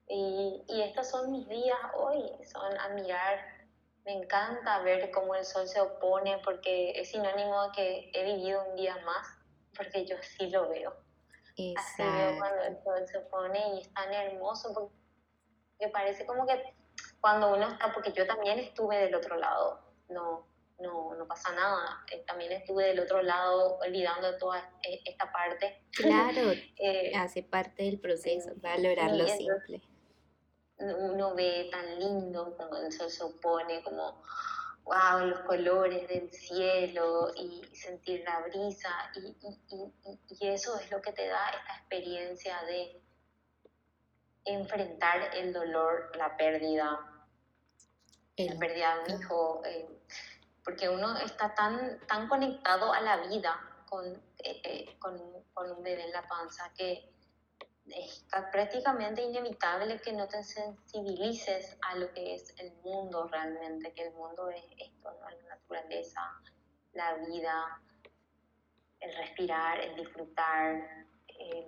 Y, 0.08 0.62
y 0.68 0.82
estos 0.82 1.08
son 1.08 1.30
mis 1.30 1.48
días 1.48 1.78
hoy, 1.96 2.30
son 2.44 2.76
admirar. 2.78 3.61
Me 4.04 4.12
encanta 4.12 4.80
ver 4.82 5.10
cómo 5.10 5.34
el 5.34 5.44
sol 5.44 5.68
se 5.68 5.80
opone 5.80 6.38
porque 6.44 6.92
es 7.00 7.10
sinónimo 7.10 7.68
de 7.68 7.72
que 7.72 8.10
he 8.14 8.24
vivido 8.34 8.64
un 8.70 8.76
día 8.76 8.96
más, 9.04 9.26
porque 9.76 10.04
yo 10.04 10.16
así 10.18 10.50
lo 10.50 10.68
veo. 10.68 10.94
Así 11.76 12.02
veo 12.02 12.38
cuando 12.38 12.62
el 12.62 12.82
sol 12.82 13.06
se 13.06 13.18
opone 13.18 13.74
y 13.74 13.80
es 13.80 13.92
tan 13.94 14.12
hermoso 14.12 14.72
porque 14.72 15.92
parece 15.92 16.26
como 16.26 16.46
que 16.46 16.74
cuando 17.20 17.54
uno 17.54 17.68
está, 17.68 17.92
porque 17.92 18.12
yo 18.12 18.26
también 18.26 18.58
estuve 18.58 18.98
del 18.98 19.14
otro 19.14 19.36
lado, 19.36 19.80
no, 20.08 20.48
no, 20.80 21.14
no 21.14 21.26
pasa 21.28 21.52
nada. 21.52 22.04
Eh, 22.10 22.24
también 22.26 22.52
estuve 22.52 22.86
del 22.88 23.00
otro 23.00 23.22
lado 23.22 23.78
olvidando 23.78 24.36
toda 24.38 24.58
e, 24.82 25.00
esta 25.04 25.30
parte. 25.30 25.84
Claro, 25.92 26.52
eh, 26.78 27.12
hace 27.16 27.42
parte 27.42 27.84
del 27.84 28.00
proceso, 28.00 28.50
valorar 28.56 29.12
lo 29.12 29.26
simple. 29.28 29.80
Uno 30.82 31.34
ve 31.34 31.68
tan 31.70 31.98
lindo 31.98 32.56
como 32.56 32.76
el 32.76 32.92
sol 32.92 33.10
se 33.10 33.22
opone, 33.22 33.82
como 33.82 34.22
wow, 34.84 35.26
los 35.26 35.40
colores 35.40 36.08
del 36.08 36.30
cielo 36.32 37.30
y 37.36 37.62
sentir 37.74 38.24
la 38.24 38.40
brisa 38.40 38.90
y, 39.14 39.36
y, 39.46 39.92
y, 40.40 40.48
eso 40.48 40.78
es 40.78 40.90
lo 40.90 41.00
que 41.00 41.12
te 41.12 41.28
da 41.28 41.50
esta 41.50 41.76
experiencia 41.76 42.62
de 42.64 43.00
enfrentar 44.44 45.34
el 45.36 45.52
dolor, 45.52 46.10
la 46.16 46.36
pérdida, 46.36 46.98
la 48.36 48.58
pérdida 48.58 48.96
de 48.96 49.14
un 49.14 49.20
hijo, 49.20 49.62
eh, 49.64 49.88
porque 50.64 50.88
uno 50.88 51.16
está 51.18 51.54
tan, 51.54 52.00
tan 52.06 52.28
conectado 52.28 52.92
a 52.92 53.00
la 53.00 53.18
vida 53.28 53.58
con, 53.88 54.04
eh, 54.38 54.60
eh, 54.64 54.96
con, 54.98 55.16
con, 55.54 55.70
un 55.70 55.82
bebé 55.82 56.04
en 56.04 56.12
la 56.12 56.26
panza 56.26 56.72
que 56.74 57.12
es 57.86 58.24
prácticamente 58.52 59.22
inevitable 59.22 60.00
que 60.00 60.12
no 60.12 60.28
te 60.28 60.42
sensibilices 60.42 61.76
a 61.82 61.96
lo 61.96 62.12
que 62.12 62.34
es 62.34 62.54
el 62.58 62.72
mundo 62.84 63.28
realmente, 63.28 63.92
que 63.92 64.08
el 64.08 64.14
mundo 64.14 64.48
es 64.50 64.64
esto, 64.78 65.12
¿no? 65.20 65.28
la 65.28 65.56
naturaleza, 65.56 66.20
la 66.92 67.14
vida, 67.14 67.80
el 69.00 69.16
respirar, 69.16 69.80
el 69.80 69.96
disfrutar, 69.96 71.06
el 71.28 71.66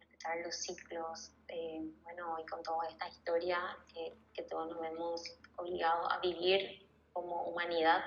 respetar 0.00 0.38
los 0.44 0.56
ciclos. 0.56 1.32
Eh, 1.48 1.80
bueno, 2.02 2.38
y 2.38 2.46
con 2.46 2.62
toda 2.62 2.88
esta 2.88 3.08
historia 3.08 3.60
que, 3.92 4.14
que 4.34 4.42
todos 4.44 4.68
nos 4.68 4.80
vemos 4.80 5.22
obligados 5.56 6.06
a 6.10 6.18
vivir 6.20 6.86
como 7.12 7.44
humanidad. 7.44 8.02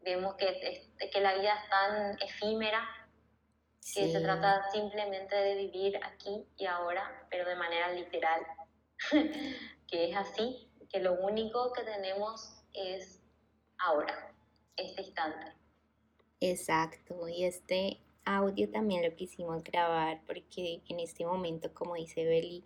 Vemos 0.00 0.34
que, 0.34 0.90
que 1.12 1.20
la 1.20 1.34
vida 1.34 1.54
es 1.62 1.70
tan 1.70 2.22
efímera 2.22 3.01
que 3.94 4.12
se 4.12 4.20
trata 4.20 4.70
simplemente 4.70 5.34
de 5.34 5.56
vivir 5.56 5.98
aquí 6.04 6.46
y 6.56 6.66
ahora, 6.66 7.26
pero 7.30 7.48
de 7.48 7.56
manera 7.56 7.92
literal, 7.92 8.40
que 9.88 10.10
es 10.10 10.16
así, 10.16 10.68
que 10.88 11.00
lo 11.00 11.14
único 11.14 11.72
que 11.72 11.82
tenemos 11.82 12.62
es 12.72 13.20
ahora, 13.78 14.32
este 14.76 15.02
instante. 15.02 15.52
Exacto, 16.40 17.28
y 17.28 17.44
este 17.44 17.98
audio 18.24 18.70
también 18.70 19.02
lo 19.02 19.14
quisimos 19.16 19.62
grabar 19.64 20.22
porque 20.26 20.80
en 20.88 21.00
este 21.00 21.26
momento, 21.26 21.74
como 21.74 21.96
dice 21.96 22.24
Beli, 22.24 22.64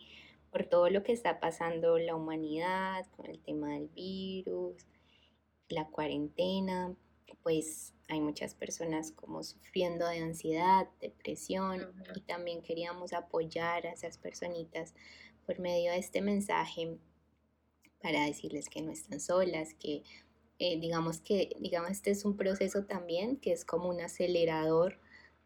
por 0.51 0.65
todo 0.65 0.91
lo 0.91 1.03
que 1.03 1.13
está 1.13 1.41
pasando 1.41 1.99
la 1.99 2.15
humanidad 2.15 3.07
con 3.17 3.27
el 3.27 3.41
tema 3.41 3.71
del 3.71 3.89
virus, 3.89 4.87
la 5.69 5.87
cuarentena, 5.89 6.95
pues 7.43 7.93
hay 8.09 8.21
muchas 8.21 8.55
personas 8.55 9.13
como 9.13 9.43
sufriendo 9.43 10.07
de 10.07 10.19
ansiedad, 10.19 10.89
depresión 11.01 11.93
y 12.15 12.21
también 12.21 12.63
queríamos 12.63 13.13
apoyar 13.13 13.87
a 13.87 13.93
esas 13.93 14.19
personitas 14.19 14.95
por 15.45 15.59
medio 15.59 15.93
de 15.93 15.99
este 15.99 16.21
mensaje 16.21 16.99
para 18.01 18.25
decirles 18.25 18.69
que 18.69 18.83
no 18.83 18.93
están 18.93 19.21
solas, 19.21 19.75
que 19.75 20.03
eh, 20.59 20.79
digamos 20.79 21.21
que 21.21 21.57
digamos 21.61 21.91
este 21.91 22.11
es 22.11 22.25
un 22.25 22.37
proceso 22.37 22.85
también 22.85 23.37
que 23.37 23.53
es 23.53 23.65
como 23.65 23.89
un 23.89 24.01
acelerador 24.01 24.99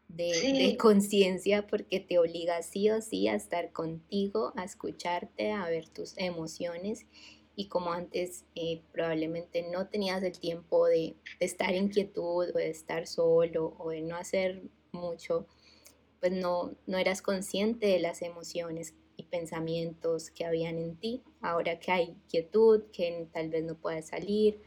de, 0.07 0.53
de 0.53 0.77
conciencia 0.77 1.67
porque 1.67 1.99
te 1.99 2.19
obliga 2.19 2.61
sí 2.61 2.89
o 2.89 3.01
sí 3.01 3.27
a 3.27 3.35
estar 3.35 3.71
contigo, 3.71 4.53
a 4.55 4.63
escucharte, 4.63 5.51
a 5.51 5.65
ver 5.67 5.89
tus 5.89 6.17
emociones 6.17 7.05
y 7.61 7.67
como 7.67 7.93
antes 7.93 8.43
eh, 8.55 8.81
probablemente 8.91 9.61
no 9.61 9.85
tenías 9.87 10.23
el 10.23 10.39
tiempo 10.39 10.87
de, 10.87 11.15
estar 11.39 11.75
en 11.75 11.89
quietud 11.89 12.49
o 12.49 12.57
de 12.57 12.71
estar 12.71 13.05
solo 13.05 13.75
o 13.77 13.91
de 13.91 14.01
no 14.01 14.15
hacer 14.15 14.63
mucho, 14.91 15.45
pues 16.19 16.31
no, 16.31 16.73
no 16.87 16.97
eras 16.97 17.21
consciente 17.21 17.85
de 17.85 17.99
las 17.99 18.23
emociones 18.23 18.95
y 19.15 19.25
pensamientos 19.25 20.31
que 20.31 20.43
habían 20.43 20.79
en 20.79 20.95
ti. 20.95 21.21
Ahora 21.39 21.79
que 21.79 21.91
hay 21.91 22.15
quietud, 22.27 22.81
que 22.91 23.27
tal 23.31 23.49
vez 23.49 23.63
no 23.63 23.75
puedas 23.75 24.07
salir, 24.07 24.59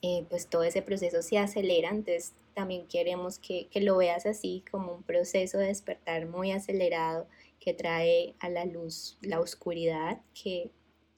eh, 0.00 0.24
pues 0.30 0.46
todo 0.46 0.62
ese 0.62 0.82
proceso 0.82 1.20
se 1.20 1.38
acelera, 1.38 1.88
entonces 1.88 2.32
también 2.54 2.86
queremos 2.86 3.40
que, 3.40 3.66
que 3.72 3.80
lo 3.80 3.96
veas 3.96 4.24
así 4.24 4.62
como 4.70 4.94
un 4.94 5.02
proceso 5.02 5.58
de 5.58 5.66
despertar 5.66 6.26
muy 6.26 6.52
acelerado 6.52 7.26
que 7.58 7.74
trae 7.74 8.36
a 8.38 8.48
la 8.48 8.66
luz 8.66 9.18
la 9.20 9.40
oscuridad 9.40 10.20
que 10.32 10.70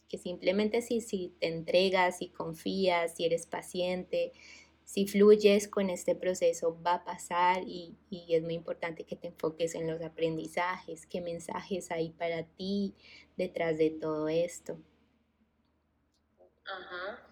que 0.08 0.18
simplemente 0.18 0.82
si, 0.82 1.00
si 1.00 1.34
te 1.40 1.48
entregas, 1.48 2.18
si 2.18 2.28
confías, 2.28 3.14
si 3.14 3.24
eres 3.24 3.46
paciente, 3.46 4.32
si 4.84 5.06
fluyes 5.06 5.66
con 5.66 5.90
este 5.90 6.14
proceso 6.14 6.80
va 6.80 6.94
a 6.94 7.04
pasar 7.04 7.64
y, 7.66 7.96
y, 8.08 8.34
es 8.34 8.42
muy 8.42 8.54
importante 8.54 9.04
que 9.04 9.16
te 9.16 9.28
enfoques 9.28 9.74
en 9.74 9.90
los 9.90 10.00
aprendizajes, 10.00 11.06
qué 11.06 11.20
mensajes 11.20 11.90
hay 11.90 12.10
para 12.10 12.44
ti 12.44 12.94
detrás 13.36 13.78
de 13.78 13.90
todo 13.90 14.28
esto. 14.28 14.78
Ajá, 16.64 17.26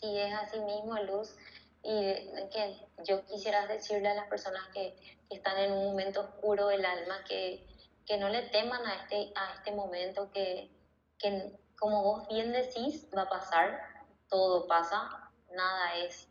sí, 0.00 0.18
es 0.18 0.32
así 0.32 0.58
mismo, 0.60 0.94
Luz. 1.02 1.36
Y 1.82 2.14
que 2.50 2.76
yo 3.06 3.22
quisiera 3.26 3.66
decirle 3.66 4.08
a 4.08 4.14
las 4.14 4.28
personas 4.28 4.66
que, 4.72 4.96
que 5.28 5.36
están 5.36 5.58
en 5.58 5.72
un 5.72 5.84
momento 5.84 6.20
oscuro 6.22 6.68
del 6.68 6.84
alma 6.84 7.22
que, 7.28 7.66
que 8.06 8.16
no 8.16 8.30
le 8.30 8.40
teman 8.48 8.86
a 8.86 9.02
este, 9.02 9.32
a 9.34 9.54
este 9.56 9.72
momento, 9.72 10.30
que, 10.32 10.70
que 11.18 11.52
como 11.84 12.02
vos 12.02 12.26
bien 12.28 12.50
decís, 12.50 13.06
va 13.14 13.24
a 13.24 13.28
pasar, 13.28 13.78
todo 14.30 14.66
pasa, 14.66 15.30
nada 15.52 15.96
es 15.96 16.26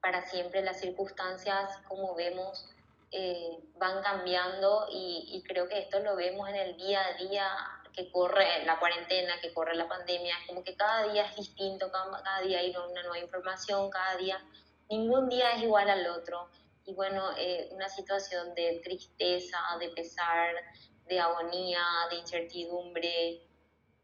para 0.00 0.22
siempre, 0.22 0.62
las 0.62 0.78
circunstancias, 0.78 1.76
como 1.88 2.14
vemos, 2.14 2.70
eh, 3.10 3.58
van 3.78 4.00
cambiando 4.00 4.86
y, 4.88 5.42
creo 5.44 5.66
que 5.66 5.80
esto 5.80 5.98
lo 5.98 6.14
vemos 6.14 6.48
en 6.50 6.54
el 6.54 6.76
día 6.76 7.04
a 7.04 7.14
día 7.14 7.48
que 7.92 8.12
corre 8.12 8.64
la 8.64 8.78
cuarentena, 8.78 9.40
que 9.40 9.52
corre 9.52 9.74
la 9.74 9.88
pandemia, 9.88 10.36
como 10.46 10.62
que 10.62 10.76
cada 10.76 11.12
día 11.12 11.26
es 11.26 11.34
distinto, 11.34 11.90
cada, 11.90 12.22
cada 12.22 12.40
día 12.42 12.60
hay 12.60 12.70
una 12.70 13.02
nueva 13.02 13.18
información, 13.18 13.90
cada 13.90 14.18
día, 14.18 14.38
ningún 14.88 15.28
día 15.28 15.50
es 15.50 15.64
igual 15.64 15.90
al 15.90 16.06
otro. 16.06 16.48
Y 16.84 16.94
bueno, 16.94 17.24
eh, 17.36 17.68
una 17.72 17.88
situación 17.88 18.54
de 18.54 18.80
tristeza, 18.84 19.58
de 19.80 19.88
pesar, 19.88 20.54
de 21.06 21.18
agonía, 21.18 21.82
de 22.08 22.18
incertidumbre, 22.18 23.49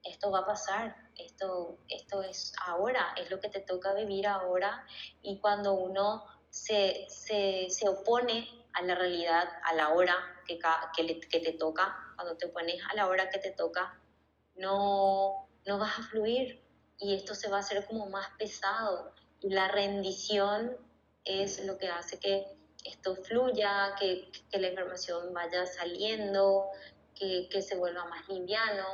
esto 0.08 0.30
va 0.30 0.40
a 0.40 0.46
pasar, 0.46 0.96
esto, 1.16 1.78
esto 1.88 2.22
es 2.22 2.52
ahora, 2.64 3.14
es 3.16 3.30
lo 3.30 3.40
que 3.40 3.48
te 3.48 3.60
toca 3.60 3.94
vivir 3.94 4.26
ahora 4.26 4.86
y 5.22 5.38
cuando 5.40 5.74
uno 5.74 6.24
se, 6.50 7.06
se, 7.08 7.66
se 7.70 7.88
opone 7.88 8.48
a 8.72 8.82
la 8.82 8.94
realidad, 8.94 9.48
a 9.64 9.74
la 9.74 9.90
hora 9.90 10.14
que, 10.46 10.58
que, 10.94 11.20
que, 11.20 11.40
te 11.40 11.52
toca, 11.52 11.96
cuando 12.14 12.36
te 12.36 12.48
pones 12.48 12.80
a 12.90 12.94
la 12.94 13.08
hora 13.08 13.30
que 13.30 13.38
te 13.38 13.50
toca, 13.50 14.00
no, 14.54 15.48
no 15.66 15.78
vas 15.78 15.98
a 15.98 16.02
fluir 16.02 16.62
y 16.98 17.14
esto 17.14 17.34
se 17.34 17.48
va 17.48 17.58
a 17.58 17.60
hacer 17.60 17.86
como 17.86 18.08
más 18.08 18.28
pesado. 18.38 19.12
Y 19.40 19.50
la 19.50 19.68
rendición 19.68 20.76
es 21.24 21.64
lo 21.64 21.78
que 21.78 21.88
hace 21.88 22.18
que 22.18 22.46
esto 22.84 23.16
fluya, 23.16 23.94
que, 23.98 24.30
que 24.50 24.58
la 24.58 24.68
información 24.68 25.32
vaya 25.34 25.66
saliendo, 25.66 26.66
que, 27.14 27.48
que, 27.50 27.62
se 27.62 27.76
vuelva 27.76 28.04
más 28.06 28.28
liviano. 28.28 28.84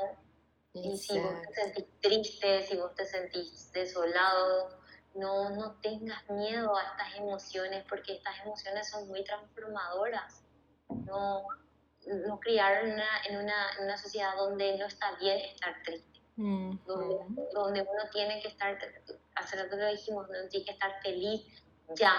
Y 0.75 0.97
si 0.97 1.18
vos 1.18 1.35
te 1.43 1.55
sentís 1.55 1.87
triste, 2.01 2.62
si 2.62 2.77
vos 2.77 2.95
te 2.95 3.05
sentís 3.05 3.70
desolado, 3.73 4.70
no, 5.14 5.51
no 5.51 5.73
tengas 5.83 6.29
miedo 6.31 6.75
a 6.77 6.83
estas 6.83 7.16
emociones 7.16 7.85
porque 7.89 8.14
estas 8.14 8.41
emociones 8.41 8.89
son 8.89 9.07
muy 9.09 9.23
transformadoras. 9.25 10.43
No, 10.89 11.47
no 12.07 12.41
criar 12.41 12.85
en 12.85 12.95
una, 12.95 13.23
en, 13.29 13.37
una, 13.37 13.73
en 13.79 13.85
una 13.85 13.97
sociedad 13.97 14.35
donde 14.37 14.79
no 14.79 14.87
está 14.87 15.14
bien 15.20 15.39
estar 15.41 15.83
triste. 15.85 16.20
donde, 16.37 17.16
donde, 17.53 17.83
uno 17.83 18.11
tiene 18.11 18.41
que 18.41 18.49
estar, 18.49 18.79
hace 19.35 19.57
rato 19.57 19.77
lo 19.77 19.89
dijimos, 19.89 20.27
uno 20.29 20.49
tiene 20.49 20.64
que 20.64 20.73
estar 20.73 21.03
feliz 21.03 21.43
ya, 21.95 22.14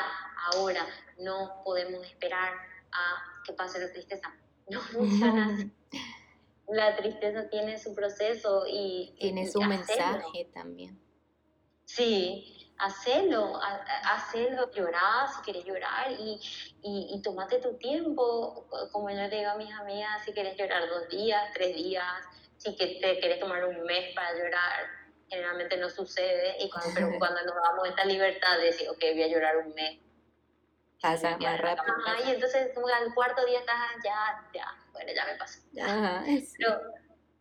ahora. 0.51 0.86
No 1.20 1.62
podemos 1.64 2.06
esperar 2.06 2.54
a 2.91 3.43
que 3.45 3.54
pase 3.54 3.80
la 3.80 3.91
tristeza. 3.91 4.34
No 4.70 4.80
funciona 4.91 5.54
así. 5.54 5.72
La 6.68 6.95
tristeza 6.95 7.49
tiene 7.49 7.78
su 7.78 7.93
proceso 7.93 8.66
y... 8.68 9.16
Tiene 9.20 9.49
su 9.49 9.61
mensaje 9.61 10.49
también. 10.53 10.99
Sí, 11.86 12.74
hacelo, 12.78 13.59
hacelo, 14.03 14.72
llorar 14.72 15.28
si 15.30 15.41
quieres 15.41 15.66
llorar 15.66 16.11
y, 16.11 16.39
y, 16.82 17.11
y 17.14 17.22
tómate 17.22 17.59
tu 17.59 17.78
tiempo, 17.78 18.68
como 18.91 19.09
yo 19.09 19.18
le 19.18 19.30
digo 19.30 19.51
a 19.51 19.55
mis 19.55 19.72
amigas, 19.74 20.24
si 20.26 20.34
quieres 20.34 20.57
llorar 20.57 20.88
dos 20.89 21.07
días, 21.09 21.51
tres 21.53 21.76
días, 21.76 22.24
si 22.57 22.76
que 22.76 22.99
te 23.01 23.20
quieres 23.20 23.39
tomar 23.39 23.66
un 23.66 23.84
mes 23.84 24.14
para 24.16 24.34
llorar, 24.38 24.88
generalmente 25.30 25.78
no 25.78 25.89
sucede, 25.89 26.55
y 26.59 26.70
cuando, 26.70 26.91
pero 26.93 27.11
cuando 27.20 27.43
nos 27.43 27.55
damos 27.55 27.88
esta 27.88 28.05
libertad 28.05 28.57
de 28.57 28.66
decir, 28.66 28.89
ok, 28.89 28.99
voy 29.14 29.24
a 29.24 29.28
llorar 29.28 29.57
un 29.57 29.74
mes, 29.74 29.99
pasa 31.01 31.38
más 31.38 31.59
rápido. 31.59 31.93
Y 32.26 32.32
entonces 32.32 32.72
como 32.74 32.88
al 32.88 33.14
cuarto 33.14 33.45
día 33.45 33.59
estás, 33.59 33.76
ya, 34.03 34.49
ya, 34.53 34.83
bueno, 34.94 35.12
ya 35.14 35.26
me 35.26 35.38
pasó. 35.38 35.60
Ya. 35.74 36.24
Pero, 36.58 36.82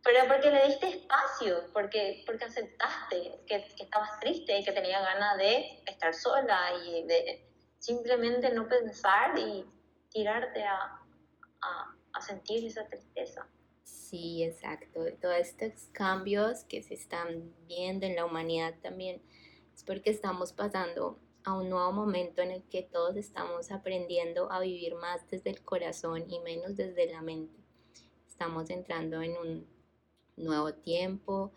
pero 0.03 0.27
porque 0.27 0.51
le 0.51 0.67
diste 0.67 0.89
espacio, 0.89 1.71
porque, 1.71 2.23
porque 2.25 2.45
aceptaste 2.45 3.39
que, 3.47 3.63
que 3.75 3.83
estabas 3.83 4.19
triste 4.19 4.59
y 4.59 4.63
que 4.65 4.71
tenías 4.71 5.01
ganas 5.01 5.37
de 5.37 5.81
estar 5.85 6.13
sola 6.13 6.71
y 6.85 7.03
de 7.07 7.47
simplemente 7.79 8.51
no 8.53 8.67
pensar 8.67 9.37
y 9.37 9.65
tirarte 10.09 10.63
a, 10.63 10.99
a, 11.61 11.95
a 12.13 12.21
sentir 12.21 12.65
esa 12.65 12.85
tristeza. 12.87 13.47
Sí, 13.83 14.43
exacto. 14.43 15.05
Todos 15.21 15.37
estos 15.37 15.89
cambios 15.91 16.63
que 16.65 16.83
se 16.83 16.93
están 16.93 17.53
viendo 17.67 18.05
en 18.05 18.15
la 18.15 18.25
humanidad 18.25 18.75
también 18.81 19.21
es 19.73 19.83
porque 19.83 20.11
estamos 20.11 20.53
pasando 20.53 21.19
a 21.45 21.53
un 21.53 21.69
nuevo 21.69 21.91
momento 21.91 22.41
en 22.41 22.51
el 22.51 22.63
que 22.63 22.83
todos 22.83 23.15
estamos 23.15 23.71
aprendiendo 23.71 24.51
a 24.51 24.59
vivir 24.59 24.95
más 24.95 25.27
desde 25.29 25.49
el 25.49 25.61
corazón 25.61 26.25
y 26.29 26.39
menos 26.39 26.75
desde 26.75 27.11
la 27.11 27.21
mente. 27.21 27.59
Estamos 28.27 28.69
entrando 28.69 29.21
en 29.21 29.37
un 29.37 29.67
nuevo 30.37 30.73
tiempo, 30.73 31.51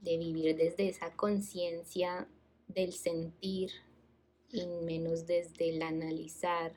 de 0.00 0.16
vivir 0.16 0.56
desde 0.56 0.88
esa 0.88 1.14
conciencia 1.14 2.28
del 2.68 2.92
sentir 2.92 3.70
y 4.50 4.66
menos 4.66 5.26
desde 5.26 5.70
el 5.70 5.82
analizar, 5.82 6.72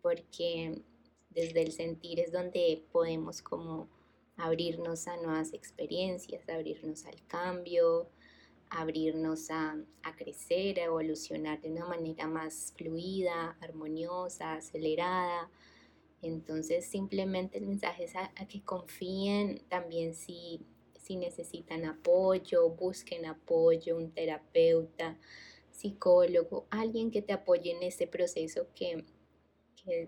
porque 0.00 0.82
desde 1.30 1.62
el 1.62 1.72
sentir 1.72 2.20
es 2.20 2.32
donde 2.32 2.84
podemos 2.92 3.42
como 3.42 3.88
abrirnos 4.36 5.06
a 5.08 5.16
nuevas 5.16 5.52
experiencias, 5.52 6.48
abrirnos 6.48 7.04
al 7.06 7.26
cambio, 7.26 8.08
abrirnos 8.70 9.50
a, 9.50 9.76
a, 10.02 10.16
crecer, 10.16 10.80
a 10.80 10.84
evolucionar 10.84 11.60
de 11.60 11.70
una 11.70 11.86
manera 11.86 12.26
más 12.26 12.72
fluida, 12.76 13.56
armoniosa, 13.60 14.54
acelerada, 14.54 15.50
entonces 16.22 16.86
simplemente 16.86 17.58
el 17.58 17.66
mensaje 17.66 18.04
es 18.04 18.16
a, 18.16 18.30
que 18.48 18.62
confíen 18.62 19.62
también 19.68 20.14
si, 20.14 20.60
si 20.98 21.16
necesitan 21.16 21.84
apoyo, 21.84 22.70
busquen 22.70 23.26
apoyo, 23.26 23.96
un 23.96 24.10
terapeuta, 24.10 25.18
psicólogo, 25.70 26.66
alguien 26.70 27.10
que 27.10 27.22
te 27.22 27.32
apoye 27.32 27.72
en 27.72 27.82
este 27.82 28.06
proceso 28.06 28.66
que, 28.74 29.04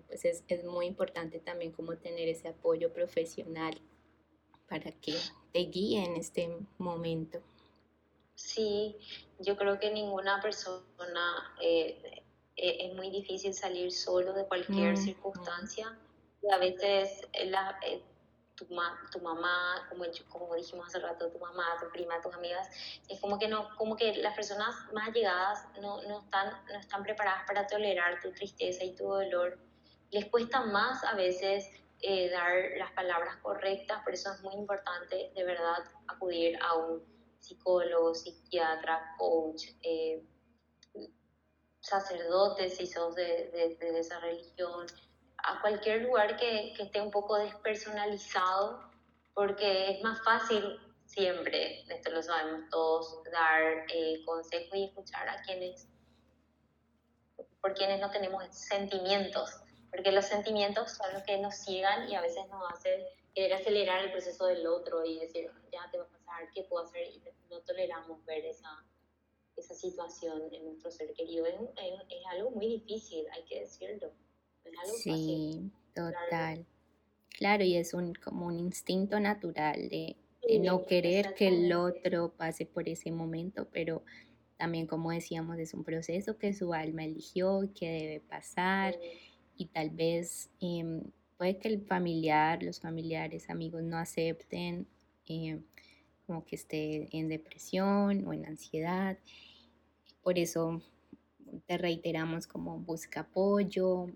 pues 0.06 0.24
es, 0.24 0.44
es 0.48 0.64
muy 0.64 0.86
importante 0.86 1.38
también 1.38 1.72
tener 2.02 2.28
ese 2.28 2.48
apoyo 2.48 2.92
profesional 2.92 3.80
para 4.68 4.90
que 4.92 5.14
te 5.52 5.60
guíe 5.60 6.04
en 6.04 6.16
este 6.16 6.48
momento. 6.78 7.40
Sí, 8.38 8.96
yo 9.40 9.56
creo 9.56 9.80
que 9.80 9.90
ninguna 9.90 10.40
persona 10.40 11.56
eh, 11.60 12.22
eh, 12.54 12.76
es 12.86 12.94
muy 12.94 13.10
difícil 13.10 13.52
salir 13.52 13.90
solo 13.90 14.32
de 14.32 14.46
cualquier 14.46 14.92
mm, 14.92 14.96
circunstancia 14.96 15.98
y 16.40 16.48
a 16.52 16.58
veces 16.58 17.20
la, 17.46 17.76
eh, 17.84 18.00
tu, 18.54 18.64
tu, 19.10 19.20
mamá, 19.20 19.84
como, 19.88 20.04
como 20.28 20.54
dijimos 20.54 20.86
hace 20.86 21.00
rato, 21.00 21.32
tu 21.32 21.38
mamá, 21.40 21.64
tu 21.80 21.90
prima, 21.90 22.20
tus 22.20 22.32
amigas, 22.32 22.68
es 23.08 23.20
como 23.20 23.40
que, 23.40 23.48
no, 23.48 23.70
como 23.76 23.96
que 23.96 24.14
las 24.18 24.36
personas 24.36 24.72
más 24.92 25.12
llegadas 25.12 25.66
no, 25.80 26.00
no, 26.04 26.20
están, 26.20 26.62
no 26.72 26.78
están 26.78 27.02
preparadas 27.02 27.42
para 27.44 27.66
tolerar 27.66 28.20
tu 28.20 28.30
tristeza 28.30 28.84
y 28.84 28.94
tu 28.94 29.02
dolor. 29.02 29.58
Les 30.12 30.26
cuesta 30.26 30.60
más 30.60 31.02
a 31.02 31.16
veces 31.16 31.68
eh, 32.02 32.30
dar 32.30 32.54
las 32.78 32.92
palabras 32.92 33.36
correctas, 33.38 34.00
por 34.04 34.14
eso 34.14 34.32
es 34.32 34.40
muy 34.42 34.54
importante 34.54 35.32
de 35.34 35.44
verdad 35.44 35.82
acudir 36.06 36.56
a 36.62 36.76
un 36.76 37.17
psicólogo, 37.38 38.14
psiquiatra, 38.14 39.14
coach, 39.18 39.64
eh, 39.82 40.22
sacerdotes, 41.80 42.76
si 42.76 42.86
sos 42.86 43.14
de, 43.14 43.76
de, 43.80 43.98
esa 43.98 44.20
religión, 44.20 44.86
a 45.38 45.60
cualquier 45.60 46.02
lugar 46.02 46.36
que, 46.36 46.74
que, 46.76 46.84
esté 46.84 47.00
un 47.00 47.10
poco 47.10 47.36
despersonalizado, 47.36 48.90
porque 49.34 49.90
es 49.90 50.02
más 50.02 50.22
fácil 50.24 50.78
siempre, 51.06 51.80
esto 51.88 52.10
lo 52.10 52.22
sabemos 52.22 52.68
todos, 52.70 53.22
dar 53.32 53.86
eh, 53.92 54.22
consejos 54.24 54.74
y 54.74 54.84
escuchar 54.84 55.28
a 55.28 55.40
quienes, 55.42 55.88
por 57.60 57.74
quienes 57.74 58.00
no 58.00 58.10
tenemos 58.10 58.44
sentimientos, 58.50 59.50
porque 59.90 60.12
los 60.12 60.26
sentimientos 60.26 60.92
son 60.92 61.12
los 61.14 61.22
que 61.22 61.38
nos 61.38 61.54
ciegan 61.54 62.10
y 62.10 62.14
a 62.14 62.20
veces 62.20 62.46
nos 62.48 62.62
hacen 62.72 63.00
querer 63.34 63.54
acelerar 63.54 64.04
el 64.04 64.12
proceso 64.12 64.46
del 64.46 64.66
otro 64.66 65.04
y 65.04 65.18
decir, 65.18 65.50
ya 65.72 65.88
te 65.90 65.98
va 65.98 66.06
a 66.38 66.40
pasar, 66.40 66.52
¿qué 66.54 66.62
puedo 66.64 66.84
hacer? 66.84 67.06
Y 67.08 67.22
no 67.50 67.60
toleramos 67.60 68.24
ver 68.24 68.44
esa, 68.44 68.84
esa 69.56 69.74
situación 69.74 70.42
en 70.52 70.64
nuestro 70.64 70.90
ser 70.90 71.12
querido. 71.14 71.46
Es, 71.46 71.54
es, 71.54 72.26
algo 72.30 72.50
muy 72.50 72.66
difícil, 72.66 73.26
hay 73.32 73.44
que 73.44 73.60
decirlo. 73.60 74.12
Es 74.64 74.72
algo 74.78 74.96
sí, 74.98 75.70
total. 75.94 76.66
Claro. 77.36 77.64
y 77.64 77.76
es 77.76 77.94
un, 77.94 78.14
como 78.14 78.46
un 78.46 78.58
instinto 78.58 79.20
natural 79.20 79.88
de, 79.88 80.16
no 80.60 80.86
querer 80.86 81.34
que 81.34 81.48
el 81.48 81.72
otro 81.74 82.32
pase 82.32 82.64
por 82.64 82.88
ese 82.88 83.10
momento, 83.10 83.68
pero 83.70 84.02
también, 84.56 84.86
como 84.86 85.10
decíamos, 85.10 85.58
es 85.58 85.74
un 85.74 85.84
proceso 85.84 86.38
que 86.38 86.54
su 86.54 86.72
alma 86.72 87.04
eligió, 87.04 87.60
que 87.74 87.90
debe 87.90 88.20
pasar 88.20 88.98
y 89.56 89.66
tal 89.66 89.90
vez 89.90 90.50
eh, 90.60 91.02
puede 91.36 91.58
que 91.58 91.68
el 91.68 91.82
familiar, 91.82 92.62
los 92.62 92.80
familiares, 92.80 93.50
amigos 93.50 93.82
no 93.82 93.98
acepten 93.98 94.86
eh, 95.26 95.60
como 96.28 96.44
que 96.44 96.54
esté 96.54 97.08
en 97.10 97.28
depresión 97.28 98.24
o 98.28 98.32
en 98.32 98.46
ansiedad 98.46 99.18
por 100.28 100.38
eso 100.38 100.82
te 101.66 101.78
reiteramos 101.78 102.46
como 102.46 102.78
busca 102.80 103.20
apoyo, 103.20 104.08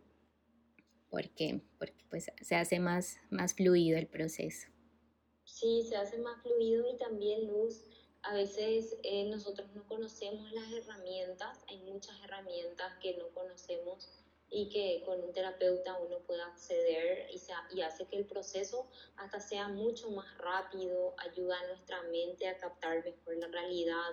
porque, 1.08 1.62
porque 1.78 2.04
pues 2.10 2.30
se 2.42 2.54
hace 2.54 2.80
más, 2.80 3.16
más 3.30 3.54
fluido 3.54 3.96
el 3.96 4.06
proceso. 4.06 4.68
Sí, 5.44 5.86
se 5.88 5.96
hace 5.96 6.18
más 6.18 6.42
fluido 6.42 6.84
y 6.92 6.98
también 6.98 7.46
luz. 7.46 7.88
a 8.24 8.34
veces 8.34 8.98
eh, 9.04 9.24
nosotros 9.30 9.74
no 9.74 9.86
conocemos 9.88 10.52
las 10.52 10.70
herramientas, 10.70 11.64
hay 11.68 11.78
muchas 11.78 12.14
herramientas 12.22 12.92
que 13.00 13.16
no 13.16 13.28
conocemos 13.30 14.21
y 14.54 14.68
que 14.68 15.02
con 15.06 15.18
un 15.22 15.32
terapeuta 15.32 15.98
uno 15.98 16.18
puede 16.20 16.42
acceder 16.42 17.26
y, 17.30 17.40
y 17.74 17.80
hace 17.80 18.06
que 18.06 18.18
el 18.18 18.26
proceso 18.26 18.86
hasta 19.16 19.40
sea 19.40 19.68
mucho 19.68 20.10
más 20.10 20.26
rápido, 20.38 21.14
ayuda 21.16 21.58
a 21.58 21.66
nuestra 21.68 22.02
mente 22.02 22.46
a 22.46 22.58
captar 22.58 23.02
mejor 23.02 23.36
la 23.38 23.48
realidad. 23.48 24.10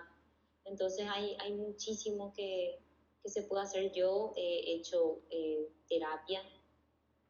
Entonces 0.63 1.05
hay, 1.09 1.35
hay 1.39 1.53
muchísimo 1.53 2.33
que, 2.33 2.79
que 3.21 3.29
se 3.29 3.43
puede 3.43 3.63
hacer. 3.63 3.91
Yo 3.91 4.33
he 4.37 4.75
hecho 4.75 5.21
eh, 5.29 5.67
terapia, 5.89 6.41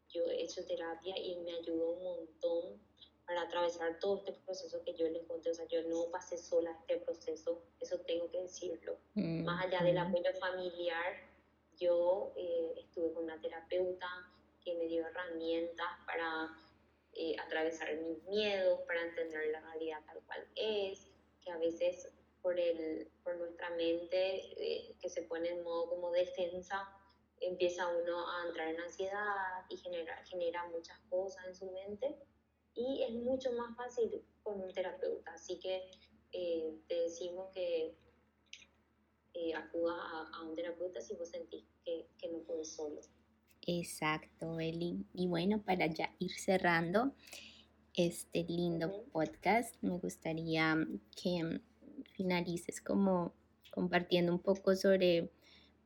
yo 0.09 0.25
he 0.25 0.43
hecho 0.43 0.63
terapia 0.65 1.17
y 1.17 1.35
me 1.37 1.55
ayudó 1.55 1.89
un 1.89 2.03
montón 2.03 2.79
para 3.25 3.41
atravesar 3.41 3.99
todo 3.99 4.17
este 4.17 4.33
proceso 4.33 4.83
que 4.83 4.93
yo 4.93 5.07
les 5.09 5.25
conté. 5.25 5.49
O 5.49 5.53
sea, 5.55 5.67
yo 5.67 5.81
no 5.83 6.11
pasé 6.11 6.37
sola 6.37 6.77
este 6.81 6.97
proceso, 6.97 7.63
eso 7.79 7.99
tengo 8.01 8.29
que 8.29 8.41
decirlo. 8.41 8.97
Mm, 9.15 9.43
más 9.45 9.65
allá 9.65 9.83
del 9.83 9.97
apoyo 9.97 10.31
familiar, 10.39 11.28
yo 11.79 12.33
eh, 12.35 12.73
estuve 12.77 13.13
con 13.13 13.23
una 13.23 13.39
terapeuta 13.39 14.07
que 14.63 14.75
me 14.75 14.85
dio 14.87 15.05
herramientas 15.05 15.87
para 16.05 16.49
eh, 17.13 17.35
atravesar 17.39 17.95
mis 17.97 18.23
miedos, 18.25 18.81
para 18.87 19.01
entender 19.01 19.47
la 19.51 19.61
realidad 19.61 19.99
tal 20.05 20.21
cual 20.25 20.47
es, 20.55 21.07
que 21.41 21.51
a 21.51 21.57
veces 21.57 22.13
por, 22.41 22.59
el, 22.59 23.09
por 23.23 23.37
nuestra 23.37 23.69
mente 23.71 24.41
eh, 24.57 24.95
que 25.01 25.09
se 25.09 25.23
pone 25.23 25.49
en 25.49 25.63
modo 25.63 25.89
como 25.89 26.11
defensa, 26.11 26.87
empieza 27.41 27.87
uno 27.87 28.29
a 28.29 28.47
entrar 28.47 28.67
en 28.67 28.81
ansiedad 28.81 29.65
y 29.69 29.77
genera, 29.77 30.15
genera 30.25 30.67
muchas 30.67 30.99
cosas 31.09 31.45
en 31.47 31.55
su 31.55 31.71
mente 31.71 32.17
y 32.73 33.03
es 33.03 33.11
mucho 33.11 33.51
más 33.53 33.75
fácil 33.75 34.23
con 34.43 34.61
un 34.61 34.71
terapeuta. 34.73 35.33
Así 35.33 35.59
que 35.59 35.89
eh, 36.31 36.79
te 36.87 37.01
decimos 37.01 37.49
que 37.53 37.95
eh, 39.39 39.53
acuda 39.55 39.93
a, 40.33 40.43
un 40.43 40.55
terapeuta 40.55 40.99
si 41.01 41.15
vos 41.15 41.29
sentís 41.29 41.63
que, 41.85 42.05
que 42.17 42.29
no 42.29 42.39
puedes 42.39 42.69
solo. 42.75 42.99
Exacto, 43.65 44.59
Eli. 44.59 45.05
Y 45.13 45.27
bueno, 45.27 45.61
para 45.61 45.87
ya 45.87 46.13
ir 46.19 46.31
cerrando 46.31 47.13
este 47.93 48.43
lindo 48.43 49.05
podcast, 49.11 49.75
me 49.81 49.97
gustaría 49.97 50.75
que 51.15 51.61
finalices 52.13 52.81
como 52.81 53.33
compartiendo 53.71 54.33
un 54.33 54.39
poco 54.39 54.75
sobre 54.75 55.31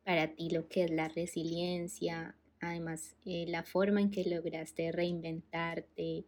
para 0.03 0.35
ti 0.35 0.49
lo 0.49 0.67
que 0.67 0.85
es 0.85 0.91
la 0.91 1.07
resiliencia, 1.09 2.35
además 2.59 3.15
eh, 3.25 3.45
la 3.47 3.63
forma 3.63 4.01
en 4.01 4.11
que 4.11 4.23
lograste 4.23 4.91
reinventarte 4.91 6.25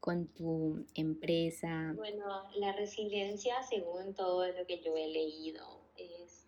con 0.00 0.26
tu 0.28 0.84
empresa. 0.94 1.92
Bueno, 1.94 2.26
la 2.56 2.72
resiliencia, 2.72 3.62
según 3.62 4.14
todo 4.14 4.46
lo 4.48 4.66
que 4.66 4.80
yo 4.80 4.96
he 4.96 5.08
leído, 5.08 5.82
es 5.96 6.41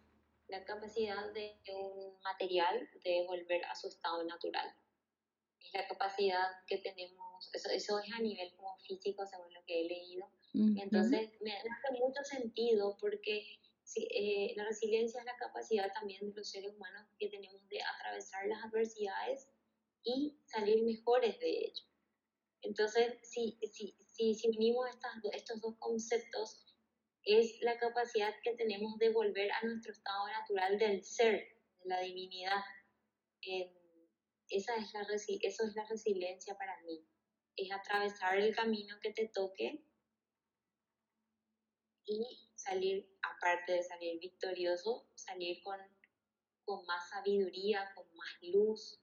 la 0.49 0.65
capacidad 0.65 1.33
de 1.33 1.59
un 1.73 2.21
material 2.23 2.89
de 3.03 3.25
volver 3.27 3.65
a 3.65 3.75
su 3.75 3.89
estado 3.89 4.25
natural. 4.25 4.69
Es 5.61 5.73
la 5.73 5.87
capacidad 5.89 6.49
que 6.67 6.79
tenemos, 6.79 7.51
eso, 7.55 7.71
eso 7.71 7.99
es 7.99 8.13
a 8.13 8.21
nivel 8.21 8.55
como 8.57 8.77
físico, 8.79 9.25
según 9.27 9.53
lo 9.55 9.65
que 9.65 9.81
he 9.81 9.89
leído. 9.89 10.31
Entonces, 10.55 11.31
me 11.41 11.53
hace 11.53 11.99
mucho 11.99 12.23
sentido 12.23 12.97
porque 13.01 13.59
eh, 13.97 14.53
la 14.57 14.65
resiliencia 14.65 15.19
es 15.21 15.27
la 15.27 15.37
capacidad 15.37 15.93
también 15.93 16.31
de 16.31 16.37
los 16.37 16.49
seres 16.49 16.73
humanos 16.75 17.09
que 17.19 17.29
tenemos 17.29 17.67
de 17.69 17.81
atravesar 17.83 18.47
las 18.47 18.63
adversidades 18.65 19.49
y 20.05 20.39
salir 20.45 20.85
mejores 20.85 21.41
de 21.41 21.49
ello. 21.49 21.85
Entonces, 22.63 23.19
si, 23.23 23.59
si, 23.73 23.97
si, 23.99 24.35
si 24.35 24.49
unimos 24.49 24.89
estas, 24.89 25.13
estos 25.33 25.61
dos 25.61 25.75
conceptos, 25.79 26.65
es 27.25 27.61
la 27.63 27.79
capacidad 27.79 28.35
que 28.43 28.55
tenemos 28.55 28.99
de 28.99 29.11
volver 29.11 29.51
a 29.53 29.63
nuestro 29.65 29.93
estado 29.93 30.29
natural 30.29 30.79
del 30.79 31.03
ser, 31.05 31.47
de 31.83 31.89
la 31.89 32.01
divinidad. 32.01 32.63
esa 34.49 34.77
es 34.77 34.93
la, 34.93 35.07
eso 35.43 35.65
es 35.65 35.75
la 35.75 35.87
resiliencia 35.89 36.57
para 36.57 36.81
mí. 36.83 37.07
Es 37.57 37.71
atravesar 37.73 38.39
el 38.39 38.55
camino 38.55 38.97
que 39.01 39.13
te 39.13 39.29
toque 39.29 39.85
y 42.07 42.51
salir, 42.55 43.09
aparte 43.23 43.73
de 43.73 43.83
salir 43.83 44.19
victorioso, 44.21 45.09
salir 45.15 45.63
con, 45.63 45.79
con 46.65 46.85
más 46.85 47.09
sabiduría, 47.09 47.93
con 47.95 48.07
más 48.15 48.29
luz. 48.43 49.01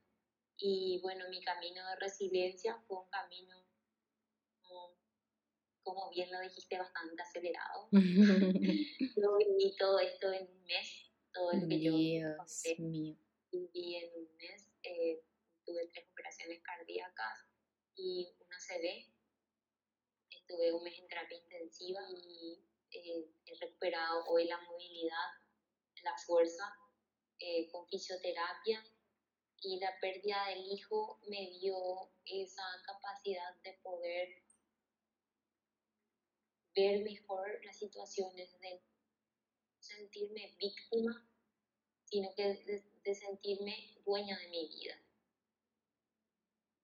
Y 0.58 1.00
bueno, 1.02 1.28
mi 1.30 1.44
camino 1.44 1.88
de 1.88 1.96
resiliencia 1.96 2.78
fue 2.88 3.00
un 3.00 3.10
camino, 3.10 3.61
como, 5.84 6.10
bien 6.12 6.32
lo 6.32 6.40
dijiste, 6.42 6.78
bastante 6.78 7.22
acelerado. 7.22 7.86
yo 7.92 9.38
viví 9.38 9.76
todo 9.78 10.00
esto 10.00 10.32
en 10.32 10.48
un 10.48 10.64
mes, 10.64 11.12
todo 11.34 11.52
lo 11.54 11.68
que 11.68 11.82
yo 11.82 11.94
viví 11.94 12.18
en 13.96 14.12
un 14.16 14.36
mes. 14.38 14.70
Eh, 14.84 15.22
tuve 15.66 15.88
tres 15.94 16.08
operaciones 16.12 16.62
cardíacas 16.64 17.46
y 17.96 18.28
una 18.40 18.60
CD. 18.60 19.08
Estuve 20.30 20.74
un 20.74 20.84
mes 20.84 20.98
en 21.00 21.08
terapia 21.08 21.38
intensiva 21.38 22.02
y 22.10 22.64
eh, 22.92 23.30
he 23.46 23.60
recuperado 23.60 24.26
hoy 24.28 24.46
la 24.46 24.60
movilidad, 24.62 25.30
la 26.04 26.16
fuerza 26.26 26.64
eh, 27.40 27.70
con 27.72 27.88
fisioterapia 27.88 28.84
y 29.62 29.80
la 29.80 29.94
pérdida 30.00 30.48
del 30.48 30.66
hijo 30.72 31.20
me 31.30 31.52
dio 31.60 31.76
esa 32.26 32.64
capacidad 32.86 33.56
de 33.64 33.74
poder 33.84 34.28
ver 36.76 37.04
mejor 37.04 37.60
las 37.66 37.78
situaciones, 37.78 38.60
de 38.60 38.82
sentirme 39.80 40.56
víctima, 40.60 41.28
sino 42.06 42.34
que 42.36 42.84
de, 43.04 43.16
sentirme 43.16 43.98
dueña 44.06 44.38
de 44.38 44.48
mi 44.50 44.68
vida. 44.68 44.96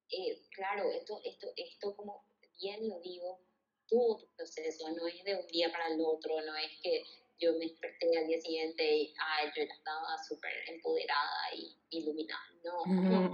Eh, 0.09 0.41
claro, 0.51 0.89
esto, 0.91 1.19
esto, 1.23 1.47
esto 1.55 1.95
como 1.95 2.25
bien 2.59 2.87
lo 2.87 2.99
digo, 3.01 3.39
tuvo 3.87 4.17
tu 4.17 4.27
proceso, 4.35 4.89
no 4.91 5.07
es 5.07 5.23
de 5.23 5.35
un 5.35 5.47
día 5.47 5.71
para 5.71 5.87
el 5.87 6.01
otro, 6.01 6.41
no 6.41 6.55
es 6.57 6.71
que 6.81 7.03
yo 7.39 7.53
me 7.53 7.67
desperté 7.67 8.17
al 8.17 8.27
día 8.27 8.41
siguiente 8.41 8.83
y 8.83 9.13
ay, 9.19 9.51
yo 9.55 9.63
ya 9.63 9.73
estaba 9.73 10.17
súper 10.27 10.51
empoderada 10.67 11.53
y 11.55 11.77
iluminada, 11.89 12.41
no, 12.63 13.31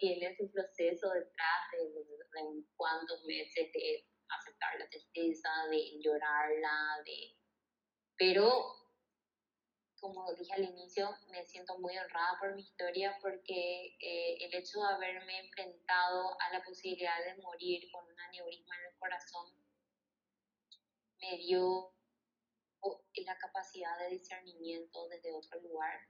tiene 0.00 0.36
su 0.36 0.50
proceso 0.50 1.10
detrás 1.10 1.70
de, 1.72 1.84
de, 1.84 2.64
cuántos 2.76 3.24
meses 3.24 3.72
de 3.72 4.04
aceptar 4.28 4.78
la 4.78 4.88
tristeza, 4.88 5.50
de 5.70 6.00
llorarla, 6.00 7.02
de... 7.04 7.36
Pero 8.16 8.84
como 10.04 10.34
dije 10.34 10.52
al 10.52 10.64
inicio, 10.64 11.08
me 11.30 11.46
siento 11.46 11.78
muy 11.78 11.96
honrada 11.96 12.36
por 12.38 12.54
mi 12.54 12.60
historia 12.60 13.16
porque 13.22 13.96
eh, 13.98 14.36
el 14.38 14.54
hecho 14.54 14.78
de 14.80 14.94
haberme 14.94 15.38
enfrentado 15.38 16.38
a 16.42 16.52
la 16.52 16.62
posibilidad 16.62 17.24
de 17.24 17.40
morir 17.40 17.90
con 17.90 18.04
un 18.04 18.20
aneurisma 18.20 18.76
en 18.76 18.92
el 18.92 18.98
corazón 18.98 19.46
me 21.20 21.38
dio 21.38 21.94
la 23.24 23.38
capacidad 23.38 23.98
de 24.00 24.10
discernimiento 24.10 25.08
desde 25.08 25.32
otro 25.32 25.58
lugar 25.60 26.06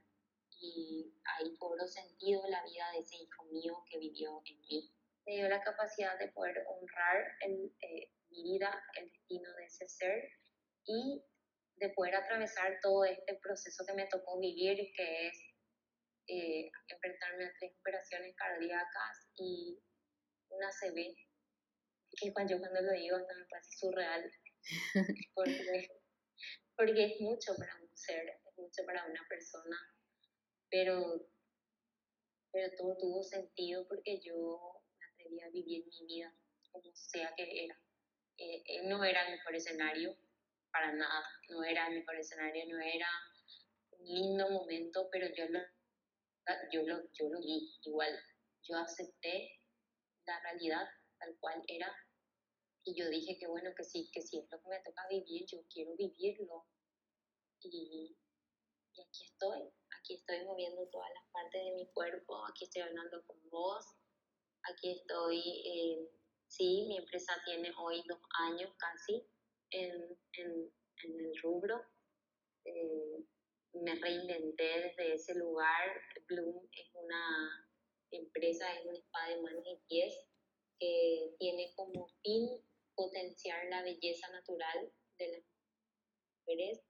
y 0.59 1.13
ahí 1.23 1.55
cobró 1.55 1.87
sentido 1.87 2.45
la 2.49 2.63
vida 2.63 2.91
de 2.91 2.99
ese 2.99 3.15
hijo 3.15 3.45
mío 3.45 3.83
que 3.89 3.97
vivió 3.97 4.41
en 4.45 4.59
mí. 4.59 4.94
Me 5.25 5.35
dio 5.35 5.49
la 5.49 5.61
capacidad 5.61 6.17
de 6.19 6.27
poder 6.29 6.63
honrar 6.67 7.37
el, 7.41 7.73
eh, 7.81 8.11
mi 8.29 8.43
vida, 8.43 8.83
el 8.97 9.09
destino 9.09 9.53
de 9.55 9.65
ese 9.65 9.87
ser 9.87 10.29
y 10.85 11.23
de 11.77 11.89
poder 11.89 12.15
atravesar 12.15 12.79
todo 12.81 13.05
este 13.05 13.35
proceso 13.41 13.83
que 13.85 13.93
me 13.93 14.07
tocó 14.07 14.39
vivir, 14.39 14.77
que 14.95 15.27
es 15.27 15.37
eh, 16.27 16.71
enfrentarme 16.87 17.45
a 17.45 17.53
tres 17.59 17.73
operaciones 17.79 18.35
cardíacas 18.35 19.29
y 19.37 19.79
una 20.49 20.71
CB, 20.71 21.15
que 22.17 22.33
cuando 22.33 22.53
yo 22.53 22.59
cuando 22.59 22.81
lo 22.81 22.93
digo 22.93 23.17
hasta 23.17 23.33
me 23.35 23.45
parece 23.45 23.77
surreal, 23.77 24.31
porque, 25.33 25.53
porque 26.77 27.05
es 27.05 27.21
mucho 27.21 27.55
para 27.57 27.75
un 27.75 27.95
ser, 27.95 28.27
es 28.27 28.57
mucho 28.57 28.85
para 28.85 29.05
una 29.05 29.25
persona, 29.27 29.77
pero, 30.69 31.27
pero 32.51 32.75
todo 32.77 32.97
tuvo 32.97 33.23
sentido 33.23 33.87
porque 33.87 34.19
yo 34.21 34.74
me 35.29 35.43
atreví 35.43 35.43
a 35.43 35.49
vivir 35.49 35.85
mi 35.85 36.05
vida 36.07 36.33
como 36.71 36.91
sea 36.93 37.33
que 37.35 37.65
era. 37.65 37.79
Eh, 38.37 38.63
eh, 38.65 38.81
no 38.87 39.03
era 39.03 39.25
el 39.25 39.31
mejor 39.31 39.55
escenario, 39.55 40.15
para 40.71 40.91
nada, 40.93 41.23
no 41.49 41.63
era 41.63 41.87
el 41.87 41.99
mejor 41.99 42.15
escenario, 42.15 42.65
no 42.67 42.79
era 42.79 43.07
un 43.91 44.05
lindo 44.05 44.49
momento, 44.49 45.07
pero 45.11 45.27
yo 45.33 45.47
lo, 45.47 45.59
yo 46.71 46.83
lo, 46.83 47.11
yo 47.13 47.29
lo 47.29 47.39
vi 47.39 47.73
igual. 47.83 48.13
Yo 48.63 48.77
acepté 48.77 49.61
la 50.25 50.39
realidad 50.41 50.87
tal 51.19 51.37
cual 51.39 51.63
era 51.67 51.93
y 52.83 52.93
yo 52.93 53.09
dije 53.09 53.37
que 53.39 53.47
bueno, 53.47 53.73
que 53.75 53.83
sí, 53.83 54.09
que 54.11 54.21
sí 54.21 54.37
es 54.37 54.51
lo 54.51 54.61
que 54.61 54.69
me 54.69 54.79
toca 54.81 55.07
vivir, 55.09 55.45
yo 55.47 55.59
quiero 55.73 55.95
vivirlo. 55.95 56.65
Y, 57.61 58.15
y 58.93 59.01
aquí 59.01 59.25
estoy, 59.25 59.73
aquí 59.99 60.15
estoy 60.15 60.45
moviendo 60.45 60.87
todas 60.89 61.09
las 61.15 61.25
partes 61.31 61.63
de 61.63 61.71
mi 61.71 61.87
cuerpo, 61.93 62.45
aquí 62.45 62.65
estoy 62.65 62.83
hablando 62.83 63.23
con 63.25 63.49
vos, 63.49 63.85
aquí 64.71 64.91
estoy, 64.91 65.39
eh, 65.39 66.09
sí, 66.47 66.85
mi 66.87 66.97
empresa 66.97 67.33
tiene 67.45 67.71
hoy 67.77 68.03
dos 68.07 68.19
años 68.39 68.71
casi, 68.77 69.27
en, 69.71 70.17
en 70.37 71.19
el 71.19 71.41
rubro. 71.41 71.81
Eh, 72.65 73.25
me 73.73 73.95
reinventé 73.95 74.81
desde 74.81 75.13
ese 75.13 75.35
lugar. 75.35 76.01
Bloom 76.27 76.67
es 76.71 76.89
una 76.93 77.67
empresa, 78.11 78.73
es 78.73 78.85
una 78.85 78.97
espada 78.97 79.29
de 79.29 79.41
manos 79.41 79.65
y 79.67 79.77
pies 79.87 80.13
que 80.79 81.35
tiene 81.39 81.73
como 81.75 82.07
fin 82.21 82.47
potenciar 82.95 83.65
la 83.69 83.83
belleza 83.83 84.27
natural 84.31 84.91
de 85.17 85.27
las 85.31 85.43
mujeres. 86.39 86.81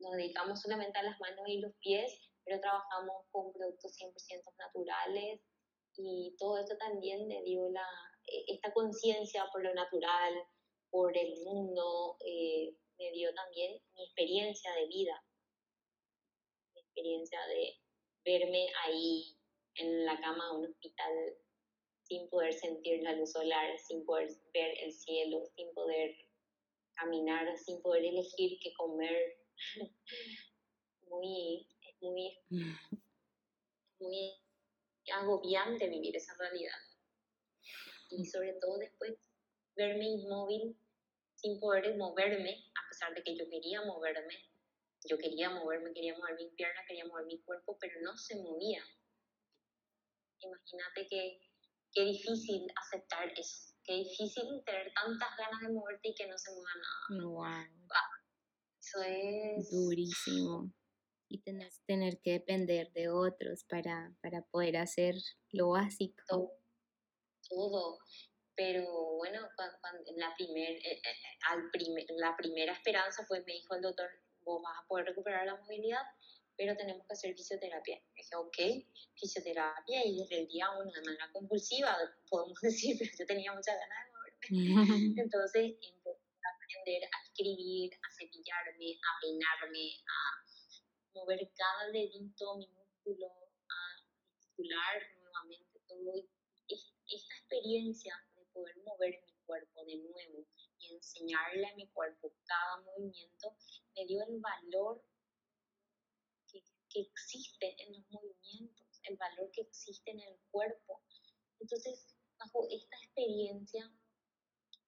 Nos 0.00 0.12
dedicamos 0.12 0.60
solamente 0.60 0.98
a 0.98 1.04
las 1.04 1.18
manos 1.20 1.44
y 1.46 1.60
los 1.60 1.74
pies, 1.76 2.12
pero 2.44 2.60
trabajamos 2.60 3.26
con 3.30 3.52
productos 3.52 3.96
100% 3.98 4.56
naturales 4.58 5.40
y 5.96 6.34
todo 6.38 6.58
esto 6.58 6.76
también 6.76 7.26
me 7.28 7.42
dio 7.42 7.68
la, 7.70 7.86
eh, 8.26 8.44
esta 8.48 8.72
conciencia 8.72 9.44
por 9.52 9.62
lo 9.62 9.72
natural, 9.74 10.34
por 10.90 11.16
el 11.16 11.34
mundo, 11.44 12.16
eh, 12.24 12.74
me 12.98 13.10
dio 13.12 13.34
también 13.34 13.80
mi 13.94 14.04
experiencia 14.04 14.72
de 14.74 14.86
vida, 14.86 15.24
mi 16.74 16.80
experiencia 16.80 17.38
de 17.46 17.74
verme 18.24 18.66
ahí 18.84 19.36
en 19.76 20.04
la 20.04 20.20
cama 20.20 20.44
de 20.50 20.58
un 20.58 20.66
hospital 20.66 21.36
sin 22.02 22.28
poder 22.28 22.52
sentir 22.52 23.02
la 23.02 23.14
luz 23.16 23.32
solar, 23.32 23.78
sin 23.78 24.04
poder 24.04 24.28
ver 24.52 24.74
el 24.82 24.92
cielo, 24.92 25.44
sin 25.56 25.72
poder 25.74 26.14
caminar, 26.94 27.56
sin 27.58 27.80
poder 27.82 28.04
elegir 28.04 28.58
qué 28.60 28.72
comer. 28.74 29.36
muy, 31.08 31.66
es 31.82 31.96
muy, 32.02 32.38
muy 34.00 34.43
agobiante 35.12 35.88
vivir 35.88 36.16
esa 36.16 36.34
realidad. 36.34 36.78
Y 38.10 38.24
sobre 38.26 38.54
todo 38.54 38.78
después 38.78 39.14
verme 39.76 40.06
inmóvil 40.06 40.76
sin 41.34 41.58
poder 41.60 41.96
moverme, 41.96 42.70
a 42.74 42.88
pesar 42.88 43.14
de 43.14 43.22
que 43.22 43.36
yo 43.36 43.48
quería 43.48 43.82
moverme. 43.82 44.34
Yo 45.06 45.18
quería 45.18 45.50
moverme, 45.50 45.92
quería 45.92 46.16
mover 46.16 46.36
mi 46.36 46.48
pierna, 46.50 46.80
quería 46.86 47.04
mover 47.06 47.26
mi 47.26 47.38
cuerpo, 47.42 47.76
pero 47.78 48.00
no 48.00 48.16
se 48.16 48.36
movía. 48.36 48.82
Imagínate 50.40 51.06
que 51.06 51.40
qué 51.92 52.04
difícil 52.04 52.66
aceptar 52.76 53.32
eso, 53.38 53.74
qué 53.84 53.94
difícil 53.94 54.62
tener 54.64 54.92
tantas 54.94 55.36
ganas 55.36 55.60
de 55.60 55.68
moverte 55.68 56.08
y 56.08 56.14
que 56.14 56.26
no 56.26 56.38
se 56.38 56.52
mueva 56.52 56.70
nada. 56.76 57.24
Wow. 57.28 57.84
Eso 58.80 59.02
es 59.02 59.70
durísimo. 59.70 60.72
Y 61.34 61.38
tener, 61.38 61.72
tener 61.84 62.20
que 62.20 62.30
depender 62.30 62.92
de 62.92 63.08
otros 63.08 63.64
para, 63.64 64.14
para 64.22 64.42
poder 64.42 64.76
hacer 64.76 65.16
lo 65.50 65.70
básico. 65.70 66.22
Todo. 66.28 66.52
todo. 67.48 67.98
Pero 68.54 68.84
bueno, 69.16 69.40
cuando, 69.56 69.98
en 70.06 70.16
la, 70.16 70.32
primer, 70.36 70.70
eh, 70.70 70.92
eh, 70.92 71.38
al 71.50 71.72
primer, 71.72 72.04
la 72.18 72.36
primera 72.36 72.72
esperanza 72.72 73.26
fue, 73.26 73.40
me 73.40 73.52
dijo 73.52 73.74
el 73.74 73.82
doctor, 73.82 74.08
vos 74.44 74.62
vas 74.62 74.78
a 74.78 74.86
poder 74.86 75.06
recuperar 75.06 75.44
la 75.44 75.56
movilidad, 75.56 76.02
pero 76.56 76.76
tenemos 76.76 77.04
que 77.04 77.14
hacer 77.14 77.34
fisioterapia. 77.34 78.00
dije, 78.14 78.36
ok, 78.36 78.86
fisioterapia, 79.16 80.06
y 80.06 80.18
desde 80.18 80.42
el 80.42 80.46
día 80.46 80.70
uno, 80.70 80.92
de 80.92 81.02
manera 81.02 81.32
compulsiva, 81.32 81.96
podemos 82.30 82.60
decir, 82.60 82.96
pero 82.96 83.10
yo 83.18 83.26
tenía 83.26 83.52
muchas 83.52 83.74
ganas 83.74 84.06
de 84.06 84.12
moverme. 84.12 85.20
Entonces, 85.20 85.74
empecé 85.82 86.10
a 86.44 86.54
aprender 86.54 87.10
a 87.10 87.22
escribir, 87.24 87.90
a 87.92 88.08
cepillarme, 88.14 89.00
a 89.02 89.20
peinarme, 89.20 89.98
a 90.06 90.43
mover 91.14 91.50
cada 91.56 91.90
dedito, 91.92 92.56
mi 92.56 92.68
músculo, 92.68 93.26
a 93.68 93.78
articular 94.34 95.02
nuevamente 95.22 95.80
todo. 95.86 96.12
Esta 96.68 97.34
experiencia 97.34 98.14
de 98.36 98.44
poder 98.52 98.76
mover 98.84 99.22
mi 99.26 99.34
cuerpo 99.46 99.84
de 99.84 99.96
nuevo 99.96 100.46
y 100.78 100.94
enseñarle 100.94 101.66
a 101.66 101.74
mi 101.76 101.86
cuerpo 101.88 102.32
cada 102.44 102.80
movimiento 102.82 103.54
me 103.94 104.06
dio 104.06 104.24
el 104.26 104.40
valor 104.40 105.04
que 106.94 107.00
existe 107.00 107.74
en 107.82 107.92
los 107.92 108.08
movimientos, 108.10 109.00
el 109.02 109.16
valor 109.16 109.50
que 109.50 109.62
existe 109.62 110.12
en 110.12 110.20
el 110.20 110.38
cuerpo. 110.50 111.02
Entonces, 111.58 112.14
bajo 112.38 112.68
esta 112.70 112.96
experiencia, 113.02 113.90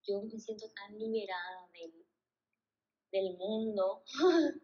yo 0.07 0.23
me 0.23 0.39
siento 0.39 0.71
tan 0.71 0.97
liberada 0.97 1.69
del, 1.73 2.06
del 3.13 3.37
mundo, 3.37 4.03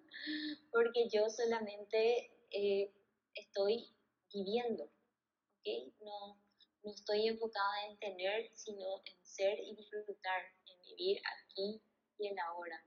porque 0.72 1.09
yo 1.09 1.28
solamente 1.28 2.32
eh, 2.51 2.93
estoy 3.34 3.95
viviendo, 4.32 4.84
¿ok? 4.84 5.95
No, 6.01 6.38
no 6.82 6.93
estoy 6.93 7.28
enfocada 7.28 7.86
en 7.88 7.99
tener, 7.99 8.51
sino 8.55 9.03
en 9.05 9.24
ser 9.24 9.59
y 9.61 9.74
disfrutar, 9.74 10.43
en 10.66 10.82
vivir 10.82 11.20
aquí 11.24 11.82
y 12.18 12.28
en 12.28 12.38
ahora. 12.40 12.84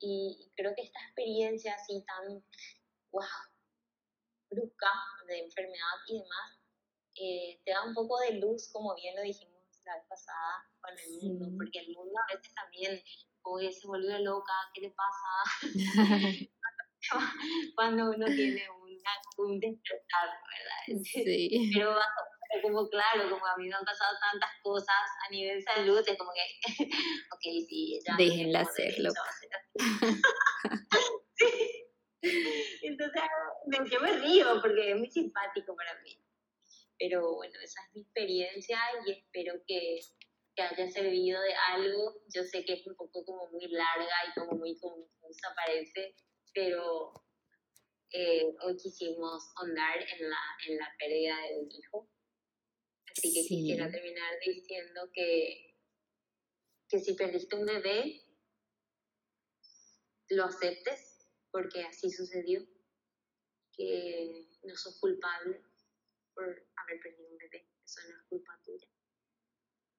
Y 0.00 0.50
creo 0.56 0.74
que 0.74 0.82
esta 0.82 1.00
experiencia 1.06 1.74
así 1.74 2.04
tan, 2.06 2.44
wow, 3.10 3.24
brusca 4.50 4.92
de 5.26 5.40
enfermedad 5.40 5.96
y 6.08 6.18
demás, 6.18 6.58
eh, 7.20 7.60
te 7.64 7.72
da 7.72 7.84
un 7.84 7.94
poco 7.94 8.18
de 8.20 8.34
luz, 8.34 8.68
como 8.72 8.94
bien 8.94 9.16
lo 9.16 9.22
dijimos 9.22 9.58
la 9.84 9.96
vez 9.96 10.04
pasada, 10.08 10.70
con 10.80 10.92
el 10.98 11.22
mundo, 11.22 11.48
porque 11.56 11.80
el 11.80 11.94
mundo 11.94 12.14
a 12.18 12.34
veces 12.34 12.54
también 12.54 13.02
oye, 13.50 13.72
se 13.72 13.86
vuelve 13.86 14.20
loca, 14.20 14.52
¿qué 14.74 14.82
le 14.82 14.90
pasa? 14.90 15.28
Cuando 17.76 18.10
uno 18.10 18.26
tiene 18.26 18.68
una, 18.70 19.10
un 19.38 19.60
despertar, 19.60 20.28
¿verdad? 20.28 21.02
Sí. 21.04 21.70
Pero 21.72 21.96
como 22.62 22.88
claro, 22.88 23.28
como 23.30 23.46
a 23.46 23.56
mí 23.56 23.68
me 23.68 23.74
han 23.74 23.84
pasado 23.84 24.16
tantas 24.20 24.50
cosas 24.62 24.96
a 25.26 25.30
nivel 25.30 25.62
salud, 25.62 26.02
es 26.06 26.18
como 26.18 26.32
que, 26.32 26.42
ok, 27.32 27.42
sí, 27.68 28.00
ya. 28.06 28.16
Déjenla 28.16 28.60
hacerlo. 28.60 29.10
sí. 31.34 31.84
Entonces, 32.82 33.22
yo 33.90 34.00
me 34.00 34.18
río 34.18 34.60
porque 34.60 34.90
es 34.92 34.96
muy 34.96 35.10
simpático 35.10 35.76
para 35.76 36.00
mí. 36.02 36.18
Pero 36.98 37.36
bueno, 37.36 37.54
esa 37.62 37.80
es 37.86 37.94
mi 37.94 38.00
experiencia 38.02 38.80
y 39.06 39.12
espero 39.12 39.54
que, 39.66 40.00
que 40.58 40.64
haya 40.64 40.90
servido 40.90 41.40
de 41.40 41.54
algo. 41.54 42.20
Yo 42.34 42.42
sé 42.42 42.64
que 42.64 42.72
es 42.72 42.86
un 42.86 42.96
poco 42.96 43.24
como 43.24 43.48
muy 43.50 43.68
larga 43.68 44.16
y 44.26 44.38
como 44.38 44.58
muy 44.58 44.76
confusa 44.76 45.54
parece, 45.54 46.16
pero 46.52 47.12
eh, 48.10 48.42
hoy 48.62 48.76
quisimos 48.76 49.52
ahondar 49.56 50.00
en 50.00 50.28
la, 50.28 50.40
en 50.66 50.76
la 50.78 50.92
pérdida 50.98 51.36
de 51.48 51.60
un 51.60 51.70
hijo. 51.70 52.10
Así 53.12 53.32
que 53.32 53.46
quisiera 53.46 53.88
terminar 53.88 54.34
diciendo 54.44 55.08
que, 55.12 55.76
que 56.88 56.98
si 56.98 57.14
perdiste 57.14 57.54
un 57.54 57.66
bebé, 57.66 58.20
lo 60.30 60.44
aceptes 60.44 61.30
porque 61.52 61.84
así 61.84 62.10
sucedió, 62.10 62.66
que 63.72 64.48
no 64.64 64.76
sos 64.76 64.98
culpable 64.98 65.62
por 66.34 66.44
haber 66.44 67.00
perdido 67.00 67.30
un 67.30 67.38
bebé, 67.38 67.68
eso 67.84 68.00
no 68.08 68.16
es 68.16 68.22
culpa 68.28 68.60
tuya, 68.64 68.87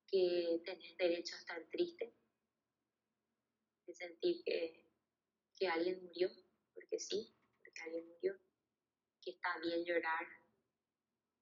que 0.09 0.61
tenés 0.65 0.97
derecho 0.97 1.35
a 1.35 1.39
estar 1.39 1.69
triste, 1.69 2.13
de 3.85 3.93
sentir 3.93 4.43
que, 4.43 4.85
que 5.55 5.67
alguien 5.67 6.03
murió, 6.03 6.29
porque 6.73 6.99
sí, 6.99 7.35
porque 7.63 7.81
alguien 7.83 8.07
murió, 8.07 8.39
que 9.21 9.31
está 9.31 9.57
bien 9.59 9.83
llorar 9.85 10.27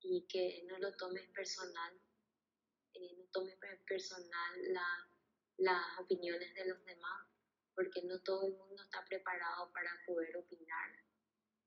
y 0.02 0.26
que 0.28 0.64
no 0.68 0.78
lo 0.80 0.96
tomes 0.98 1.30
personal, 1.30 2.02
eh, 2.94 3.16
no 3.18 3.26
tomes 3.32 3.58
personal 3.86 4.74
la, 4.74 5.10
las 5.58 6.00
opiniones 6.00 6.54
de 6.54 6.66
los 6.66 6.84
demás, 6.86 7.28
porque 7.76 8.02
no 8.04 8.22
todo 8.22 8.48
el 8.48 8.54
mundo 8.54 8.84
está 8.84 9.04
preparado 9.06 9.72
para 9.72 9.92
poder 10.06 10.36
opinar. 10.38 10.92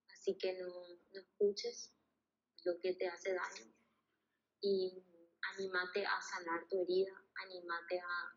Así 0.08 0.36
que 0.36 0.54
no, 0.54 0.68
no 1.12 1.20
escuches 1.20 1.94
lo 2.64 2.78
que 2.80 2.94
te 2.94 3.06
hace 3.08 3.32
daño 3.32 3.72
y 4.60 5.02
anímate 5.54 6.04
a 6.06 6.20
sanar 6.20 6.66
tu 6.68 6.82
herida, 6.82 7.12
anímate 7.44 8.00
a, 8.00 8.36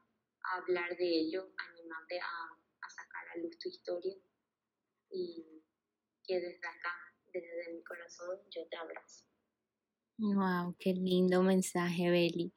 hablar 0.56 0.96
de 0.98 1.08
ello, 1.08 1.54
anímate 1.58 2.20
a, 2.20 2.52
a 2.82 2.90
sacar 2.90 3.30
a 3.30 3.38
luz 3.40 3.58
tu 3.60 3.70
historia 3.70 4.14
y 5.10 5.64
que 6.26 6.36
desde 6.36 6.68
acá, 6.68 6.94
desde 7.34 7.74
mi 7.74 7.84
corazón, 7.84 8.38
yo 8.50 8.68
te 8.68 8.76
abrazo. 8.76 9.26
Wow, 10.18 10.76
qué 10.80 10.94
lindo 10.94 11.42
mensaje, 11.44 12.10
Beli. 12.10 12.54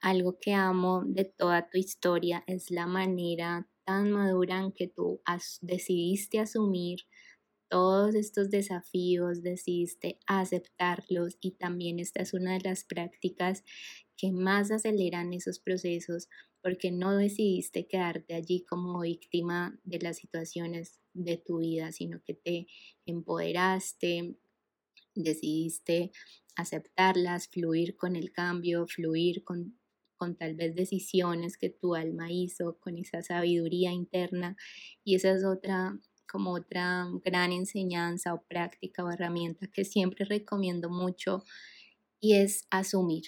Algo 0.00 0.38
que 0.38 0.52
amo 0.52 1.02
de 1.06 1.24
toda 1.24 1.68
tu 1.68 1.78
historia 1.78 2.44
es 2.46 2.70
la 2.70 2.86
manera 2.86 3.68
tan 3.84 4.12
madura 4.12 4.58
en 4.58 4.72
que 4.72 4.88
tú 4.88 5.20
decidiste 5.60 6.40
asumir 6.40 7.00
todos 7.72 8.14
estos 8.14 8.50
desafíos, 8.50 9.42
decidiste 9.42 10.18
aceptarlos 10.26 11.38
y 11.40 11.52
también 11.52 12.00
esta 12.00 12.20
es 12.20 12.34
una 12.34 12.52
de 12.52 12.60
las 12.60 12.84
prácticas 12.84 13.64
que 14.14 14.30
más 14.30 14.70
aceleran 14.70 15.32
esos 15.32 15.58
procesos 15.58 16.28
porque 16.60 16.92
no 16.92 17.16
decidiste 17.16 17.86
quedarte 17.86 18.34
allí 18.34 18.66
como 18.68 19.00
víctima 19.00 19.80
de 19.84 20.00
las 20.00 20.18
situaciones 20.18 21.00
de 21.14 21.38
tu 21.38 21.60
vida, 21.60 21.92
sino 21.92 22.22
que 22.22 22.34
te 22.34 22.66
empoderaste, 23.06 24.36
decidiste 25.14 26.10
aceptarlas, 26.56 27.48
fluir 27.48 27.96
con 27.96 28.16
el 28.16 28.32
cambio, 28.32 28.86
fluir 28.86 29.44
con 29.44 29.78
con 30.22 30.36
tal 30.36 30.54
vez 30.54 30.76
decisiones 30.76 31.58
que 31.58 31.68
tu 31.68 31.96
alma 31.96 32.30
hizo, 32.30 32.78
con 32.78 32.96
esa 32.96 33.22
sabiduría 33.22 33.90
interna. 33.90 34.56
Y 35.02 35.16
esa 35.16 35.32
es 35.32 35.44
otra, 35.44 35.98
como 36.30 36.52
otra 36.52 37.06
gran 37.24 37.52
enseñanza 37.52 38.34
o 38.34 38.42
práctica 38.42 39.04
o 39.04 39.10
herramienta 39.10 39.66
que 39.66 39.84
siempre 39.84 40.24
recomiendo 40.24 40.90
mucho 40.90 41.44
y 42.20 42.34
es 42.34 42.66
asumir, 42.70 43.24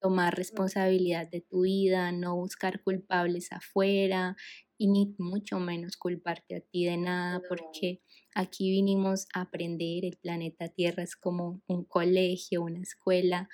tomar 0.00 0.36
responsabilidad 0.36 1.28
de 1.30 1.40
tu 1.40 1.62
vida, 1.62 2.12
no 2.12 2.36
buscar 2.36 2.82
culpables 2.82 3.52
afuera 3.52 4.36
y 4.76 4.88
ni 4.88 5.14
mucho 5.18 5.60
menos 5.60 5.96
culparte 5.96 6.56
a 6.56 6.60
ti 6.60 6.84
de 6.84 6.96
nada, 6.96 7.40
porque 7.48 8.02
aquí 8.34 8.70
vinimos 8.70 9.26
a 9.32 9.42
aprender, 9.42 10.04
el 10.04 10.16
planeta 10.16 10.68
Tierra 10.68 11.04
es 11.04 11.14
como 11.14 11.62
un 11.66 11.84
colegio, 11.84 12.62
una 12.62 12.80
escuela 12.80 13.48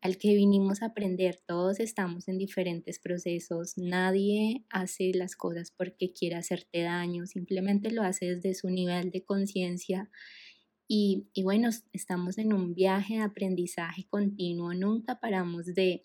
al 0.00 0.16
que 0.16 0.34
vinimos 0.34 0.82
a 0.82 0.86
aprender, 0.86 1.40
todos 1.46 1.80
estamos 1.80 2.28
en 2.28 2.38
diferentes 2.38 2.98
procesos, 2.98 3.76
nadie 3.76 4.64
hace 4.70 5.12
las 5.14 5.34
cosas 5.34 5.72
porque 5.76 6.12
quiera 6.12 6.38
hacerte 6.38 6.82
daño, 6.82 7.26
simplemente 7.26 7.90
lo 7.90 8.02
hace 8.02 8.34
desde 8.34 8.54
su 8.54 8.68
nivel 8.70 9.10
de 9.10 9.24
conciencia 9.24 10.08
y, 10.90 11.28
bueno, 11.42 11.68
estamos 11.92 12.38
en 12.38 12.54
un 12.54 12.74
viaje 12.74 13.16
de 13.16 13.20
aprendizaje 13.20 14.06
continuo, 14.08 14.72
nunca 14.72 15.20
paramos 15.20 15.66
de, 15.66 16.02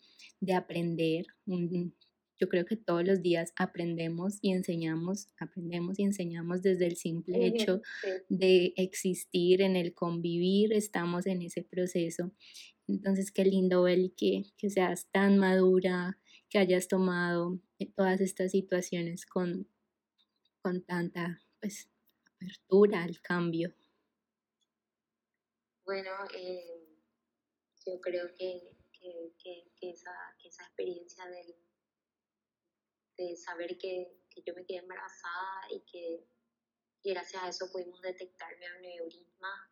aprender. 0.54 1.26
yo 1.46 2.50
creo 2.50 2.66
que 2.66 2.76
todos 2.76 3.06
los 3.06 3.22
días 3.22 3.54
aprendemos 3.56 4.40
y 4.42 4.52
enseñamos, 4.52 5.30
aprendemos 5.40 6.00
y 6.00 6.04
enseñamos 6.04 6.62
desde 6.62 6.88
el 6.88 6.98
simple 6.98 7.48
hecho 7.48 7.82
de 8.28 8.74
existir, 8.76 9.62
en 9.62 9.78
el 9.78 9.94
convivir, 9.94 10.74
estamos 10.74 11.28
en 11.28 11.44
ese 11.44 11.64
proceso. 11.64 12.34
Entonces, 12.88 13.32
qué 13.32 13.46
lindo, 13.46 13.84
Beli, 13.84 14.10
que, 14.12 14.44
que 14.58 14.70
seas 14.70 15.10
tan 15.12 15.38
madura, 15.38 16.20
que 16.50 16.60
hayas 16.60 16.88
tomado 16.88 17.60
eh, 17.80 17.92
todas 17.96 18.20
estas 18.22 18.52
situaciones 18.52 19.26
con, 19.26 19.68
con 20.62 20.84
tanta 20.84 21.42
pues, 21.60 21.90
apertura 22.26 23.04
al 23.04 23.22
cambio. 23.22 23.74
Bueno, 25.86 26.12
eh, 26.36 27.00
yo 27.86 28.00
creo 28.02 28.28
que, 28.38 28.78
que, 28.92 29.34
que, 29.42 29.90
esa, 29.90 30.12
esa, 30.44 30.64
experiencia 30.64 31.26
de, 31.26 31.58
de 33.18 33.36
saber 33.36 33.78
que, 33.78 34.20
yo 34.46 34.54
me 34.56 34.66
quedé 34.66 34.80
embarazada 34.80 35.68
y 35.70 35.80
que 35.82 36.28
gracias 37.04 37.44
a 37.44 37.50
eso 37.50 37.70
pudimos 37.72 38.02
detectar 38.02 38.58
mi 38.58 38.66
aneurisma 38.66 39.72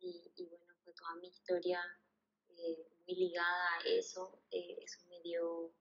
y, 0.00 0.32
y 0.36 0.46
bueno, 0.46 0.74
fue 0.82 0.92
toda 0.94 1.14
mi 1.16 1.28
historia 1.28 1.80
eh, 2.64 2.86
muy 3.06 3.16
ligada 3.16 3.78
a 3.78 3.80
eso, 3.86 4.42
eh, 4.50 4.76
eso 4.82 4.98
me 5.08 5.20
dio 5.20 5.74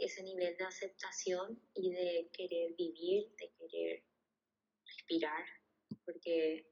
ese 0.00 0.22
nivel 0.22 0.56
de 0.56 0.64
aceptación 0.64 1.60
y 1.74 1.92
de 1.92 2.30
querer 2.32 2.74
vivir, 2.76 3.30
de 3.36 3.52
querer 3.58 4.04
respirar, 4.86 5.44
porque 6.04 6.66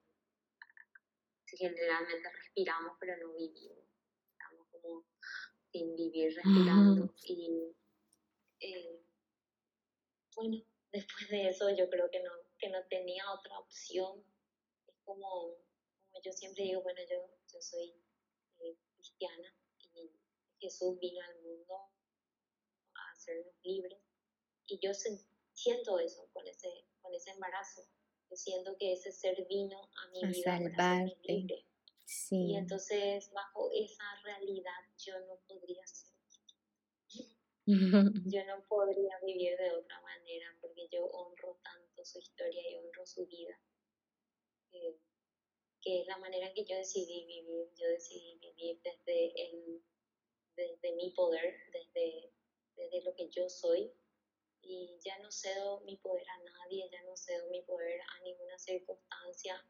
generalmente 1.56 2.28
respiramos 2.32 2.96
pero 2.98 3.16
no 3.18 3.34
vivimos, 3.34 3.84
estamos 4.32 4.66
como 4.70 5.04
sin 5.70 5.94
vivir 5.96 6.34
respirando 6.34 7.14
y 7.24 7.74
eh, 8.60 9.00
bueno, 10.34 10.64
después 10.92 11.28
de 11.30 11.48
eso 11.48 11.70
yo 11.70 11.88
creo 11.90 12.10
que 12.10 12.22
no, 12.22 12.30
que 12.58 12.68
no 12.70 12.84
tenía 12.88 13.24
otra 13.32 13.58
opción, 13.58 14.24
es 14.86 14.96
como, 15.04 15.56
como 16.06 16.22
yo 16.24 16.32
siempre 16.32 16.64
digo, 16.64 16.82
bueno, 16.82 17.00
yo, 17.10 17.30
yo 17.52 17.60
soy 17.60 17.94
eh, 18.58 18.76
cristiana 19.04 19.54
y 19.94 20.10
Jesús 20.58 20.98
vino 20.98 21.20
al 21.22 21.42
mundo 21.42 21.74
a 22.94 23.12
hacernos 23.12 23.54
libres 23.62 24.00
y 24.66 24.78
yo 24.78 24.92
siento 25.52 25.98
eso 25.98 26.28
con 26.32 26.46
ese, 26.48 26.86
con 27.02 27.14
ese 27.14 27.32
embarazo, 27.32 27.86
siento 28.32 28.76
que 28.78 28.94
ese 28.94 29.12
ser 29.12 29.46
vino 29.46 29.78
a 29.78 30.08
mi 30.08 30.32
vida 30.32 30.58
para 30.76 31.04
libre. 31.22 31.66
Y 32.30 32.56
entonces 32.56 33.30
bajo 33.32 33.70
esa 33.72 34.04
realidad 34.24 34.72
yo 34.98 35.18
no 35.20 35.38
podría 35.46 35.86
ser 35.86 36.14
yo 37.66 38.44
no 38.44 38.62
podría 38.68 39.18
vivir 39.24 39.56
de 39.56 39.70
otra 39.72 40.00
manera 40.02 40.54
porque 40.60 40.86
yo 40.92 41.06
honro 41.06 41.58
tanto 41.62 42.04
su 42.04 42.18
historia 42.18 42.62
y 42.70 42.76
honro 42.76 43.06
su 43.06 43.26
vida. 43.26 43.58
Que 45.84 46.00
es 46.00 46.06
la 46.06 46.16
manera 46.16 46.52
que 46.54 46.64
yo 46.64 46.76
decidí 46.76 47.26
vivir. 47.26 47.68
Yo 47.76 47.86
decidí 47.88 48.38
vivir 48.38 48.80
desde, 48.82 49.48
el, 49.48 49.82
desde 50.56 50.92
mi 50.92 51.10
poder, 51.10 51.54
desde, 51.72 52.32
desde 52.74 53.02
lo 53.02 53.14
que 53.14 53.28
yo 53.28 53.48
soy 53.50 53.92
y 54.62 54.98
ya 55.04 55.18
no 55.18 55.30
cedo 55.30 55.80
mi 55.80 55.98
poder 55.98 56.26
a 56.26 56.38
nadie, 56.38 56.88
ya 56.90 57.02
no 57.02 57.14
cedo 57.16 57.50
mi 57.50 57.60
poder 57.62 58.00
a 58.00 58.20
ninguna 58.20 58.58
circunstancia 58.58 59.62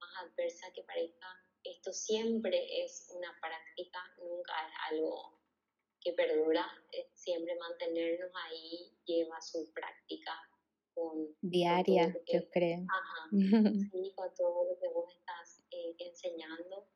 más 0.00 0.10
adversa 0.22 0.72
que 0.72 0.82
parezca. 0.84 1.26
Esto 1.62 1.92
siempre 1.92 2.82
es 2.82 3.10
una 3.14 3.38
práctica, 3.42 4.00
nunca 4.18 4.54
es 4.66 4.74
algo 4.90 5.38
que 6.00 6.12
perdura, 6.12 6.66
siempre 7.14 7.54
mantenernos 7.56 8.30
ahí 8.34 8.96
lleva 9.04 9.40
su 9.40 9.70
práctica 9.72 10.32
con, 10.94 11.36
diaria, 11.40 12.14
yo 12.32 12.48
creo. 12.50 12.86
Ajá, 12.88 13.28
sí, 13.92 14.12
con 14.14 14.34
todo 14.34 14.64
lo 14.64 14.78
que 14.78 14.88
vos 14.88 15.12
estás 15.12 15.64
eh, 15.70 15.94
enseñando. 15.98 16.88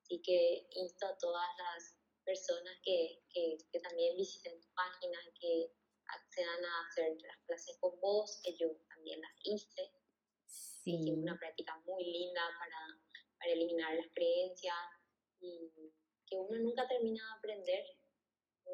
Así 0.00 0.20
que 0.22 0.66
insto 0.70 1.06
a 1.06 1.16
todas 1.18 1.46
las 1.58 1.96
personas 2.24 2.74
que, 2.84 3.22
que, 3.30 3.58
que 3.70 3.80
también 3.80 4.16
visiten 4.16 4.60
tu 4.60 4.68
página, 4.74 5.18
que 5.40 5.72
accedan 6.06 6.64
a 6.64 6.86
hacer 6.86 7.16
las 7.22 7.38
clases 7.46 7.76
con 7.80 7.98
vos, 8.00 8.40
que 8.44 8.56
yo 8.56 8.68
también 8.88 9.20
las 9.20 9.32
hice. 9.44 9.92
Sí. 10.46 11.10
Es 11.10 11.16
una 11.16 11.38
práctica 11.38 11.80
muy 11.86 12.04
linda 12.04 12.42
para, 12.58 13.00
para 13.38 13.52
eliminar 13.52 13.94
las 13.94 14.08
creencias 14.14 14.74
y 15.40 15.70
que 16.26 16.36
uno 16.36 16.58
nunca 16.58 16.86
termina 16.88 17.22
de 17.24 17.38
aprender. 17.38 17.84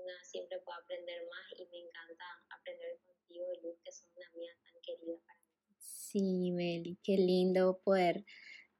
Una 0.03 0.25
siempre 0.25 0.59
puede 0.61 0.79
aprender 0.79 1.23
más 1.29 1.59
y 1.59 1.67
me 1.67 1.79
encanta 1.79 2.25
aprender 2.51 2.99
contigo, 3.05 3.47
Luz, 3.63 3.79
que 3.85 3.93
son 3.93 4.11
una 4.17 4.27
amiga 4.29 4.53
tan 4.65 4.81
querida 4.83 5.17
para 5.27 5.41
mí. 5.41 5.75
Sí, 5.79 6.53
Meli, 6.53 6.99
qué 7.03 7.17
lindo 7.17 7.81
poder 7.83 8.25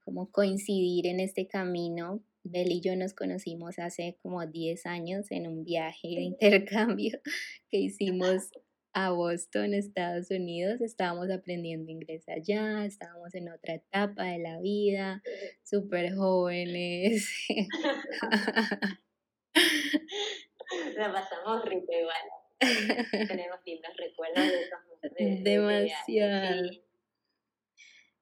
como 0.03 0.31
coincidir 0.31 1.07
en 1.07 1.19
este 1.19 1.47
camino 1.47 2.23
Bel 2.43 2.71
y 2.71 2.81
yo 2.81 2.95
nos 2.95 3.13
conocimos 3.13 3.79
hace 3.79 4.17
como 4.21 4.45
10 4.45 4.85
años 4.85 5.29
en 5.29 5.47
un 5.47 5.63
viaje 5.65 6.07
de 6.07 6.21
intercambio 6.21 7.19
que 7.69 7.77
hicimos 7.77 8.49
a 8.93 9.11
Boston, 9.11 9.73
Estados 9.73 10.31
Unidos. 10.31 10.81
Estábamos 10.81 11.29
aprendiendo 11.29 11.91
inglés 11.91 12.27
allá, 12.29 12.85
estábamos 12.85 13.35
en 13.35 13.49
otra 13.49 13.75
etapa 13.75 14.23
de 14.23 14.39
la 14.39 14.59
vida, 14.61 15.21
súper 15.63 16.15
jóvenes. 16.15 17.29
La 20.95 21.11
pasamos 21.11 21.65
rico 21.65 21.91
igual. 21.91 22.15
Tenemos 23.27 23.59
lindos 23.65 23.91
recuerdos 23.97 24.45
de 25.17 25.41
Demasiado. 25.43 26.69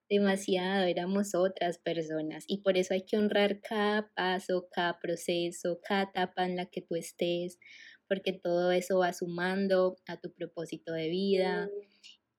demasiado, 0.10 0.86
éramos 0.86 1.34
otras 1.36 1.80
personas. 1.80 2.46
Y 2.48 2.62
por 2.62 2.78
eso 2.78 2.94
hay 2.94 3.04
que 3.06 3.18
honrar 3.18 3.62
cada 3.62 4.12
paso, 4.14 4.68
cada 4.72 5.00
proceso, 5.00 5.80
cada 5.84 6.04
etapa 6.04 6.46
en 6.46 6.56
la 6.56 6.68
que 6.68 6.82
tú 6.82 6.96
estés, 6.96 7.60
porque 8.08 8.32
todo 8.34 8.72
eso 8.72 9.00
va 9.00 9.12
sumando 9.12 9.98
a 10.08 10.18
tu 10.18 10.32
propósito 10.34 10.94
de 10.94 11.10
vida. 11.10 11.70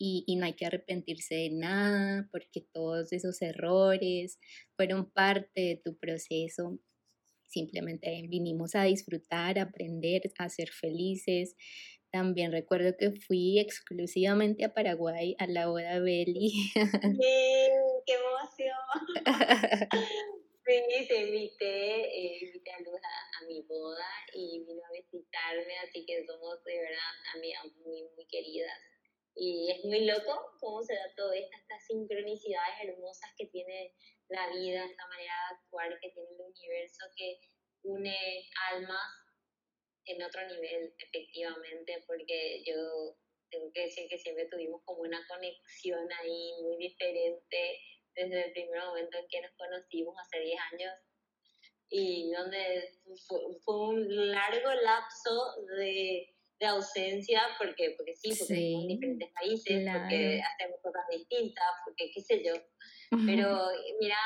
Y, 0.01 0.23
y 0.29 0.37
no 0.37 0.47
hay 0.47 0.53
que 0.55 0.65
arrepentirse 0.65 1.35
de 1.35 1.51
nada, 1.51 2.29
porque 2.31 2.61
todos 2.73 3.13
esos 3.13 3.43
errores 3.43 4.39
fueron 4.77 5.11
parte 5.11 5.61
de 5.61 5.83
tu 5.85 5.99
proceso. 5.99 6.79
Simplemente 7.49 8.27
vinimos 8.29 8.75
a 8.75 8.85
disfrutar, 8.85 9.59
a 9.59 9.63
aprender, 9.63 10.23
a 10.39 10.49
ser 10.49 10.69
felices, 10.71 11.57
también 12.11 12.53
recuerdo 12.53 12.97
que 12.97 13.11
fui 13.11 13.59
exclusivamente 13.59 14.65
a 14.65 14.73
Paraguay 14.73 15.37
a 15.39 15.47
la 15.47 15.67
boda 15.67 15.95
de 15.95 16.01
Beli. 16.01 16.53
¡Qué 18.07 18.15
emoción! 18.15 18.75
sí, 20.67 21.07
te 21.07 21.21
invité, 21.21 22.01
eh, 22.01 22.39
invité 22.47 22.73
a 22.73 22.81
Luz 22.81 23.01
a, 23.05 23.45
mi 23.47 23.61
boda 23.63 24.07
y 24.35 24.65
vino 24.67 24.83
a 24.85 24.93
visitarme, 24.93 25.79
así 25.87 26.07
que 26.07 26.25
somos 26.27 26.65
de 26.65 26.79
verdad 26.79 27.13
amigas 27.37 27.67
muy, 27.85 28.05
muy 28.17 28.27
queridas. 28.27 28.98
Y 29.41 29.71
es 29.71 29.85
muy 29.85 30.05
loco 30.05 30.53
cómo 30.59 30.83
se 30.83 30.95
da 30.95 31.15
todo 31.17 31.33
esto, 31.33 31.57
estas 31.57 31.87
sincronicidades 31.87 32.75
hermosas 32.83 33.31
que 33.39 33.47
tiene 33.47 33.95
la 34.29 34.49
vida, 34.51 34.85
esta 34.85 35.07
manera 35.07 35.33
de 35.33 35.57
actuar 35.57 36.01
que 36.01 36.11
tiene 36.11 36.29
el 36.31 36.41
universo 36.41 37.07
que 37.17 37.39
une 37.85 38.19
almas 38.73 39.09
en 40.07 40.23
otro 40.23 40.45
nivel, 40.49 40.93
efectivamente, 40.99 42.03
porque 42.07 42.65
yo 42.65 43.17
tengo 43.51 43.71
que 43.73 43.83
decir 43.83 44.09
que 44.09 44.19
siempre 44.19 44.47
tuvimos 44.47 44.83
como 44.85 45.03
una 45.03 45.25
conexión 45.29 46.09
ahí 46.21 46.53
muy 46.63 46.77
diferente 46.77 47.81
desde 48.15 48.47
el 48.47 48.53
primer 48.53 48.85
momento 48.85 49.19
en 49.19 49.29
que 49.29 49.41
nos 49.41 49.53
conocimos 49.53 50.17
hace 50.19 50.41
10 50.41 50.61
años 50.73 50.95
y 51.91 52.31
donde 52.33 53.01
fue, 53.65 53.89
un 53.89 54.31
largo 54.31 54.73
lapso 54.83 55.55
de, 55.77 56.35
de, 56.59 56.67
ausencia, 56.67 57.43
porque, 57.59 57.95
porque 57.97 58.15
sí, 58.15 58.31
porque 58.31 58.55
sí, 58.55 58.75
en 58.75 58.89
diferentes 58.89 59.33
países, 59.33 59.87
porque 59.87 60.43
hacemos 60.43 60.81
cosas 60.83 61.05
distintas, 61.11 61.71
porque 61.85 62.11
qué 62.13 62.21
sé 62.21 62.43
yo. 62.45 62.55
Pero 63.11 63.71
mira, 64.01 64.19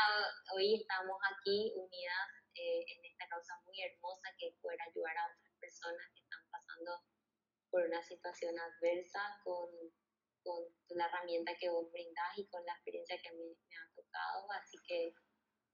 hoy 0.55 0.75
estamos 0.75 1.17
aquí 1.31 1.73
unidas 1.77 2.27
eh, 2.55 2.83
en 2.83 3.05
esta 3.05 3.29
causa 3.29 3.55
muy 3.65 3.81
hermosa 3.81 4.29
que 4.39 4.49
es 4.49 4.55
poder 4.61 4.79
ayudar 4.83 5.17
a 5.17 5.27
otras 5.31 5.55
personas 5.61 6.05
que 6.15 6.23
están 6.23 6.43
pasando 6.51 6.93
por 7.71 7.87
una 7.87 8.03
situación 8.03 8.55
adversa 8.59 9.41
con, 9.45 9.71
con 10.43 10.61
la 10.91 11.07
herramienta 11.07 11.57
que 11.59 11.71
vos 11.71 11.91
brindás 11.93 12.37
y 12.37 12.47
con 12.49 12.65
la 12.67 12.73
experiencia 12.73 13.17
que 13.23 13.29
a 13.29 13.33
mí 13.33 13.47
me 13.47 13.77
ha 13.77 13.95
tocado. 13.95 14.51
Así 14.53 14.77
que 14.87 15.15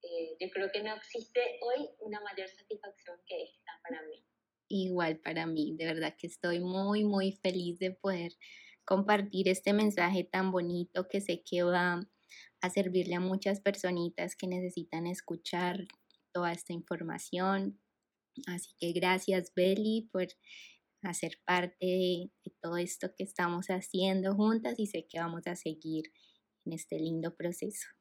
eh, 0.02 0.36
yo 0.38 0.50
creo 0.50 0.70
que 0.70 0.82
no 0.82 0.94
existe 0.94 1.58
hoy 1.62 1.90
una 1.98 2.20
mayor 2.20 2.48
satisfacción 2.48 3.20
que 3.26 3.42
esta 3.42 3.72
para 3.82 4.02
mí. 4.02 4.24
Igual 4.68 5.18
para 5.18 5.46
mí, 5.46 5.74
de 5.76 5.86
verdad 5.86 6.14
que 6.18 6.26
estoy 6.26 6.60
muy, 6.60 7.04
muy 7.04 7.32
feliz 7.32 7.78
de 7.78 7.92
poder 7.92 8.32
compartir 8.84 9.48
este 9.48 9.72
mensaje 9.72 10.24
tan 10.24 10.50
bonito 10.50 11.08
que 11.08 11.20
sé 11.20 11.42
que 11.42 11.62
va 11.62 12.06
a 12.60 12.70
servirle 12.70 13.14
a 13.14 13.20
muchas 13.20 13.60
personitas 13.60 14.36
que 14.36 14.46
necesitan 14.46 15.06
escuchar 15.06 15.86
toda 16.32 16.52
esta 16.52 16.72
información. 16.72 17.80
Así 18.46 18.70
que 18.78 18.92
gracias, 18.92 19.52
Beli, 19.54 20.08
por 20.12 20.28
hacer 21.02 21.38
parte 21.44 21.76
de, 21.86 22.30
de 22.44 22.52
todo 22.60 22.76
esto 22.76 23.14
que 23.16 23.24
estamos 23.24 23.68
haciendo 23.68 24.34
juntas 24.34 24.78
y 24.78 24.86
sé 24.86 25.06
que 25.08 25.18
vamos 25.18 25.46
a 25.46 25.56
seguir 25.56 26.12
en 26.64 26.72
este 26.74 26.98
lindo 26.98 27.34
proceso. 27.34 27.97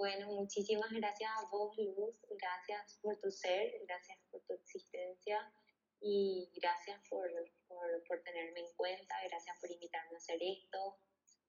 Bueno, 0.00 0.28
muchísimas 0.28 0.90
gracias 0.92 1.30
a 1.30 1.46
vos, 1.50 1.76
Luz. 1.76 2.16
Gracias 2.30 2.98
por 3.02 3.20
tu 3.20 3.30
ser, 3.30 3.70
gracias 3.86 4.18
por 4.30 4.40
tu 4.46 4.54
existencia 4.54 5.52
y 6.00 6.50
gracias 6.54 7.06
por, 7.10 7.30
por, 7.68 8.02
por, 8.08 8.22
tenerme 8.22 8.60
en 8.60 8.74
cuenta, 8.76 9.14
gracias 9.28 9.60
por 9.60 9.70
invitarme 9.70 10.14
a 10.14 10.16
hacer 10.16 10.38
esto, 10.40 10.98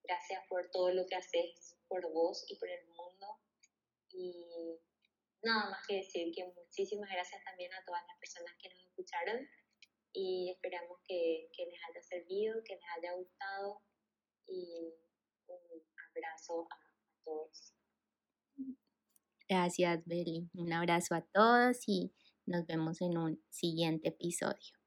gracias 0.04 0.46
por 0.50 0.70
todo 0.70 0.92
lo 0.92 1.06
que 1.08 1.16
haces 1.16 1.78
por 1.88 2.02
vos 2.12 2.44
y 2.50 2.58
por 2.58 2.68
el 2.68 2.86
mundo. 2.88 3.40
Y 4.10 4.82
nada 5.44 5.70
más 5.70 5.88
que 5.88 5.96
decir 6.04 6.36
que 6.36 6.44
muchísimas 6.44 7.10
gracias 7.10 7.42
también 7.46 7.74
a 7.74 7.86
todas 7.86 8.04
las 8.06 8.20
personas 8.20 8.54
que 8.62 8.68
nos 8.68 8.84
escucharon 8.84 9.48
y 10.12 10.52
esperamos 10.52 11.00
que, 11.08 11.50
que 11.56 11.68
les 11.68 11.80
haya 11.88 12.04
servido, 12.04 12.62
que 12.66 12.76
les 12.76 12.90
haya 12.98 13.14
gustado 13.14 13.82
y 14.46 14.94
un 15.48 15.86
abrazo 16.10 16.68
a 16.70 16.78
todos. 17.24 17.81
Gracias, 19.48 20.04
Beli. 20.06 20.50
Un 20.56 20.74
abrazo 20.74 21.14
a 21.14 21.22
todos 21.22 21.78
y 21.88 22.12
nos 22.48 22.66
vemos 22.66 23.02
en 23.02 23.18
un 23.20 23.40
siguiente 23.50 24.10
episodio. 24.10 24.81